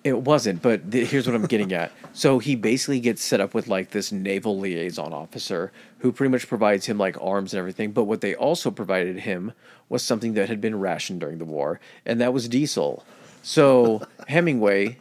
[0.08, 1.92] It wasn't, but th- here's what I'm getting at.
[2.14, 5.70] So he basically gets set up with like this naval liaison officer
[6.00, 7.92] who pretty much provides him like arms and everything.
[7.92, 9.52] But what they also provided him
[9.88, 13.04] was something that had been rationed during the war, and that was diesel.
[13.44, 14.96] So Hemingway,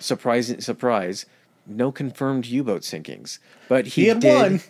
[0.00, 1.26] surprise, surprise,
[1.66, 3.38] no confirmed U-boat sinkings,
[3.68, 4.60] but he, He had did, one.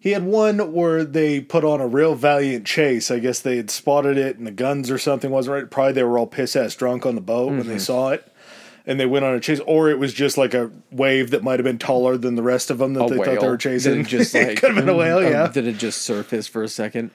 [0.00, 3.10] He had one where they put on a real valiant chase.
[3.10, 5.70] I guess they had spotted it and the guns or something wasn't right.
[5.70, 7.68] Probably they were all piss ass drunk on the boat when Mm-hmm.
[7.68, 8.26] they saw it.
[8.86, 11.58] And they went on a chase, or it was just like a wave that might
[11.58, 13.56] have been taller than the rest of them that a they whale thought they were
[13.56, 13.96] chasing.
[13.98, 15.46] had just like could have been a whale, um, yeah.
[15.46, 17.10] that had just surfaced for a second.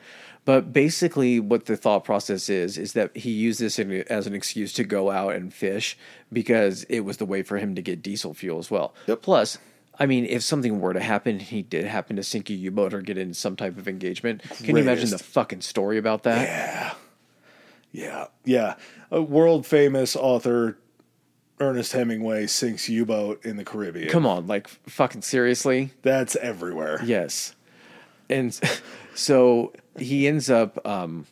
[0.45, 4.33] But basically, what the thought process is is that he used this in, as an
[4.33, 5.95] excuse to go out and fish
[6.33, 8.95] because it was the way for him to get diesel fuel as well.
[9.05, 9.21] Yep.
[9.21, 9.59] Plus,
[9.99, 13.01] I mean, if something were to happen, he did happen to sink a U-boat or
[13.01, 14.41] get in some type of engagement.
[14.41, 16.47] Can you imagine the fucking story about that?
[16.47, 16.93] Yeah.
[17.91, 18.75] Yeah, yeah.
[19.11, 20.77] A world famous author
[21.59, 24.09] Ernest Hemingway sinks U boat in the Caribbean.
[24.09, 25.91] Come on, like fucking seriously?
[26.01, 27.01] That's everywhere.
[27.03, 27.55] Yes.
[28.29, 28.57] And
[29.15, 31.25] so he ends up, um,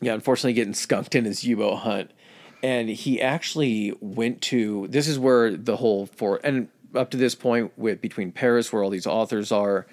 [0.00, 2.10] yeah, unfortunately getting skunked in his U-boat hunt.
[2.62, 7.34] And he actually went to, this is where the whole for, and up to this
[7.34, 9.86] point with between Paris, where all these authors are,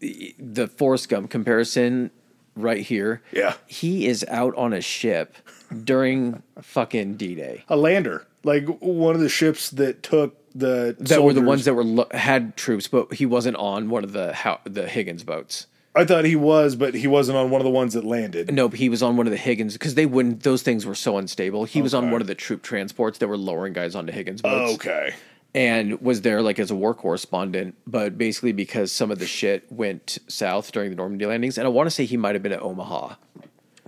[0.00, 2.10] the Forrest Gump comparison
[2.54, 3.22] right here.
[3.32, 3.54] Yeah.
[3.66, 5.36] He is out on a ship
[5.84, 7.64] during fucking D-Day.
[7.68, 11.74] A lander, like one of the ships that took the That were the ones that
[11.74, 15.66] were lo- had troops, but he wasn't on one of the how, the Higgins boats.
[15.94, 18.52] I thought he was, but he wasn't on one of the ones that landed.
[18.52, 20.42] Nope, he was on one of the Higgins because they wouldn't.
[20.44, 21.64] Those things were so unstable.
[21.64, 24.74] He was on one of the troop transports that were lowering guys onto Higgins boats,
[24.74, 25.14] Okay.
[25.54, 27.74] and was there like as a war correspondent.
[27.86, 31.70] But basically, because some of the shit went south during the Normandy landings, and I
[31.70, 33.14] want to say he might have been at Omaha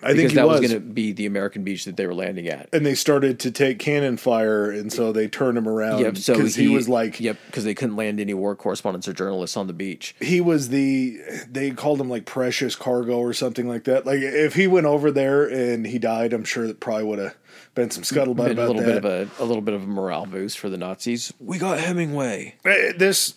[0.02, 0.70] I think he that was, was.
[0.70, 2.68] going to be the American beach that they were landing at.
[2.72, 6.01] and they started to take cannon fire, and so they turned him around.
[6.01, 6.16] Yep.
[6.18, 9.56] So because he, was like, yep, because they couldn't land any war correspondents or journalists
[9.56, 10.14] on the beach.
[10.20, 11.18] he was the.
[11.51, 14.06] They called him like precious cargo or something like that.
[14.06, 17.36] Like if he went over there and he died, I'm sure that probably would have
[17.74, 19.02] been some scuttlebutt Been about a little that.
[19.02, 21.32] bit of a a little bit of a morale boost for the Nazis.
[21.39, 22.56] We got Hemingway.
[22.64, 23.35] Eh, this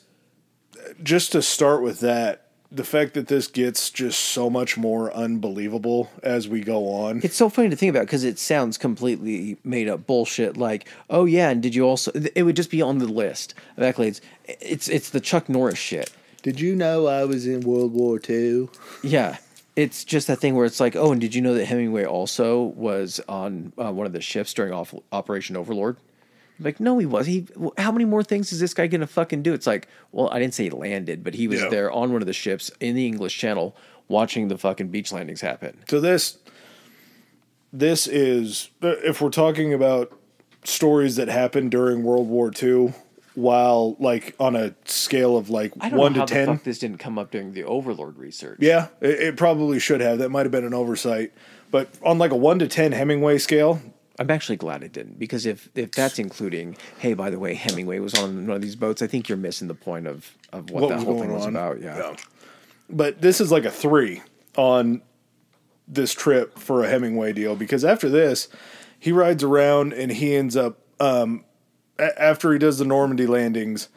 [1.01, 2.42] just to start with that
[2.73, 7.35] the fact that this gets just so much more unbelievable as we go on It's
[7.35, 10.57] so funny to think about because it sounds completely made up bullshit.
[10.57, 12.11] Like, oh yeah, and did you also?
[12.35, 14.21] It would just be on the list of accolades.
[14.47, 16.09] It's it's the Chuck Norris shit.
[16.41, 18.67] did you know i was in world war ii
[19.03, 19.37] Yeah,
[19.75, 22.61] it's just that thing where it's like, oh, and did you know that Hemingway also
[22.61, 25.97] was on uh, one of the ships during off- Operation Overlord?
[26.63, 27.25] Like, no, he was.
[27.27, 27.47] He.
[27.77, 29.53] How many more things is this guy gonna fucking do?
[29.53, 31.69] It's like, well, I didn't say he landed, but he was Yeah.
[31.69, 33.75] there on one of the ships in the English Channel
[34.07, 35.77] watching the fucking beach landings happen.
[35.87, 36.37] so this
[37.71, 40.17] this is uh, if we're talking about
[40.63, 42.93] stories that happened during world war ii
[43.35, 46.55] while like on a scale of like I don't 1 know how to the 10
[46.57, 48.59] fuck this didn't come up during the Overlord research.
[48.61, 51.31] yeah it, it probably should have that might have been an oversight
[51.71, 53.81] but on like a 1 to 10 hemingway scale
[54.19, 57.99] I'm actually glad it didn't because if if that's including, hey, by the way, Hemingway
[57.99, 60.83] was on one of these boats, I think you're missing the point of of what,
[60.83, 61.55] what that whole thing was on.
[61.55, 61.81] about.
[61.81, 62.15] Yeah.
[62.89, 64.21] But this is like a three
[64.55, 65.01] on
[65.87, 68.47] this trip for a Hemingway deal because after this,
[68.99, 71.43] he rides around and he ends up um,
[71.97, 73.89] a- after he does the Normandy landings.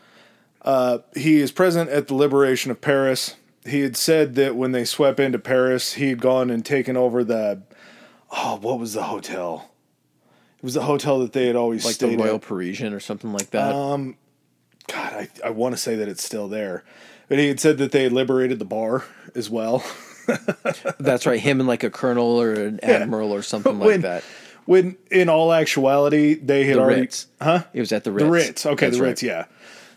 [0.63, 3.37] Uh, he is present at the liberation of Paris.
[3.65, 7.23] He had said that when they swept into Paris, he had gone and taken over
[7.23, 7.63] the
[8.33, 9.71] oh, what was the hotel?
[10.59, 12.43] It was the hotel that they had always Like the Royal at.
[12.43, 13.75] Parisian or something like that.
[13.75, 14.17] Um,
[14.89, 16.85] God, I, I want to say that it's still there.
[17.29, 19.05] But he had said that they had liberated the bar
[19.35, 19.85] as well.
[20.99, 21.41] that's right.
[21.41, 24.25] Him and like a colonel or an admiral or something like that.
[24.65, 27.01] When in all actuality, they had The already.
[27.03, 27.27] Ritz.
[27.41, 27.65] Huh?
[27.73, 28.25] It was at the Ritz.
[28.25, 28.67] The Ritz.
[28.67, 29.09] Okay, That's the right.
[29.11, 29.45] Ritz, yeah.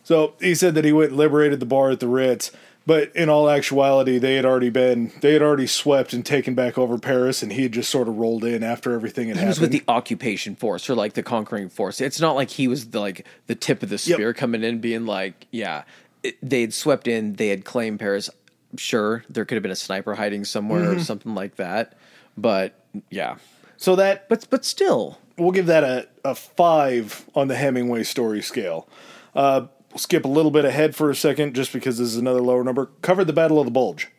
[0.03, 2.51] So he said that he went and liberated the bar at the Ritz.
[2.85, 6.75] But in all actuality, they had already been, they had already swept and taken back
[6.77, 9.49] over Paris, and he had just sort of rolled in after everything had He happened.
[9.49, 12.01] was with the occupation force or like the conquering force.
[12.01, 15.05] It's not like he was the, like the tip of the spear coming in, being
[15.05, 15.83] like, yeah,
[16.23, 18.27] it, they had swept in, they had claimed Paris.
[18.75, 20.97] Sure, there could have been a sniper hiding somewhere Mm-hmm.
[20.99, 21.93] or something like that,
[22.37, 22.73] but
[23.11, 23.37] yeah,
[23.77, 28.41] so that but but still, we'll give that a, a five on the Hemingway story
[28.41, 28.87] scale.
[29.35, 29.67] Uh,
[29.99, 32.87] skip a little bit ahead for a second, just because this is another lower number.
[33.01, 34.09] Covered the Battle of the Bulge.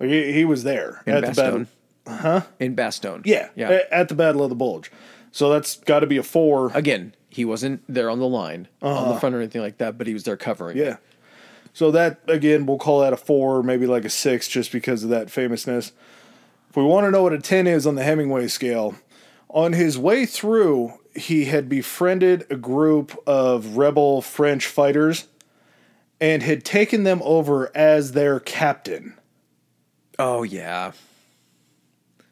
[0.00, 1.60] He, he was there in at the battle.
[2.06, 2.40] Bastogne, huh?
[2.60, 3.80] In Bastogne, Yeah, yeah.
[3.90, 4.90] at the Battle of the Bulge.
[5.32, 6.70] So that's got to be a four.
[6.74, 10.06] Again, he wasn't there on the line, on the front or anything like that, but
[10.06, 10.80] he was there covering.
[10.80, 10.90] Uh-huh.
[10.90, 10.96] Yeah.
[11.72, 15.10] So that again, we'll call that a four, maybe like a six, just because of
[15.10, 15.92] that famousness.
[16.70, 18.96] If we want to know what a ten is on the Hemingway scale,
[19.56, 25.26] on his way through, he had befriended a group of rebel French fighters,
[26.20, 29.14] and had taken them over as their captain.
[30.18, 30.92] Oh yeah.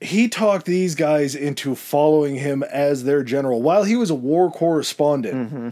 [0.00, 4.50] he talked these guys into following him as their general while he was a war
[4.50, 5.68] correspondent mm-hmm.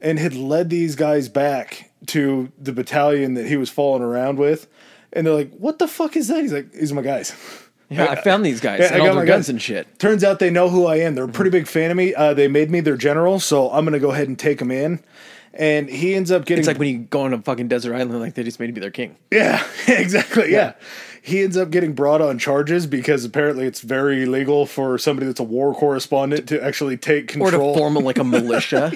[0.00, 4.66] and had led these guys back to the battalion that he was following around with.
[5.12, 6.42] And they're like, What the fuck is that?
[6.42, 7.32] He's like, These are my guys.
[7.90, 9.48] Yeah, I found these guys Yeah, I all got my guns guns.
[9.48, 9.98] and shit.
[9.98, 11.14] Turns out they know who I am.
[11.14, 12.14] They're a pretty big fan of me.
[12.14, 14.70] Uh, they made me their general, so I'm going to go ahead and take them
[14.70, 15.02] in.
[15.54, 18.20] And he ends up getting It's like when you go on a fucking desert island,
[18.20, 19.16] like they just made me be their king.
[19.32, 20.52] Yeah, exactly.
[20.52, 20.74] Yeah.
[21.22, 25.40] He ends up getting brought on charges because apparently it's very illegal for somebody that's
[25.40, 27.74] a war correspondent to actually take Or control.
[27.74, 28.92] to form like a militia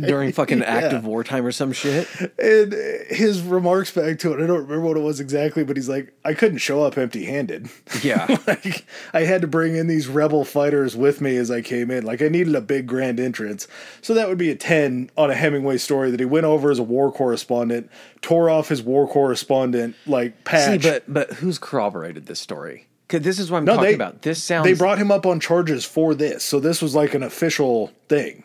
[0.00, 2.08] during fucking active wartime or some shit.
[2.38, 2.72] and
[3.08, 6.12] his remarks back to it, I don't remember what it was exactly, but he's like,
[6.24, 7.68] I couldn't show up empty handed.
[8.02, 8.26] Yeah.
[8.46, 8.84] like
[9.14, 12.04] I had to bring in these rebel fighters with me as I came in.
[12.04, 13.68] Like I needed a big grand entrance.
[14.00, 16.78] So that would be a 10 on a Hemingway story that he went over as
[16.78, 17.88] a war correspondent,
[18.22, 20.82] tore off his war correspondent like See, patch.
[20.82, 22.86] but but who's corroborated this story?
[23.08, 24.20] Because this is what I'm No, talking they- about.
[24.22, 24.64] This sounds.
[24.64, 26.44] they brought him up on charges for this.
[26.44, 28.44] So this was like an official thing.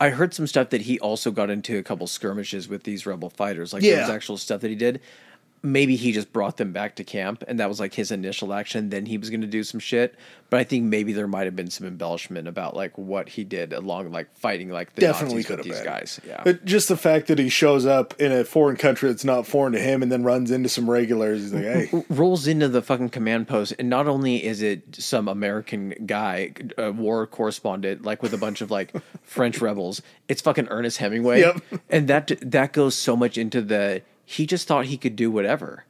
[0.00, 3.30] I heard some stuff that he also got into a couple skirmishes with these rebel
[3.30, 3.72] fighters.
[3.72, 5.00] Like there was actual stuff that he did.
[5.62, 8.90] Maybe he just brought them back to camp, and that was like his initial action.
[8.90, 10.14] Then he was going to do some shit.
[10.50, 13.74] But I think maybe there might have been some embellishment about like what he did
[13.74, 15.84] along like fighting like the Definitely Nazis with these been.
[15.84, 16.20] guys.
[16.26, 16.40] Yeah.
[16.42, 19.74] But just the fact that he shows up in a foreign country that's not foreign
[19.74, 22.04] to him and then runs into some regulars, he's like, hey.
[22.08, 26.92] rolls into the fucking command post, and not only is it some American guy, a
[26.92, 31.60] war correspondent, like with a bunch of like French rebels, it's fucking Ernest Hemingway, Yep.
[31.90, 35.86] and that that goes so much into the he just thought he could do whatever.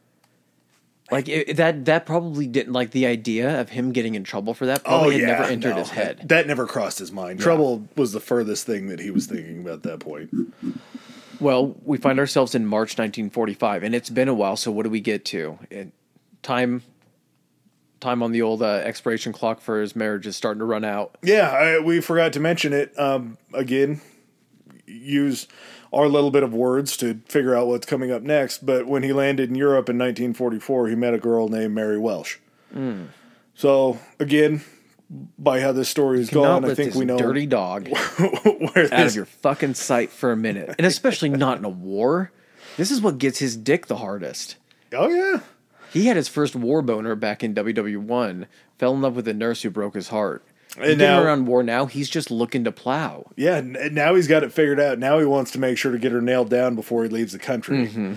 [1.10, 4.66] Like it, that that probably didn't like the idea of him getting in trouble for
[4.66, 6.20] that probably had never entered Oh, no, his head.
[6.28, 7.40] That never crossed his mind.
[7.40, 10.30] Trouble was the furthest thing that he was thinking about at that point.
[11.40, 14.54] Well, we find ourselves in March 1945, and it's been a while.
[14.56, 15.58] So what do we get to?
[15.70, 15.92] It,
[16.42, 16.82] time,
[17.98, 21.16] time on the old uh, expiration clock for his marriage is starting to run out.
[21.24, 22.96] Yeah, I, we forgot to mention it.
[22.98, 24.00] Um, again,
[24.86, 25.48] use
[25.92, 28.64] our little bit of words to figure out what's coming up next.
[28.66, 32.38] But when he landed in Europe in 1944, he met a girl named Mary Welsh.
[32.72, 33.04] Hmm.
[33.54, 34.62] So again,
[35.38, 37.88] by how this story is going, I think we know dirty dog
[38.18, 42.30] where out of your fucking sight for a minute, and especially not in a war.
[42.76, 44.56] This is what gets his dick the hardest.
[44.92, 45.40] Oh yeah.
[45.92, 48.46] He had his first war boner back in WW1.
[48.78, 50.44] Fell in love with a nurse who broke his heart.
[50.82, 53.30] And now- around war now, he's just looking to plow.
[53.36, 54.98] Yeah, now he's got it figured out.
[54.98, 57.38] Now he wants to make sure to get her nailed down before he leaves the
[57.38, 57.86] country.
[57.88, 58.14] Mm-hmm.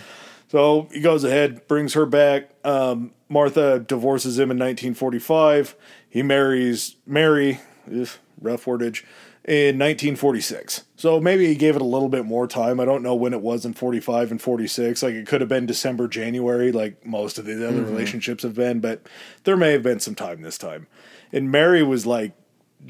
[0.50, 2.50] So he goes ahead, brings her back.
[2.66, 5.76] Um, Martha divorces him in 1945.
[6.10, 8.10] He marries Mary, ugh,
[8.42, 9.04] rough wordage,
[9.46, 10.84] in 1946.
[10.98, 12.80] So maybe he gave it a little bit more time.
[12.80, 15.02] I don't know when it was in 45 and 46.
[15.02, 17.86] Like it could have been December, January, like most of the other Mm-hmm.
[17.92, 19.08] relationships have been, but
[19.46, 20.88] there may have been some time this time.
[21.32, 22.34] And Mary was like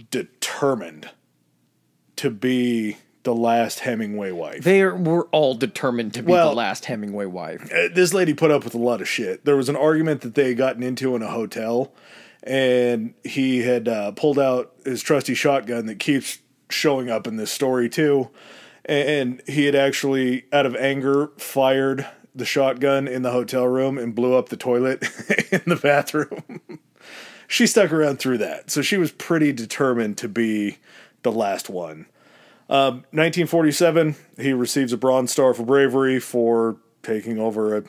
[0.10, 1.10] determined
[2.18, 4.64] to be the last Hemingway wife.
[4.64, 7.72] They are, were all determined to be Well- the last Hemingway wife.
[7.72, 9.46] Uh, this lady put up with a lot of shit.
[9.46, 11.94] There was an argument that they had gotten into in a hotel,
[12.44, 16.40] and he had uh, pulled out his trusty shotgun that keeps
[16.70, 18.30] showing up in this story too.
[18.86, 24.16] And he had actually, out of anger, fired the shotgun in the hotel room and
[24.16, 25.04] blew up the toilet
[25.52, 26.62] in the bathroom.
[27.52, 28.72] she stuck around through that.
[28.72, 30.78] So she was pretty determined to be
[31.24, 32.06] the last one.
[32.70, 37.84] Um, 1947, he receives a Bronze Star for bravery for taking over a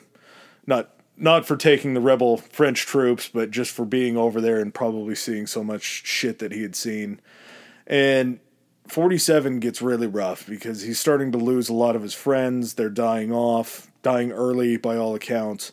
[0.67, 4.75] not not for taking the rebel French troops, but just for being over there and
[4.75, 7.21] probably seeing so much shit that he had seen.
[7.87, 8.41] And
[8.89, 12.75] 47 gets really rough because he's starting to lose a lot of his friends.
[12.75, 15.71] They're dying off, dying early by all accounts.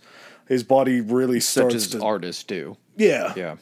[0.48, 2.78] His body really starts Such as to artists do.
[2.96, 3.56] yeah Yeah.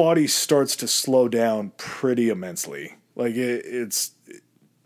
[0.00, 2.94] Body starts to slow down pretty immensely.
[3.16, 4.12] Like it, it's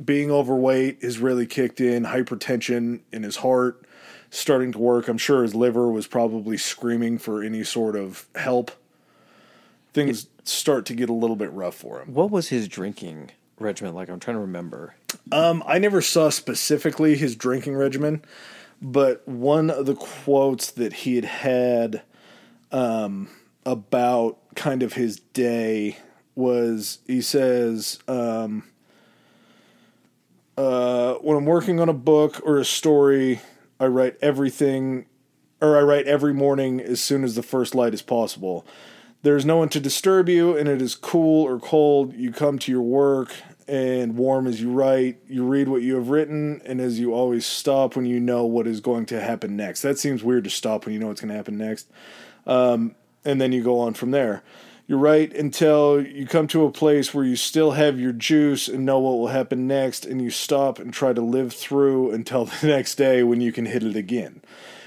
[0.05, 2.03] being overweight is really kicked in.
[2.03, 3.87] Hypertension in his heart
[4.31, 5.07] starting to work.
[5.07, 8.73] I'm sure his liver was probably screaming for any sort of help.
[9.93, 12.13] Things start to get a little bit rough for him.
[12.13, 13.31] What was his drinking
[13.61, 14.09] regimen like?
[14.09, 14.97] I'm trying to remember.
[15.31, 18.25] Um, I never saw specifically his drinking regimen,
[18.83, 22.03] but one of the quotes that he had had
[22.73, 23.29] um,
[23.65, 25.99] about kind of his day
[26.35, 28.65] was he says, um,
[30.57, 33.41] uh, When I'm working on a book or a story,
[33.79, 35.07] I write everything,
[35.61, 38.67] or I write every morning as soon as the first light is possible.
[39.23, 42.15] There's no one to disturb you, and it is cool or cold.
[42.15, 43.35] You come to your work,
[43.67, 45.19] and warm as you write.
[45.29, 48.67] You read what you have written, and as you always stop when you know what
[48.67, 49.83] is going to happen next.
[49.83, 51.91] That seems weird to stop when you know what's going to happen next.
[52.47, 52.95] Um,
[53.25, 54.43] and then you go on from there.
[54.87, 58.85] You write until you come to a place where you still have your juice and
[58.85, 62.67] know what will happen next, and you stop and try to live through until the
[62.67, 64.43] next day when you can hit it again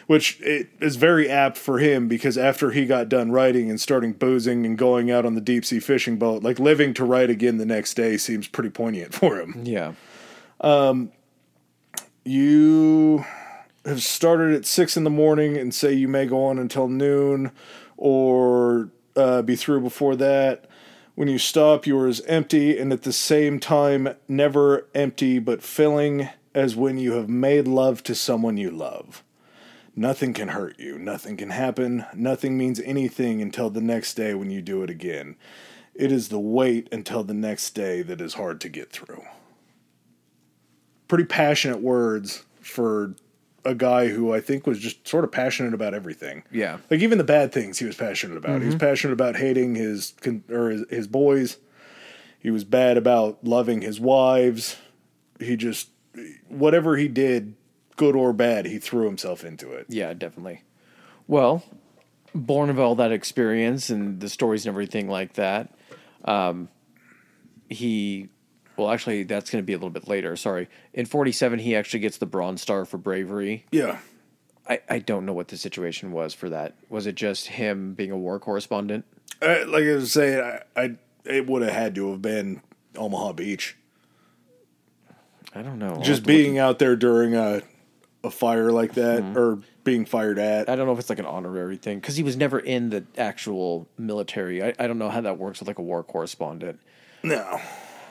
[0.07, 4.13] which it is very apt for him because after he got done writing and starting
[4.13, 7.57] boozing and going out on the deep sea fishing boat, like living to write again
[7.57, 9.61] the next day seems pretty poignant for him.
[9.63, 9.93] Yeah.
[10.61, 11.11] Um,
[12.23, 12.76] you
[13.87, 17.51] have started at six in the morning and say you may go on until noon
[17.95, 20.65] or uh, be through before that.
[21.15, 25.63] When you stop, you are as empty and at the same time never empty but
[25.63, 29.23] filling as when you have made love to someone you love.
[29.95, 30.99] Nothing can hurt you.
[30.99, 32.05] Nothing can happen.
[32.13, 35.37] Nothing means anything until the next day when you do it again.
[35.95, 39.23] It is the wait until the next day that is hard to get through.
[41.07, 43.15] Pretty passionate words for
[43.67, 46.43] a guy who I think was just sort of passionate about everything.
[46.51, 46.77] Yeah.
[46.89, 48.61] Like even the bad things he was passionate about.
[48.61, 51.57] He was passionate about hating his con- or his, his boys.
[52.39, 54.77] He was bad about loving his wives.
[55.39, 55.89] He just
[56.47, 57.55] whatever he did,
[57.95, 59.87] good or bad, he threw himself into it.
[59.89, 60.63] Yeah, definitely.
[61.27, 61.63] Well,
[62.33, 65.73] born of all that experience and the stories and everything like that,
[66.25, 66.69] um,
[67.69, 68.29] he,
[68.77, 70.35] well, actually, that's going to be a little bit later.
[70.35, 70.67] Sorry.
[70.93, 73.65] In 47, he actually gets the Bronze Star for bravery.
[73.71, 73.99] Yeah.
[74.69, 76.75] I, I don't know what the situation was for that.
[76.89, 79.05] Was it just him being a war correspondent?
[79.41, 80.95] Uh, like I was saying, I, I
[81.25, 82.61] it would have had to have been
[82.95, 83.77] Omaha Beach.
[85.53, 86.01] I don't know.
[86.03, 87.61] Just to look being out there during a
[88.23, 90.69] a fire like that or being fired at.
[90.69, 93.05] I don't know if it's like an honorary thing because he was never in the
[93.17, 94.63] actual military.
[94.63, 96.79] I, I don't know how that works with like a war correspondent.
[97.23, 97.59] No.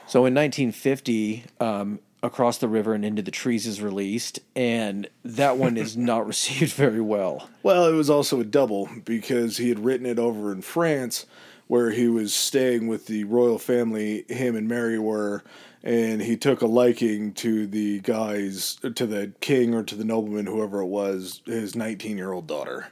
[0.07, 5.57] So in 1950, um, Across the River and Into the Trees is released, and that
[5.57, 7.49] one is not received very well.
[7.61, 11.25] Well, it was also a double because he had written it over in France
[11.67, 15.43] where he was staying with the royal family, him and Mary were,
[15.83, 20.45] and he took a liking to the guys, to the king or to the nobleman,
[20.45, 22.87] whoever it was, his 19 year old daughter.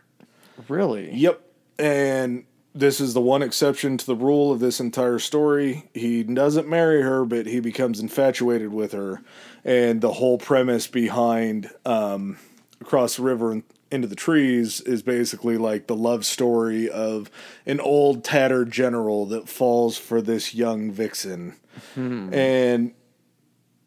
[0.67, 1.13] Really?
[1.13, 1.41] Yep.
[1.79, 5.89] And this is the one exception to the rule of this entire story.
[5.93, 9.21] He doesn't marry her, but he becomes infatuated with her.
[9.63, 12.37] And the whole premise behind um,
[12.81, 17.31] Across the River and Into the Trees is basically like the love story of
[17.65, 21.55] an old tattered general that falls for this young vixen.
[21.95, 22.93] And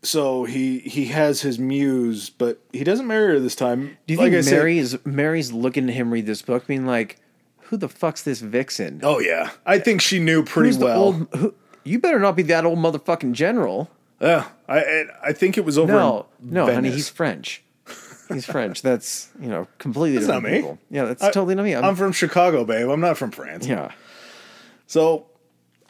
[0.02, 3.98] so he he has his muse, but he doesn't marry her this time.
[4.06, 6.66] Do you Like think I said- Mary is Mary's looking at him read this book,
[6.66, 7.18] being like,
[7.68, 9.00] "Who the fuck's this vixen?
[9.02, 11.02] Oh yeah, I think she knew pretty Who's the well.
[11.02, 11.28] old?
[11.36, 11.54] Who,
[11.84, 13.90] you better not be that old motherfucking general."
[14.20, 15.92] Yeah, I I- I think it was over.
[15.92, 16.94] No, in no, honey, Venice.
[16.94, 17.62] he's French.
[18.28, 18.82] He's French.
[18.82, 20.56] That's you know completely That's not me.
[20.56, 20.78] people.
[20.90, 21.74] Yeah, that's I- totally not me.
[21.74, 22.88] I'm, I'm from Chicago, babe.
[22.88, 23.66] I'm not from France.
[23.66, 23.92] yeah.
[24.86, 25.26] So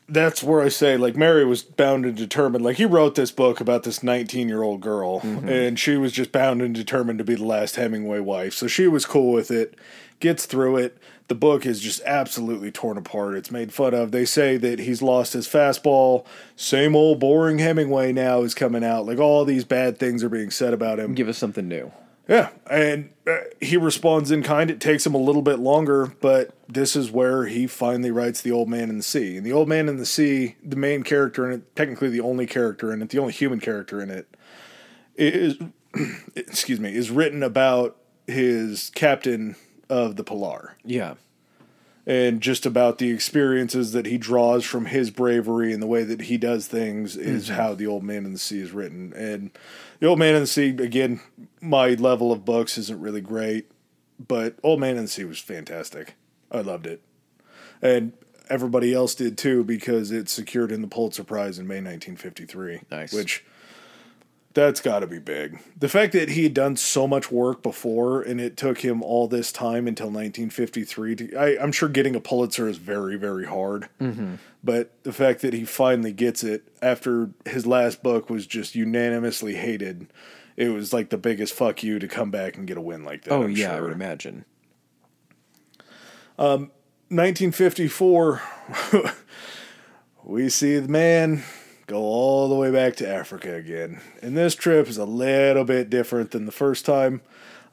[0.08, 2.64] that's where I say, like, Mary was bound and determined.
[2.64, 5.48] Like, he wrote this book about this 19 year old girl, mm-hmm.
[5.48, 8.54] and she was just bound and determined to be the last Hemingway wife.
[8.54, 9.74] So she was cool with it,
[10.20, 10.98] gets through it.
[11.28, 13.34] The book is just absolutely torn apart.
[13.34, 14.12] It's made fun of.
[14.12, 16.24] They say that he's lost his fastball.
[16.56, 19.04] Same old boring Hemingway now is coming out.
[19.04, 21.14] Like, all these bad things are being said about him.
[21.14, 21.92] Give us something new.
[22.28, 24.70] Yeah, and uh, he responds in kind.
[24.70, 28.52] It takes him a little bit longer, but this is where he finally writes The
[28.52, 29.38] Old Man in the Sea.
[29.38, 32.46] And The Old Man in the Sea, the main character in it, technically the only
[32.46, 34.28] character in it, the only human character in it,
[35.16, 35.56] is,
[36.36, 37.96] excuse me, is written about
[38.26, 39.56] his captain
[39.88, 40.76] of the Pilar.
[40.84, 41.14] Yeah.
[42.06, 46.22] and just about the experiences that he draws from his bravery and the way that
[46.22, 47.54] he does things is mm-hmm.
[47.54, 49.12] how the old man in the sea is written.
[49.14, 49.50] And
[50.00, 51.20] the old man in the sea again
[51.60, 53.70] my level of books isn't really great
[54.26, 56.14] but old man in the sea was fantastic.
[56.50, 57.02] I loved it.
[57.82, 58.12] And
[58.48, 63.12] everybody else did too because it secured in the pulitzer prize in may 1953 Nice.
[63.12, 63.44] which
[64.58, 65.60] that's got to be big.
[65.78, 69.28] The fact that he had done so much work before and it took him all
[69.28, 73.88] this time until 1953 to, I, I'm sure getting a Pulitzer is very, very hard.
[74.00, 74.34] Mm-hmm.
[74.64, 79.54] But the fact that he finally gets it after his last book was just unanimously
[79.54, 80.08] hated,
[80.56, 83.22] it was like the biggest fuck you to come back and get a win like
[83.24, 83.32] that.
[83.32, 84.44] Oh I'm yeah, I would imagine.
[86.36, 88.42] 1954,
[90.24, 91.44] we see the man
[91.88, 94.00] go all the way back to Africa again.
[94.22, 97.22] And this trip is a little bit different than the first time.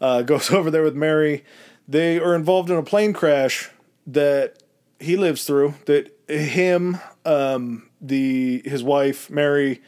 [0.02, 1.44] Uh, goes over there with Mary.
[1.88, 3.70] They are involved in a plane crash
[4.08, 4.64] that
[5.00, 5.76] he lives through.
[5.86, 9.82] That him, um, the his wife Mary,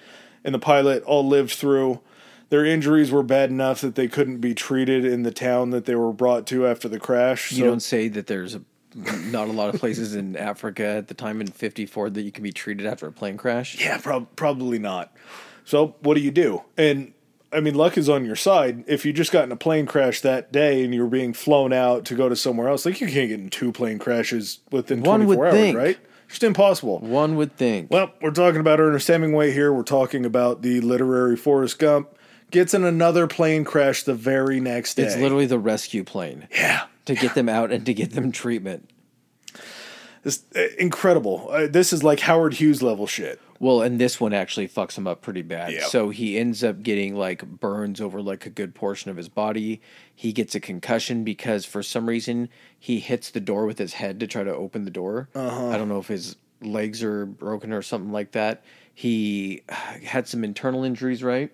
[0.44, 2.02] and the pilot all lived through.
[2.49, 5.95] Their injuries were bad enough that they couldn't be treated in the town that they
[5.95, 7.52] were brought to after the crash.
[7.52, 8.62] You don't say that there's a,
[8.98, 12.44] not a lot of places in Africa at the time in '54 that you can
[12.44, 13.80] be treated after a plane crash.
[13.80, 15.14] Yeah, prob- probably not.
[15.65, 16.64] So what do you do?
[16.78, 17.14] And
[17.52, 18.84] I mean, luck is on your side.
[18.88, 21.72] If you just got in a plane crash that day and you were being flown
[21.72, 25.02] out to go to somewhere else, like you can't get in two plane crashes within
[25.02, 25.78] One 24 would hours, think.
[25.78, 25.98] right?
[26.28, 26.99] Just impossible.
[26.99, 27.90] One would think.
[27.90, 29.72] Well, we're talking about Ernest Hemingway here.
[29.72, 32.10] We're talking about the literary Forrest Gump.
[32.52, 35.03] gets in another plane crash the very next day.
[35.03, 36.88] It's literally the rescue plane yeah.
[37.07, 38.89] To get them out and to get them treatment.
[40.23, 41.47] It's uh, incredible.
[41.49, 43.39] Uh, this is like Howard Hughes level shit.
[43.59, 45.71] Well, and this one actually fucks him up pretty bad.
[45.71, 45.85] Yeah.
[45.85, 49.81] So he ends up getting like burns over like a good portion of his body.
[50.13, 54.19] He gets a concussion because for some reason he hits the door with his head
[54.19, 55.29] to try to open the door.
[55.34, 55.69] Uh-huh.
[55.69, 58.63] I don't know if his legs are broken or something like that.
[58.93, 61.51] He had some internal injuries, right?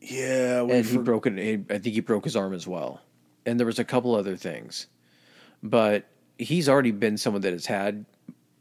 [0.00, 1.64] Yeah, and he broke it.
[1.70, 3.00] I think he broke his arm as well.
[3.44, 4.86] And there was a couple other things,
[5.62, 6.06] but
[6.38, 8.04] he's already been someone that has had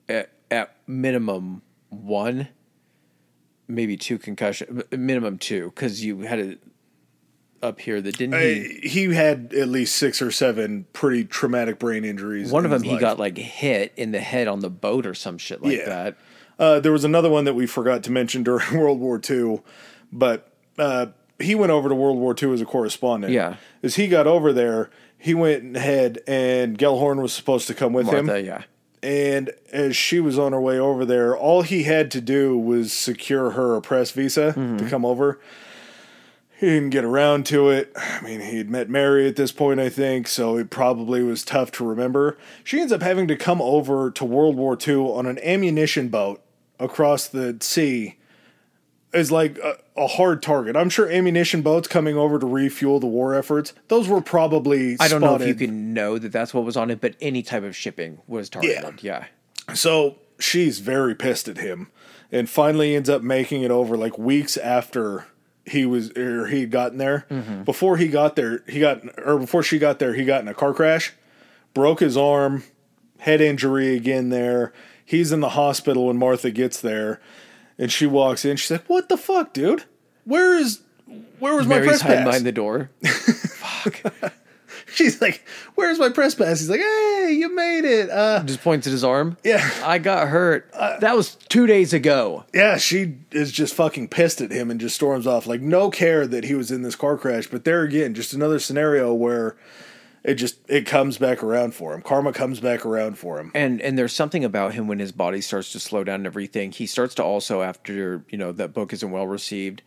[0.10, 2.48] at, at minimum one,
[3.68, 6.60] maybe two concussion, minimum two, because you had it
[7.62, 8.80] up here that didn't he?
[8.86, 12.52] Uh, he had at least six or seven pretty traumatic brain injuries.
[12.52, 13.02] One in of them he life.
[13.02, 15.86] got like hit in the head on the boat or some shit like Yeah.
[15.86, 16.18] that.
[16.58, 19.62] Uh, there was another one that we forgot to mention during World War II,
[20.12, 21.08] but uh,
[21.43, 23.34] he went over to World War II as a correspondent.
[23.34, 23.55] Yeah.
[23.84, 28.05] As he got over there, he went ahead and Gellhorn was supposed to come with
[28.07, 28.45] Martha, him.
[28.45, 28.63] yeah.
[29.03, 32.93] And as she was on her way over there, all he had to do was
[32.93, 34.77] secure her a press visa Mm-hmm.
[34.77, 35.39] to come over.
[36.59, 37.91] He didn't get around to it.
[37.95, 41.72] I mean, he'd met Mary at this point, I think, so it probably was tough
[41.73, 42.38] to remember.
[42.63, 46.43] She ends up having to come over to World War II on an ammunition boat
[46.80, 48.18] across the sea
[49.13, 50.75] as like a, a hard target.
[50.75, 55.07] I'm sure ammunition boats coming over to refuel the war efforts, those were probably I
[55.07, 57.63] don't know if you can know that that's what was on it, but any type
[57.63, 59.03] of shipping was targeted.
[59.03, 59.25] Yeah.
[59.73, 61.89] So she's very pissed at him,
[62.31, 65.25] and finally ends up making it over like weeks after
[65.65, 67.25] he was or he had gotten there.
[67.29, 67.63] Mm-hmm.
[67.63, 70.53] Before he got there, he got or before she got there, he got in a
[70.53, 71.13] car crash,
[71.73, 72.63] broke his arm,
[73.19, 74.29] head injury again.
[74.29, 74.73] There,
[75.03, 77.19] he's in the hospital when Martha gets there,
[77.82, 78.56] and she walks in.
[78.56, 79.84] She's like, "What the fuck, dude?
[80.24, 80.80] Where is?"
[81.40, 82.26] Where was my Mary's press hiding pass?
[82.28, 82.90] behind the door.
[83.03, 84.02] Fuck.
[84.94, 85.44] She's like,
[85.76, 89.03] "Where's my press pass?" He's like, "Hey, you made it." Uh, Just points at his
[89.03, 89.36] arm.
[89.44, 90.72] yeah, I got hurt.
[90.72, 92.45] that was two days ago.
[92.53, 95.48] Yeah, she is just fucking pissed at him and just storms off.
[95.48, 97.48] Like no care that he was in this car crash.
[97.48, 99.56] But there again, just another scenario where
[100.23, 102.02] it just it comes back around for him.
[102.02, 103.52] Karma comes back around for him.
[103.56, 106.72] And and there's something about him when his body starts to slow down and everything.
[106.72, 109.81] He starts to also after you know that book isn't well received.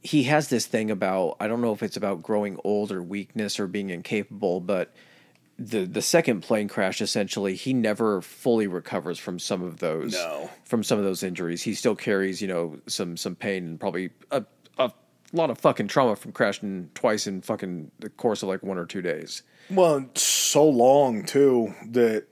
[0.00, 3.58] He has this thing about I don't know if it's about growing old or weakness
[3.60, 4.94] or being incapable, but
[5.58, 10.48] the the second plane crash essentially he never fully recovers from some of those No.
[10.64, 11.62] from some of those injuries.
[11.62, 14.44] He still carries you know some some pain and probably a
[15.32, 18.78] a lot of fucking trauma from crashing twice in fucking the course of like one
[18.78, 19.42] or two days.
[19.70, 22.24] Well, so long too that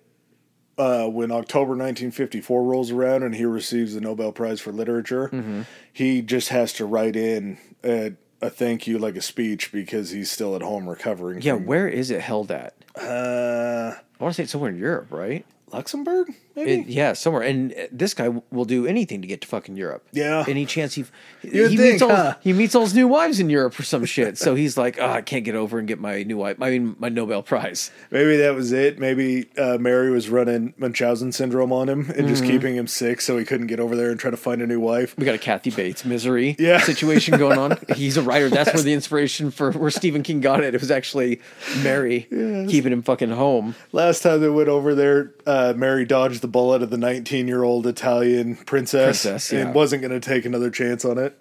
[0.78, 5.62] uh, when October 1954 rolls around and he receives the Nobel Prize for Literature, Mm-hmm.
[5.93, 8.12] he just has to write in a,
[8.43, 11.40] a thank you, like a speech, because he's still at home recovering.
[11.40, 12.74] Yeah, from, where is it held at?
[12.98, 15.44] uh, I want to say it's somewhere in Europe, right?
[15.73, 16.72] Luxembourg, maybe.
[16.72, 17.42] It, yeah, somewhere.
[17.42, 20.06] And uh, this guy will do anything to get to fucking Europe.
[20.12, 20.44] Yeah.
[20.48, 21.04] Any chance he
[21.42, 22.34] You'd he think, meets all huh?
[22.40, 24.38] he meets all his new wives in Europe or some shit.
[24.38, 26.56] So he's like, oh, I can't get over and get my new wife.
[26.60, 27.90] I mean, my Nobel Prize.
[28.10, 28.98] Maybe that was it.
[28.98, 32.50] Maybe uh, Mary was running Munchausen syndrome on him and just Mm-hmm.
[32.52, 34.78] keeping him sick so he couldn't get over there and try to find a new
[34.80, 35.16] wife.
[35.18, 36.78] We got a Kathy Bates misery Yeah.
[36.80, 37.78] situation going on.
[37.94, 38.48] He's a writer.
[38.50, 40.74] That's where the inspiration for where Stephen King got it.
[40.74, 41.40] It was actually
[41.82, 42.26] Mary
[42.68, 43.74] keeping him fucking home.
[43.92, 47.64] Last time they went over there, uh, Mary dodged the bullet of the 19 year
[47.64, 49.60] old Italian princess, Princess, yeah.
[49.60, 51.40] and wasn't going to take another chance on it.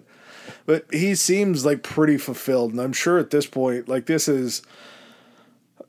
[0.64, 4.62] But he seems like pretty fulfilled, and I'm sure at this point, like this is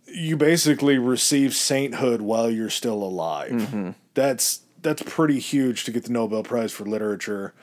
[0.05, 3.51] you basically receive sainthood while you're still alive.
[3.51, 3.89] Mm-hmm.
[4.13, 7.53] That's that's pretty huge to get the Nobel Prize for literature.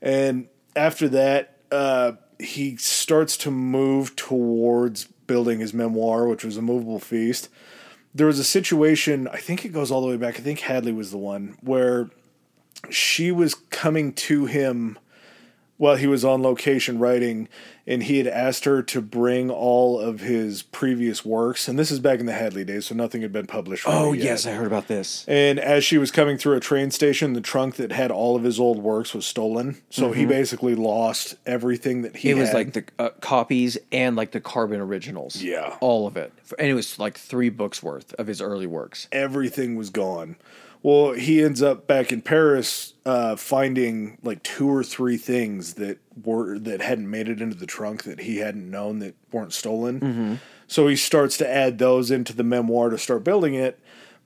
[0.00, 6.62] And after that, uh, he starts to move towards building his memoir, which was a
[6.62, 7.48] movable feast.
[8.14, 10.36] There was a situation, I think it goes all the way back.
[10.38, 12.10] I think Hadley was the one where
[12.88, 14.98] she was coming to him
[15.80, 17.48] while he was on location writing,
[17.86, 21.68] and he had asked her to bring all of his previous works.
[21.68, 23.84] And this is back in the Hadley days, so nothing had been published.
[23.86, 25.24] Oh yes, I heard about this.
[25.26, 28.42] And as she was coming through a train station, the trunk that had all of
[28.42, 29.80] his old works was stolen.
[29.88, 32.38] So he basically lost everything that he Mm-hmm.
[32.38, 32.54] It was had.
[32.56, 35.42] like the uh, copies and like the carbon originals.
[35.42, 35.78] Yeah.
[35.80, 39.08] all of it, and it was like three books worth of his early works.
[39.12, 40.36] everything was gone.
[40.82, 45.98] Well, he ends up back in Paris uh, finding like two or three things that
[46.24, 50.40] were that hadn't made it into the trunk that he hadn't known that weren't stolen.
[50.66, 53.78] So he starts to add those into the memoir to start building it.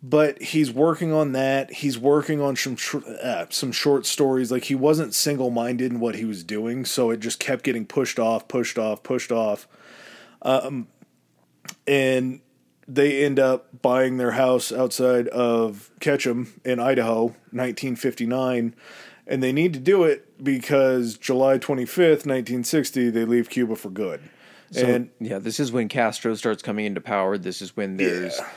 [0.02, 1.72] but he's working on that.
[1.72, 2.76] He's working on some
[3.22, 4.52] uh, some short stories.
[4.52, 7.86] Like he wasn't single minded in what he was doing, so it just kept getting
[7.86, 9.66] pushed off, pushed off, pushed off.
[10.42, 10.88] Um,
[11.86, 12.40] and
[12.86, 18.74] they end up buying their house outside of Ketchum in Idaho, 1959,
[19.26, 24.20] and they need to do it because July 25th, 1960, they leave Cuba for good.
[24.70, 27.38] So, and yeah, this is when Castro starts coming into power.
[27.38, 28.48] This is when there's Yeah.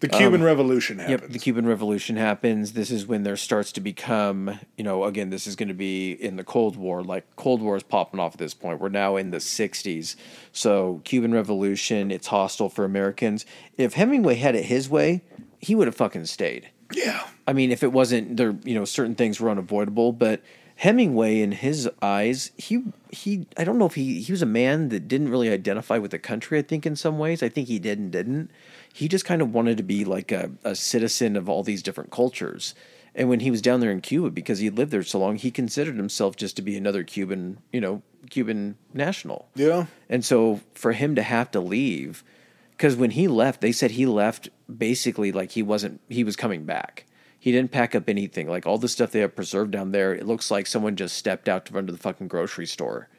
[0.00, 1.22] The Cuban um, Revolution happens.
[1.22, 2.72] Yep, the Cuban Revolution happens.
[2.72, 6.12] This is when there starts to become, you know, again, this is going to be
[6.12, 7.02] in the Cold War.
[7.02, 8.80] Like Cold War is popping off at this point.
[8.80, 10.16] We're now in the '60s,
[10.52, 12.10] so Cuban Revolution.
[12.10, 13.46] It's hostile for Americans.
[13.78, 15.22] If Hemingway had it his way,
[15.60, 16.68] he would have fucking stayed.
[16.92, 17.26] yeah.
[17.48, 20.42] I mean, if it wasn't there, you know, certain things were unavoidable, but
[20.76, 24.90] Hemingway, in his eyes, he he, I don't know if he he was a man
[24.90, 26.58] that didn't really identify with the country.
[26.58, 28.50] I think in some ways, I think he did and didn't.
[28.96, 32.10] He just kind of wanted to be like a, a citizen of all these different
[32.10, 32.74] cultures.
[33.14, 35.50] And when he was down there in Cuba, because he lived there so long, he
[35.50, 38.00] considered himself just to be another Cuban, you know,
[38.30, 39.50] Cuban national.
[39.54, 39.84] Yeah.
[40.08, 42.24] And so for him to have to leave,
[42.70, 46.64] because when he left, they said he left basically like he wasn't, he was coming
[46.64, 47.04] back.
[47.38, 48.48] He didn't pack up anything.
[48.48, 51.50] Like all the stuff they have preserved down there, it looks like someone just stepped
[51.50, 53.10] out to run to the fucking grocery store.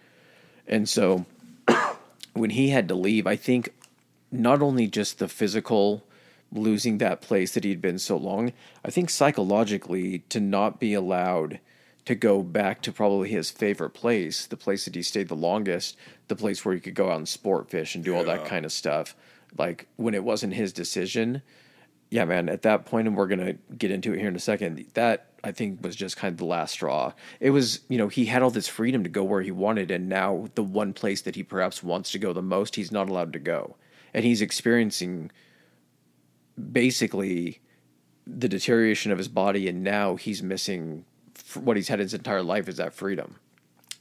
[0.67, 1.27] And so
[2.33, 3.73] when he had to leave, I think
[4.31, 6.03] not only just the physical
[6.51, 11.59] losing that place that he'd been so long, I think psychologically to not be allowed
[12.05, 15.97] to go back to probably his favorite place, the place that he stayed the longest,
[16.29, 18.63] the place where he could go out and sport fish and do all that kind
[18.63, 19.13] of stuff.
[19.57, 21.41] Like when it wasn't his decision,
[22.09, 24.39] yeah, man, at that point, and we're going to get into it here in a
[24.39, 27.11] second, that I think was just kind of the last straw.
[27.41, 30.07] It was, you know, he had all this freedom to go where he wanted, and
[30.07, 33.33] now the one place that he perhaps wants to go the most, he's not allowed
[33.33, 33.75] to go.
[34.18, 35.30] And he's experiencing
[36.72, 37.61] basically
[38.26, 41.06] the deterioration of his body, and now he's missing
[41.53, 43.35] what he's had his entire life is that freedom.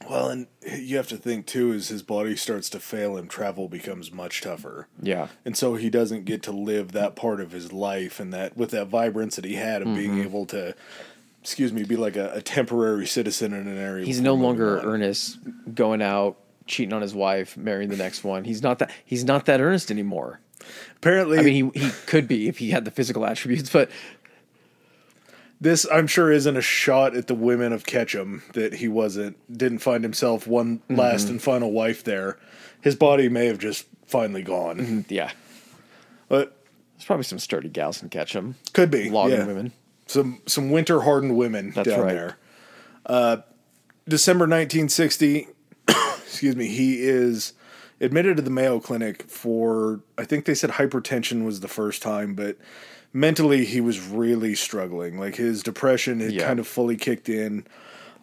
[0.09, 3.67] Well, and you have to think too, as his body starts to fail and travel
[3.67, 4.87] becomes much tougher.
[5.01, 5.27] Yeah.
[5.45, 8.71] And so he doesn't get to live that part of his life and that with
[8.71, 9.97] that vibrance that he had of Mm-hmm.
[9.97, 10.75] being able to,
[11.41, 14.05] excuse me, be like a, a temporary citizen in an area.
[14.05, 14.85] He's no longer on.
[14.85, 15.39] earnest,
[15.73, 16.37] going out,
[16.67, 18.43] cheating on his wife, marrying the next one.
[18.43, 18.91] He's not that.
[19.05, 20.39] He's not that earnest anymore.
[20.97, 23.89] Apparently, I mean, he he could be if he had the physical attributes, but
[25.59, 29.79] this I'm sure isn't a shot at the women of Ketchum that he wasn't didn't
[29.79, 30.95] find himself one Mm-hmm.
[30.95, 32.37] last and final wife there.
[32.81, 35.31] His body may have just finally gone, yeah,
[36.29, 36.55] but
[36.95, 38.55] there's probably some sturdy gals in Ketchum.
[38.73, 39.45] could be Logging yeah.
[39.45, 39.71] women.
[40.05, 42.13] Some some winter hardened women That's down right.
[42.13, 42.37] there.
[43.05, 43.37] Uh,
[44.07, 45.47] December 1960.
[46.27, 46.67] Excuse me.
[46.67, 47.53] He is
[47.99, 52.35] admitted to the Mayo Clinic for I think they said hypertension was the first time,
[52.35, 52.57] but
[53.13, 55.17] mentally he was really struggling.
[55.19, 56.45] Like his depression had Yeah.
[56.45, 57.65] kind of fully kicked in.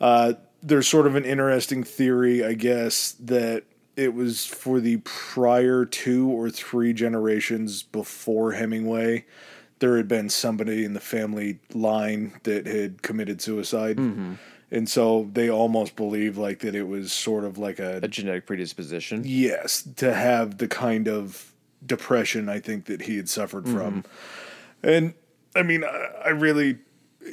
[0.00, 3.64] Uh, there's sort of an interesting theory, I guess, that
[3.96, 9.24] it was for the prior two or three generations before Hemingway.
[9.80, 13.98] There had been somebody in the family line that had committed suicide.
[14.70, 18.46] And so they almost believe like that it was sort of like a A genetic
[18.46, 19.22] predisposition.
[19.24, 21.52] Yes, to have the kind of
[21.86, 24.02] depression I think that he had suffered from.
[24.02, 24.88] Mm-hmm.
[24.88, 25.14] And
[25.54, 26.78] I mean, I, I really,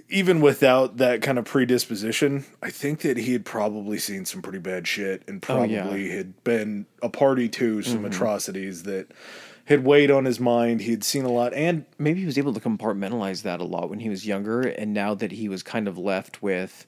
[0.09, 4.59] even without that kind of predisposition, I think that he had probably seen some pretty
[4.59, 6.15] bad shit and Oh, probably yeah.
[6.15, 8.05] had been a party to some mm-hmm.
[8.05, 9.11] atrocities that
[9.65, 10.81] had weighed on his mind.
[10.81, 11.53] He had seen a lot.
[11.53, 14.93] And Maybe he was able to compartmentalize that a lot when he was younger, and
[14.93, 16.85] now that he was kind of left with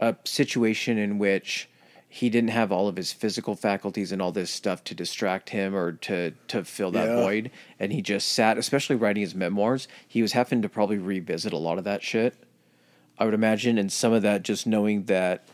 [0.00, 1.68] a situation in which
[2.08, 5.76] he didn't have all of his physical faculties and all this stuff to distract him
[5.76, 7.22] or to to fill that Yeah.
[7.22, 9.86] void, and he just sat, especially writing his memoirs.
[10.08, 12.34] He was having to probably revisit a lot of that shit.
[13.18, 15.46] I would imagine, and some of that just knowing that,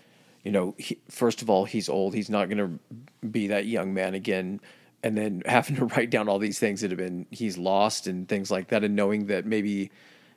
[0.45, 2.15] you know, he, first of all, he's old.
[2.15, 4.61] He's not going to be that young man again.
[5.03, 8.27] And then having to write down all these things that have been he's lost and
[8.29, 9.91] things like that, and knowing that maybe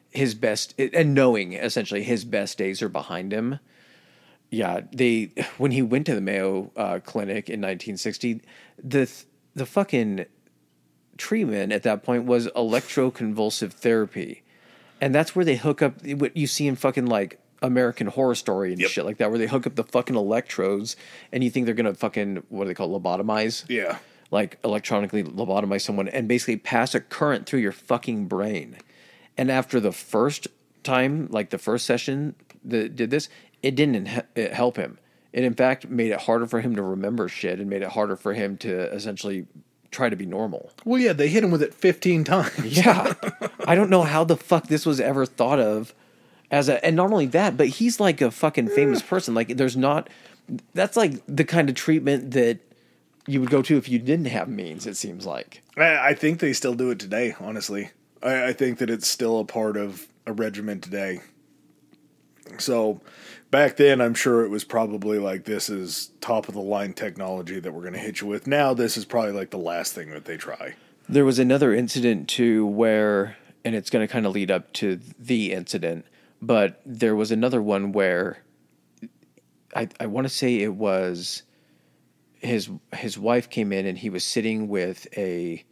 [0.10, 3.60] his best and knowing essentially his best days are behind him.
[4.52, 8.42] Yeah, they when he went to the Mayo uh, Clinic in 1960,
[8.84, 9.10] the
[9.56, 10.26] the fucking
[11.18, 14.44] treatment at that point was electroconvulsive therapy.
[15.02, 18.72] And that's where they hook up what you see in fucking like American Horror Story
[18.72, 18.90] and Yep.
[18.90, 20.96] shit like that, where they hook up the fucking electrodes
[21.32, 23.66] and you think they're gonna fucking what do they call it, lobotomize?
[23.70, 23.98] yeah,
[24.32, 28.78] Like electronically lobotomize someone and basically pass a current through your fucking brain.
[29.38, 30.48] And after the first
[30.84, 32.36] time, like the first session
[32.66, 33.30] that did this,
[33.62, 34.06] it didn't
[34.36, 35.00] help him.
[35.32, 38.16] It in fact made it harder for him to remember shit and made it harder
[38.16, 39.46] for him to essentially
[39.92, 40.72] try to be normal.
[40.86, 42.52] Well, yeah, they hit him with it 15 times.
[42.64, 43.14] Yeah.
[43.66, 45.94] I don't know how the fuck this was ever thought of
[46.52, 49.34] as a and not only that, but he's like a fucking famous person.
[49.34, 50.10] Like there's not
[50.74, 52.60] that's like the kind of treatment that
[53.28, 55.62] you would go to if you didn't have means, it seems like.
[55.78, 57.92] I, I think they still do it today, honestly.
[58.24, 61.20] I, I think that it's still a part of a regiment today.
[62.58, 63.02] So
[63.52, 67.60] back then, I'm sure it was probably like this is top of the line technology
[67.60, 68.48] that we're going to hit you with.
[68.48, 70.76] Now, this is probably like the last thing that they try.
[71.08, 75.00] There was another incident too where, and it's going to kind of lead up to
[75.18, 76.06] the incident,
[76.42, 78.44] but there was another one where
[79.76, 81.44] I, I want to say it was
[82.40, 85.64] his his wife came in and he was sitting with a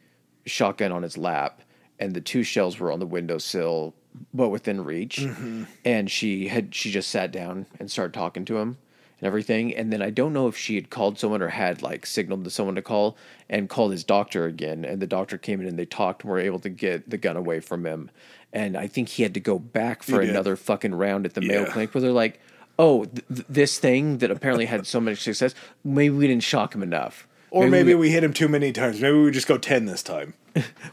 [0.45, 1.61] shotgun on his lap
[1.99, 3.95] and the two shells were on the windowsill
[4.33, 5.17] but within reach.
[5.19, 5.63] Mm-hmm.
[5.85, 8.77] And she had she just sat down and started talking to him
[9.19, 9.75] and everything.
[9.75, 12.49] And then i don't know if she had called someone or had like signaled to
[12.49, 13.17] someone to call
[13.49, 14.85] and called his doctor again.
[14.85, 17.37] And the doctor came in and they talked and were able to get the gun
[17.37, 18.09] away from him.
[18.53, 20.29] And i think he had to go back for He did.
[20.31, 21.71] another fucking round at the mayo Yeah.
[21.71, 22.39] clinic where they're like
[22.79, 25.53] oh th- this thing that apparently had so much success
[25.83, 28.99] maybe we didn't shock him enough Or maybe, we, we hit him too many times.
[28.99, 30.33] Maybe we just go 10 this time.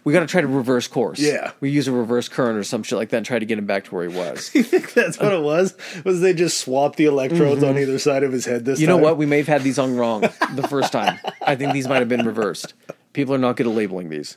[0.05, 1.52] we got to try to reverse course Yeah.
[1.60, 3.66] we use a reverse current or some shit like that and try to get him
[3.66, 5.74] back to where he was You think that's what it was?
[6.05, 7.78] Was they just swapped the electrodes on mm-hmm.
[7.78, 8.97] either side of his head this You time?
[8.97, 9.16] know what?
[9.16, 10.20] We may have had these on wrong
[10.55, 11.18] the first time.
[11.43, 12.74] I think these might have been reversed.
[13.14, 14.36] People are not good at labeling these.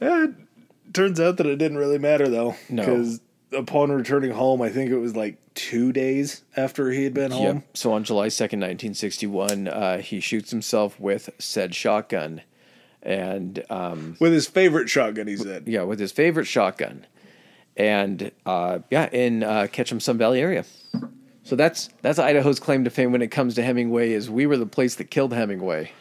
[0.00, 0.34] It
[0.92, 2.56] turns out that it didn't really matter though.
[2.68, 2.84] No.
[2.84, 3.20] Because
[3.52, 7.56] upon returning home, I think it was like two days after he had been home.
[7.56, 7.64] Yep.
[7.74, 12.42] So on July 2nd, 1961, uh, he shoots himself with said shotgun.
[13.02, 15.64] And um, With his favorite shotgun, he said.
[15.66, 17.06] yeah, with his favorite shotgun.
[17.76, 20.64] And uh, yeah, in uh, Ketchum Sun Valley area.
[21.44, 24.56] So that's that's Idaho's claim to fame when it comes to Hemingway is we were
[24.56, 25.92] the place that killed Hemingway.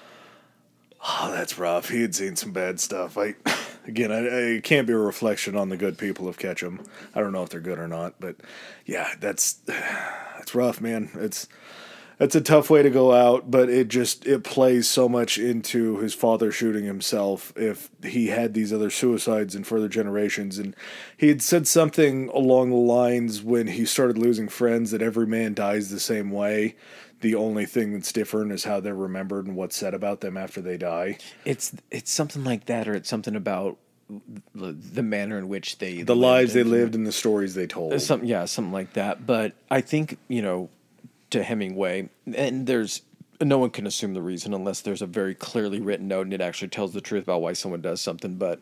[1.07, 1.90] Oh, that's rough.
[1.90, 3.18] He had seen some bad stuff.
[3.18, 3.36] I,
[3.88, 6.84] again, I, I can't be a reflection on the good people of Ketchum.
[7.15, 8.35] I don't know if they're good or not, but
[8.85, 11.09] yeah, that's that's rough, man.
[11.15, 11.47] It's
[12.18, 15.97] that's a tough way to go out, but it just it plays so much into
[15.97, 17.53] his father shooting himself.
[17.55, 20.76] If he had these other suicides in further generations, and
[21.15, 25.53] he had said something along the lines when he started losing friends that every man
[25.53, 26.76] dies the same way.
[27.22, 30.61] The only thing that's different is how they're remembered and what's said about them after
[30.61, 31.18] they die.
[31.45, 33.77] It's it's something like that, or it's something about
[34.56, 37.94] the, manner in which they The lives they lived and the stories they told.
[37.94, 39.26] Uh, something, yeah, something like that.
[39.26, 40.69] But I think you know,
[41.31, 43.02] to Hemingway, and there's
[43.41, 46.41] no one can assume the reason unless there's a very clearly written note and it
[46.41, 48.35] actually tells the truth about why someone does something.
[48.35, 48.61] But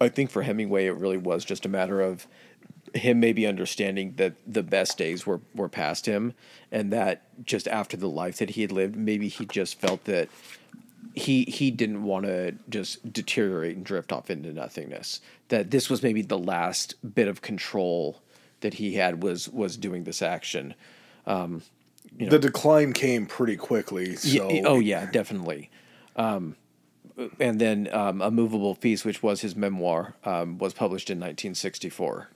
[0.00, 2.26] I think for Hemingway, it really was just a matter of
[2.94, 6.34] him maybe understanding that the best days were were past him,
[6.70, 10.28] and that just after the life that he had lived, maybe he just felt that
[11.14, 15.20] he he didn't want to just deteriorate and drift off into nothingness.
[15.48, 18.20] That this was maybe the last bit of control
[18.60, 20.74] that he had was was doing this action.
[22.18, 24.16] the decline came pretty quickly.
[24.16, 25.70] So oh yeah, definitely.
[26.16, 26.56] Um,
[27.38, 32.30] and then um, a movable feast, which was his memoir, um, was published in 1964.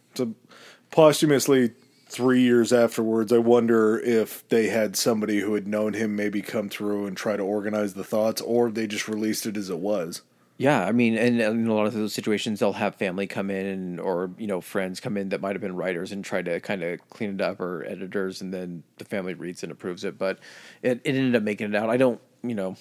[0.91, 1.73] Posthumously
[2.07, 6.69] three years afterwards, I wonder if they had somebody who had known him maybe come
[6.69, 10.23] through and try to organize the thoughts, or they just released it as it was.
[10.57, 13.99] Yeah, I mean, and in a lot of those situations, they'll have family come in
[13.99, 16.85] or you know friends come in that might have been writers and try to kind
[16.85, 20.17] of clean it up, or editors, and then the family reads and approves it.
[20.17, 20.39] But
[20.81, 21.91] it, it ended up making it out.
[21.91, 22.77] I don't, you know,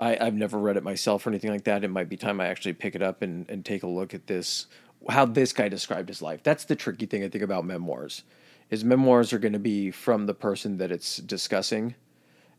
[0.00, 1.84] I, I've never read it myself or anything like that.
[1.84, 4.26] It might be time I actually pick it up and, and take a look at
[4.26, 4.66] this,
[5.08, 6.42] how this guy described his life.
[6.42, 8.22] That's the tricky thing I think about memoirs,
[8.70, 11.94] is memoirs are going to be from the person that it's discussing,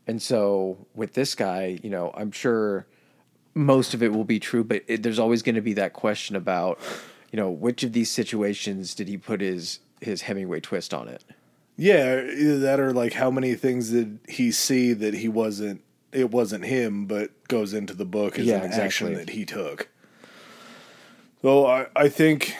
[0.06, 2.86] and so with this guy, you know, I'm sure
[3.54, 6.36] most of it will be true, but it, there's always going to be that question
[6.36, 6.78] about,
[7.30, 11.22] you know, which of these situations did he put his his Hemingway twist on it?
[11.76, 15.82] Yeah, either that or like how many things did he see that he wasn't
[16.12, 19.88] it wasn't him, but goes into the book as Yeah, an action that he took.
[21.42, 22.54] So I I think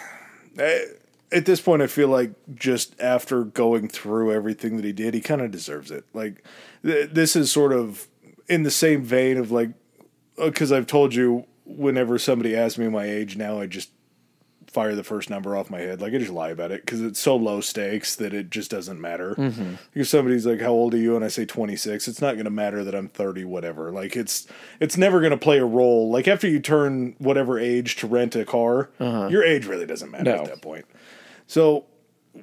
[0.58, 0.84] eh,
[1.30, 5.20] at this point I feel like just after going through everything that he did, he
[5.20, 6.04] kind of deserves it.
[6.12, 6.44] Like
[6.84, 8.08] th- this is sort of
[8.48, 9.70] in the same vein of like
[10.36, 13.90] because I've told you whenever somebody asks me my age now, I just
[14.72, 16.00] fire the first number off my head.
[16.00, 19.00] Like I just lie about it because it's so low stakes that it just doesn't
[19.00, 19.34] matter.
[19.36, 19.74] Mm-hmm.
[19.94, 22.50] If somebody's like, "How old are you?" and I say 26, it's not going to
[22.50, 23.90] matter that I'm 30, whatever.
[23.92, 24.46] Like it's
[24.80, 26.10] it's never going to play a role.
[26.10, 29.28] Like after you turn whatever age to rent a car, uh-huh.
[29.28, 30.42] your age really doesn't matter No.
[30.42, 30.86] at that point.
[31.46, 31.84] So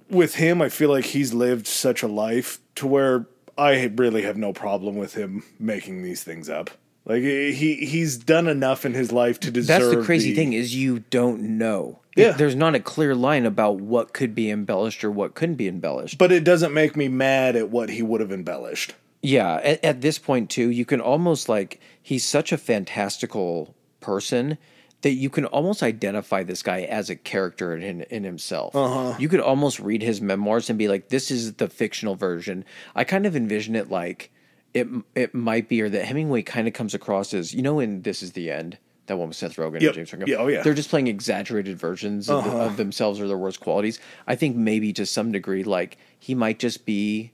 [0.10, 3.26] with him, I feel like he's lived such a life to where
[3.58, 6.70] I really have no problem with him making these things up.
[7.10, 9.82] Like he he's done enough in his life to deserve.
[9.82, 12.00] That's the crazy thing is you don't know.
[12.16, 12.34] Yeah.
[12.34, 16.20] There's not a clear line about what could be embellished or what couldn't be embellished.
[16.20, 18.94] But it doesn't make me mad at what he would have embellished.
[19.22, 24.60] Yeah, at, at this point too, you can almost like he's such a fantastical person
[25.02, 28.76] that you can almost identify this guy as a character in in himself.
[28.76, 29.16] Uh-huh.
[29.18, 32.66] You could almost read his memoirs and be like, "This is the fictional version."
[32.96, 34.32] I kind of envision it like
[34.74, 38.02] it it might be, or that Hemingway kind of comes across as you know, in
[38.02, 38.78] "This Is the End."
[39.08, 39.82] That one with Seth Rogen Yep.
[39.82, 40.28] and James Franco.
[40.28, 40.62] Yeah, oh, yeah.
[40.62, 42.66] They're just playing exaggerated versions of, uh-huh.
[42.66, 44.00] of themselves or their worst qualities.
[44.28, 47.32] I think maybe to some degree, like he might just be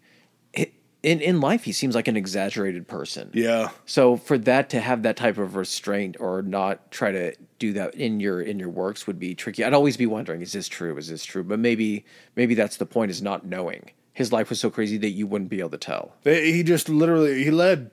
[1.06, 1.64] in in life.
[1.64, 3.30] He seems like an exaggerated person.
[3.34, 3.70] Yeah.
[3.86, 7.94] So for that to have that type of restraint or not try to do that
[7.96, 9.64] in your in your works would be tricky.
[9.64, 10.98] I'd always be wondering, is this true?
[10.98, 11.44] Is this true?
[11.44, 12.06] But maybe
[12.36, 13.92] maybe that's the point is not knowing.
[14.16, 16.14] His life was so crazy that you wouldn't be able to tell.
[16.24, 17.92] He just literally he led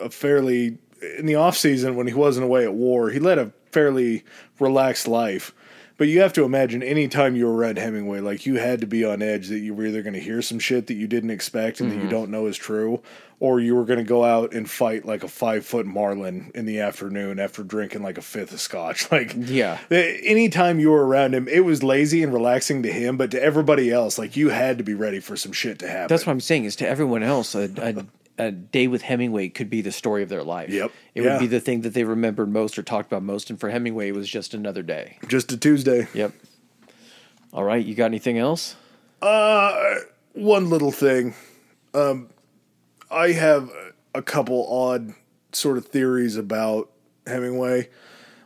[0.00, 0.78] a fairly
[1.18, 3.10] in the off season when he wasn't away at war.
[3.10, 4.24] He led a fairly
[4.58, 5.52] relaxed life.
[5.98, 8.86] But you have to imagine any time you were around Hemingway, like you had to
[8.86, 11.30] be on edge that you were either going to hear some shit that you didn't
[11.30, 12.10] expect and that you mm-hmm.
[12.10, 13.02] don't know is true,
[13.38, 16.64] or you were going to go out and fight like a five foot marlin in
[16.64, 19.10] the afternoon after drinking like a fifth of scotch.
[19.12, 19.78] Like, Yeah.
[19.90, 23.90] anytime you were around him, it was lazy and relaxing to him, but to everybody
[23.92, 26.08] else, like you had to be ready for some shit to happen.
[26.08, 26.64] That's what I'm saying.
[26.64, 27.68] Is to everyone else, a,
[28.38, 30.70] a, a day with Hemingway could be the story of their life.
[30.70, 30.90] Yep.
[31.14, 31.32] It Yeah.
[31.32, 33.50] would be the thing that they remembered most or talked about most.
[33.50, 35.18] And for Hemingway, it was just another day.
[35.28, 36.08] just a Tuesday.
[36.14, 36.32] Yep.
[37.52, 37.84] All right.
[37.84, 38.76] You got anything else?
[39.22, 39.96] Uh,
[40.32, 41.34] one little thing.
[41.94, 42.28] Um,
[43.10, 43.70] I have
[44.14, 45.14] a couple odd
[45.52, 46.90] sort of theories about
[47.26, 47.88] Hemingway.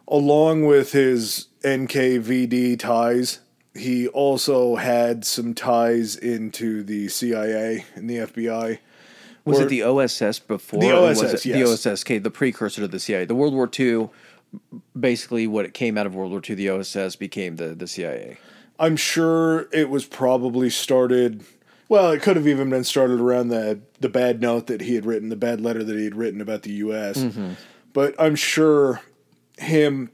[0.09, 3.41] Along with his NKVD ties,
[3.74, 8.78] he also had some ties into the CIA and the FBI.
[9.45, 10.81] Was Or- it the OSS before?
[10.81, 11.57] The OSS, it yes.
[11.57, 13.24] The OSS, okay, the precursor to the CIA.
[13.24, 14.11] The World War II,
[14.99, 18.39] basically what it came out of World War II, the OSS became the, the CIA.
[18.78, 21.45] I'm sure it was probably started.
[21.91, 25.05] Well, it could have even been started around the the bad note that he had
[25.05, 27.19] written, the bad letter that he had written about the U.S.
[27.93, 29.01] But I'm sure
[29.59, 30.12] him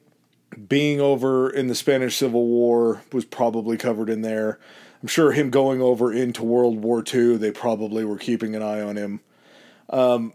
[0.69, 4.59] being over in the Spanish Civil War was probably covered in there.
[5.03, 8.81] I'm sure him going over into World War II, they probably were keeping an eye
[8.81, 9.21] on him.
[9.91, 10.33] Um,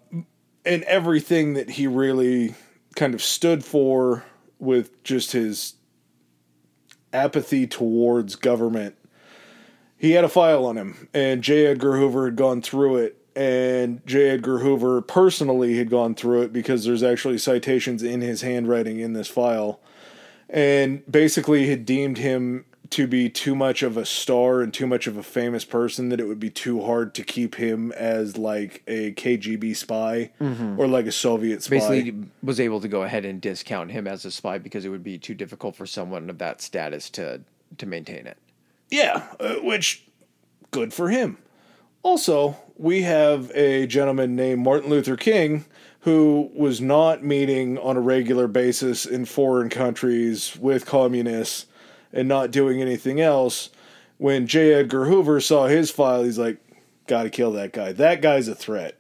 [0.64, 2.54] and everything that he really
[2.96, 4.26] kind of stood for
[4.60, 5.74] with just his
[7.12, 8.96] apathy towards government.
[10.02, 11.68] He had a file on him, and J.
[11.68, 13.24] Edgar Hoover had gone through it.
[13.36, 14.32] And J.
[14.32, 19.14] Edgar Hoover personally had gone through it because there's actually citations in his handwriting in
[19.14, 19.80] this file.
[20.50, 25.06] And basically had deemed him to be too much of a star and too much
[25.06, 28.82] of a famous person that it would be too hard to keep him as like
[28.88, 30.80] a KGB spy mm-hmm.
[30.80, 31.76] or like a Soviet spy.
[31.76, 35.04] Basically, was able to go ahead and discount him as a spy because it would
[35.04, 37.42] be too difficult for someone of that status to
[37.78, 38.40] to maintain it.
[38.92, 40.06] Yeah, uh, which
[40.70, 41.38] good for him.
[42.04, 45.66] Also, we have a gentleman named Martin Luther King
[46.02, 51.68] who was not meeting on a regular basis in foreign countries with communists
[52.12, 53.70] and not doing anything else.
[54.18, 54.74] When J.
[54.74, 56.58] Edgar Hoover saw his file, he's like,
[57.08, 57.92] "Got to kill that guy.
[57.92, 59.00] That guy's a threat."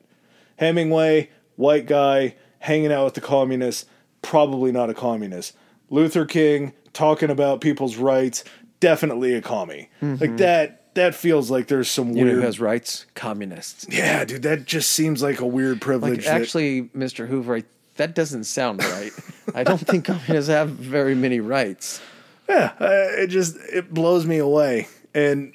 [0.58, 3.86] Hemingway, white guy, hanging out with the communists,
[4.22, 5.56] probably not a communist.
[5.90, 8.44] Luther King talking about people's rights,
[8.82, 9.88] definitely a commie.
[10.02, 13.06] Like that that feels like there's some You weird who has rights?
[13.16, 13.86] Communists.
[13.90, 16.18] Yeah, dude, that just seems like a weird privilege.
[16.18, 17.26] Like, that- actually, Mr.
[17.28, 17.64] Hoover, I-
[17.96, 19.12] that doesn't sound right.
[19.56, 22.02] I don't think communists have very many rights.
[22.50, 22.88] yeah, uh,
[23.22, 24.88] it just it blows me away.
[25.14, 25.54] And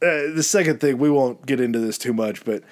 [0.00, 2.64] uh, the second thing, we won't get into this too much, but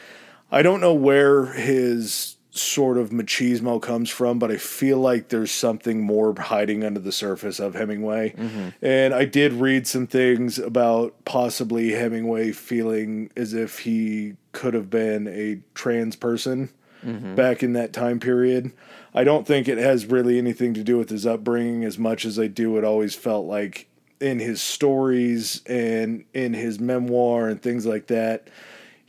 [0.51, 5.53] I don't know where his sort of machismo comes from, but I feel like there's
[5.53, 8.35] something more hiding under the surface of Hemingway.
[8.37, 8.69] Mm-hmm.
[8.85, 14.91] And I did read some things about possibly Hemingway feeling as if he could have
[14.91, 16.71] been a trans person
[17.05, 17.35] mm-hmm.
[17.35, 18.73] back in that time period.
[19.15, 22.39] I don't think it has really anything to do with his upbringing as much as
[22.39, 22.77] I do.
[22.79, 23.89] It always felt like
[24.21, 28.49] in his stories and in his memoir and things like that,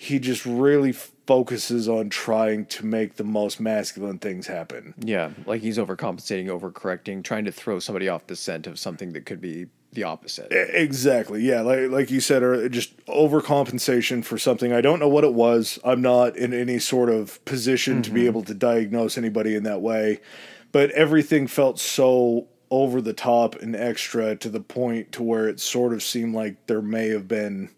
[0.02, 4.96] he just really focuses on trying to make the most masculine things happen.
[4.98, 9.28] Yeah, like he's overcompensating, overcorrecting, trying to throw somebody off the scent of something that
[9.28, 10.48] could be the opposite.
[10.52, 11.44] Exactly.
[11.44, 14.74] Yeah, like like you said, or just overcompensation for something.
[14.74, 15.78] I don't know what it was.
[15.86, 18.28] I'm not in any sort of position to be mm-hmm.
[18.28, 20.20] able to diagnose anybody in that way,
[20.72, 25.60] but everything felt so over the top and extra to the point to where it
[25.60, 27.70] sort of seemed like there may have been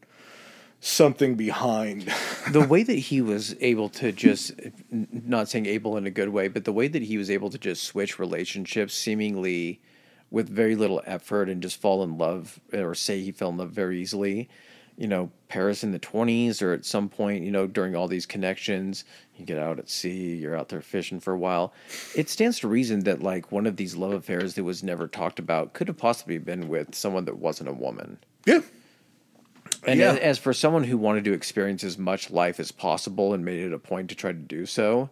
[0.84, 2.12] something behind.
[2.52, 4.52] the way that he was able to just
[4.92, 7.58] not saying able in a good way, but the way that he was able to
[7.58, 9.82] just switch relationships seemingly
[10.30, 13.72] with very little effort and just fall in love or say he fell in love
[13.72, 14.50] very easily.
[14.98, 18.26] You know, Paris in the 20s or at some point, you know, during all these
[18.26, 19.06] connections,
[19.38, 21.74] you get out at sea, you're out there fishing for a while.
[22.16, 25.40] It stands to reason that like one of these love affairs that was never talked
[25.40, 28.20] about could have possibly been with someone that wasn't a woman.
[28.46, 28.62] Yeah.
[29.86, 30.12] And Yeah.
[30.14, 33.60] as, as for someone who wanted to experience as much life as possible and made
[33.60, 35.10] it a point to try to do so,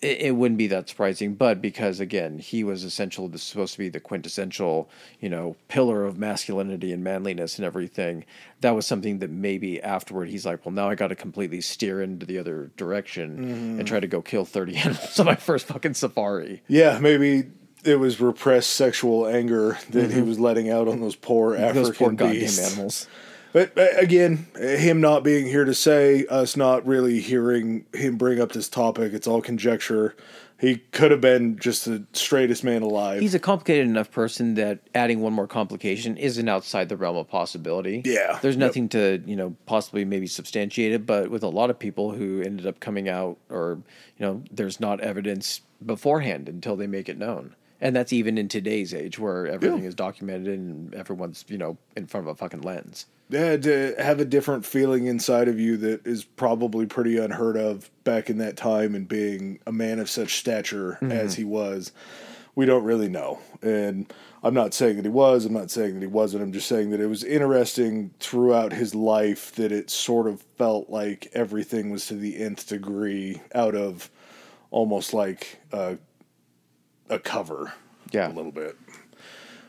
[0.00, 1.34] it, it wouldn't be that surprising.
[1.34, 4.88] But because again, he was essential, this supposed to be the quintessential,
[5.20, 8.24] you know, pillar of masculinity and manliness and everything.
[8.60, 12.02] That was something that maybe afterward he's like, well, now I got to completely steer
[12.02, 15.94] into the other direction and try to go kill thirty animals on my first fucking
[15.94, 16.62] safari.
[16.68, 17.44] Yeah, maybe
[17.84, 21.82] it was repressed sexual anger that he was letting out on those poor African Mm-hmm.
[21.84, 23.06] Those poor goddamn animals.
[23.52, 28.40] But uh, again, him not being here to say, us not really hearing him bring
[28.40, 30.16] up this topic, it's all conjecture.
[30.58, 33.20] He could have been just the straightest man alive.
[33.20, 37.28] He's a complicated enough person that adding one more complication isn't outside the realm of
[37.28, 38.00] possibility.
[38.04, 38.38] Yeah.
[38.40, 38.60] There's Yep.
[38.60, 42.40] nothing to, you know, possibly maybe substantiate it, but with a lot of people who
[42.42, 43.80] ended up coming out or,
[44.18, 47.56] you know, there's not evidence beforehand until they make it known.
[47.82, 49.88] And that's even in today's age where everything Yeah.
[49.88, 53.06] is documented and everyone's, you know, in front of a fucking lens.
[53.28, 57.90] yeah, to have a different feeling inside of you that is probably pretty unheard of
[58.04, 61.10] back in that time and being a man of such stature mm-hmm.
[61.10, 61.92] as he was
[62.54, 66.02] we don't really know and i'm not saying that he was i'm not saying that
[66.02, 70.26] he wasn't i'm just saying that it was interesting throughout his life that it sort
[70.26, 74.10] of felt like everything was to the nth degree out of
[74.70, 75.96] almost like a,
[77.12, 77.72] a cover
[78.10, 78.28] Yeah.
[78.28, 78.76] a little bit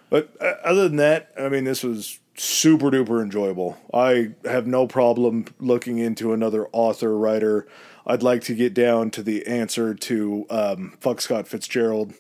[0.10, 3.80] but uh, other than that, I mean, this was super duper enjoyable.
[3.92, 7.66] I have no problem looking into another author, writer.
[8.06, 12.14] I'd like to get down to the answer to um, Fuck Scott Fitzgerald.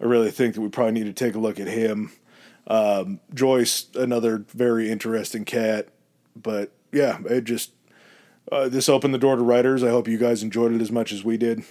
[0.00, 2.10] I really think that we probably need to take a look at him.
[2.66, 5.88] Um, Joyce, another very interesting cat.
[6.34, 7.72] But yeah, it just,
[8.50, 9.84] uh, this opened the door to writers.
[9.84, 11.64] I hope you guys enjoyed it as much as we did.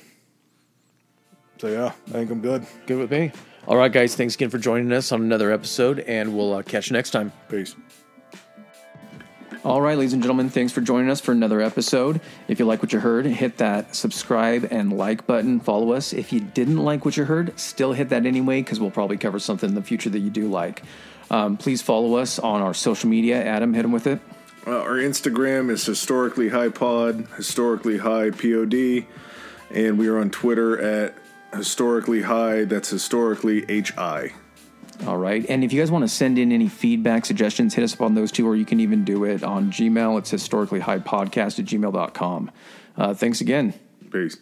[1.59, 2.65] So yeah, I think I'm good.
[2.87, 3.31] Good with me.
[3.67, 4.15] All right, guys.
[4.15, 7.31] Thanks again for joining us on another episode, and we'll uh, catch you next time.
[7.49, 7.75] Peace.
[9.65, 12.21] All right, ladies and gentlemen, thanks for joining us for another episode.
[12.47, 15.59] If you like what you heard, hit that subscribe and like button.
[15.59, 16.13] Follow us.
[16.13, 19.37] If you didn't like what you heard, still hit that anyway, because we'll probably cover
[19.37, 20.81] something in the future that you do like.
[21.29, 23.43] Um, please follow us on our social media.
[23.43, 24.21] Adam, hit him with it.
[24.65, 28.73] Uh, our Instagram is historically high pod, historically high pod,
[29.71, 31.13] and we are on Twitter at
[31.53, 32.65] historically high.
[32.65, 33.65] That's historically
[33.95, 34.33] hi.
[35.07, 35.45] All right.
[35.47, 38.15] And if you guys want to send in any feedback, suggestions, hit us up on
[38.15, 40.17] those two, or you can even do it on Gmail.
[40.19, 42.51] It's historically high podcast at gmail.com.
[42.97, 43.73] Uh, thanks again.
[44.11, 44.37] Peace.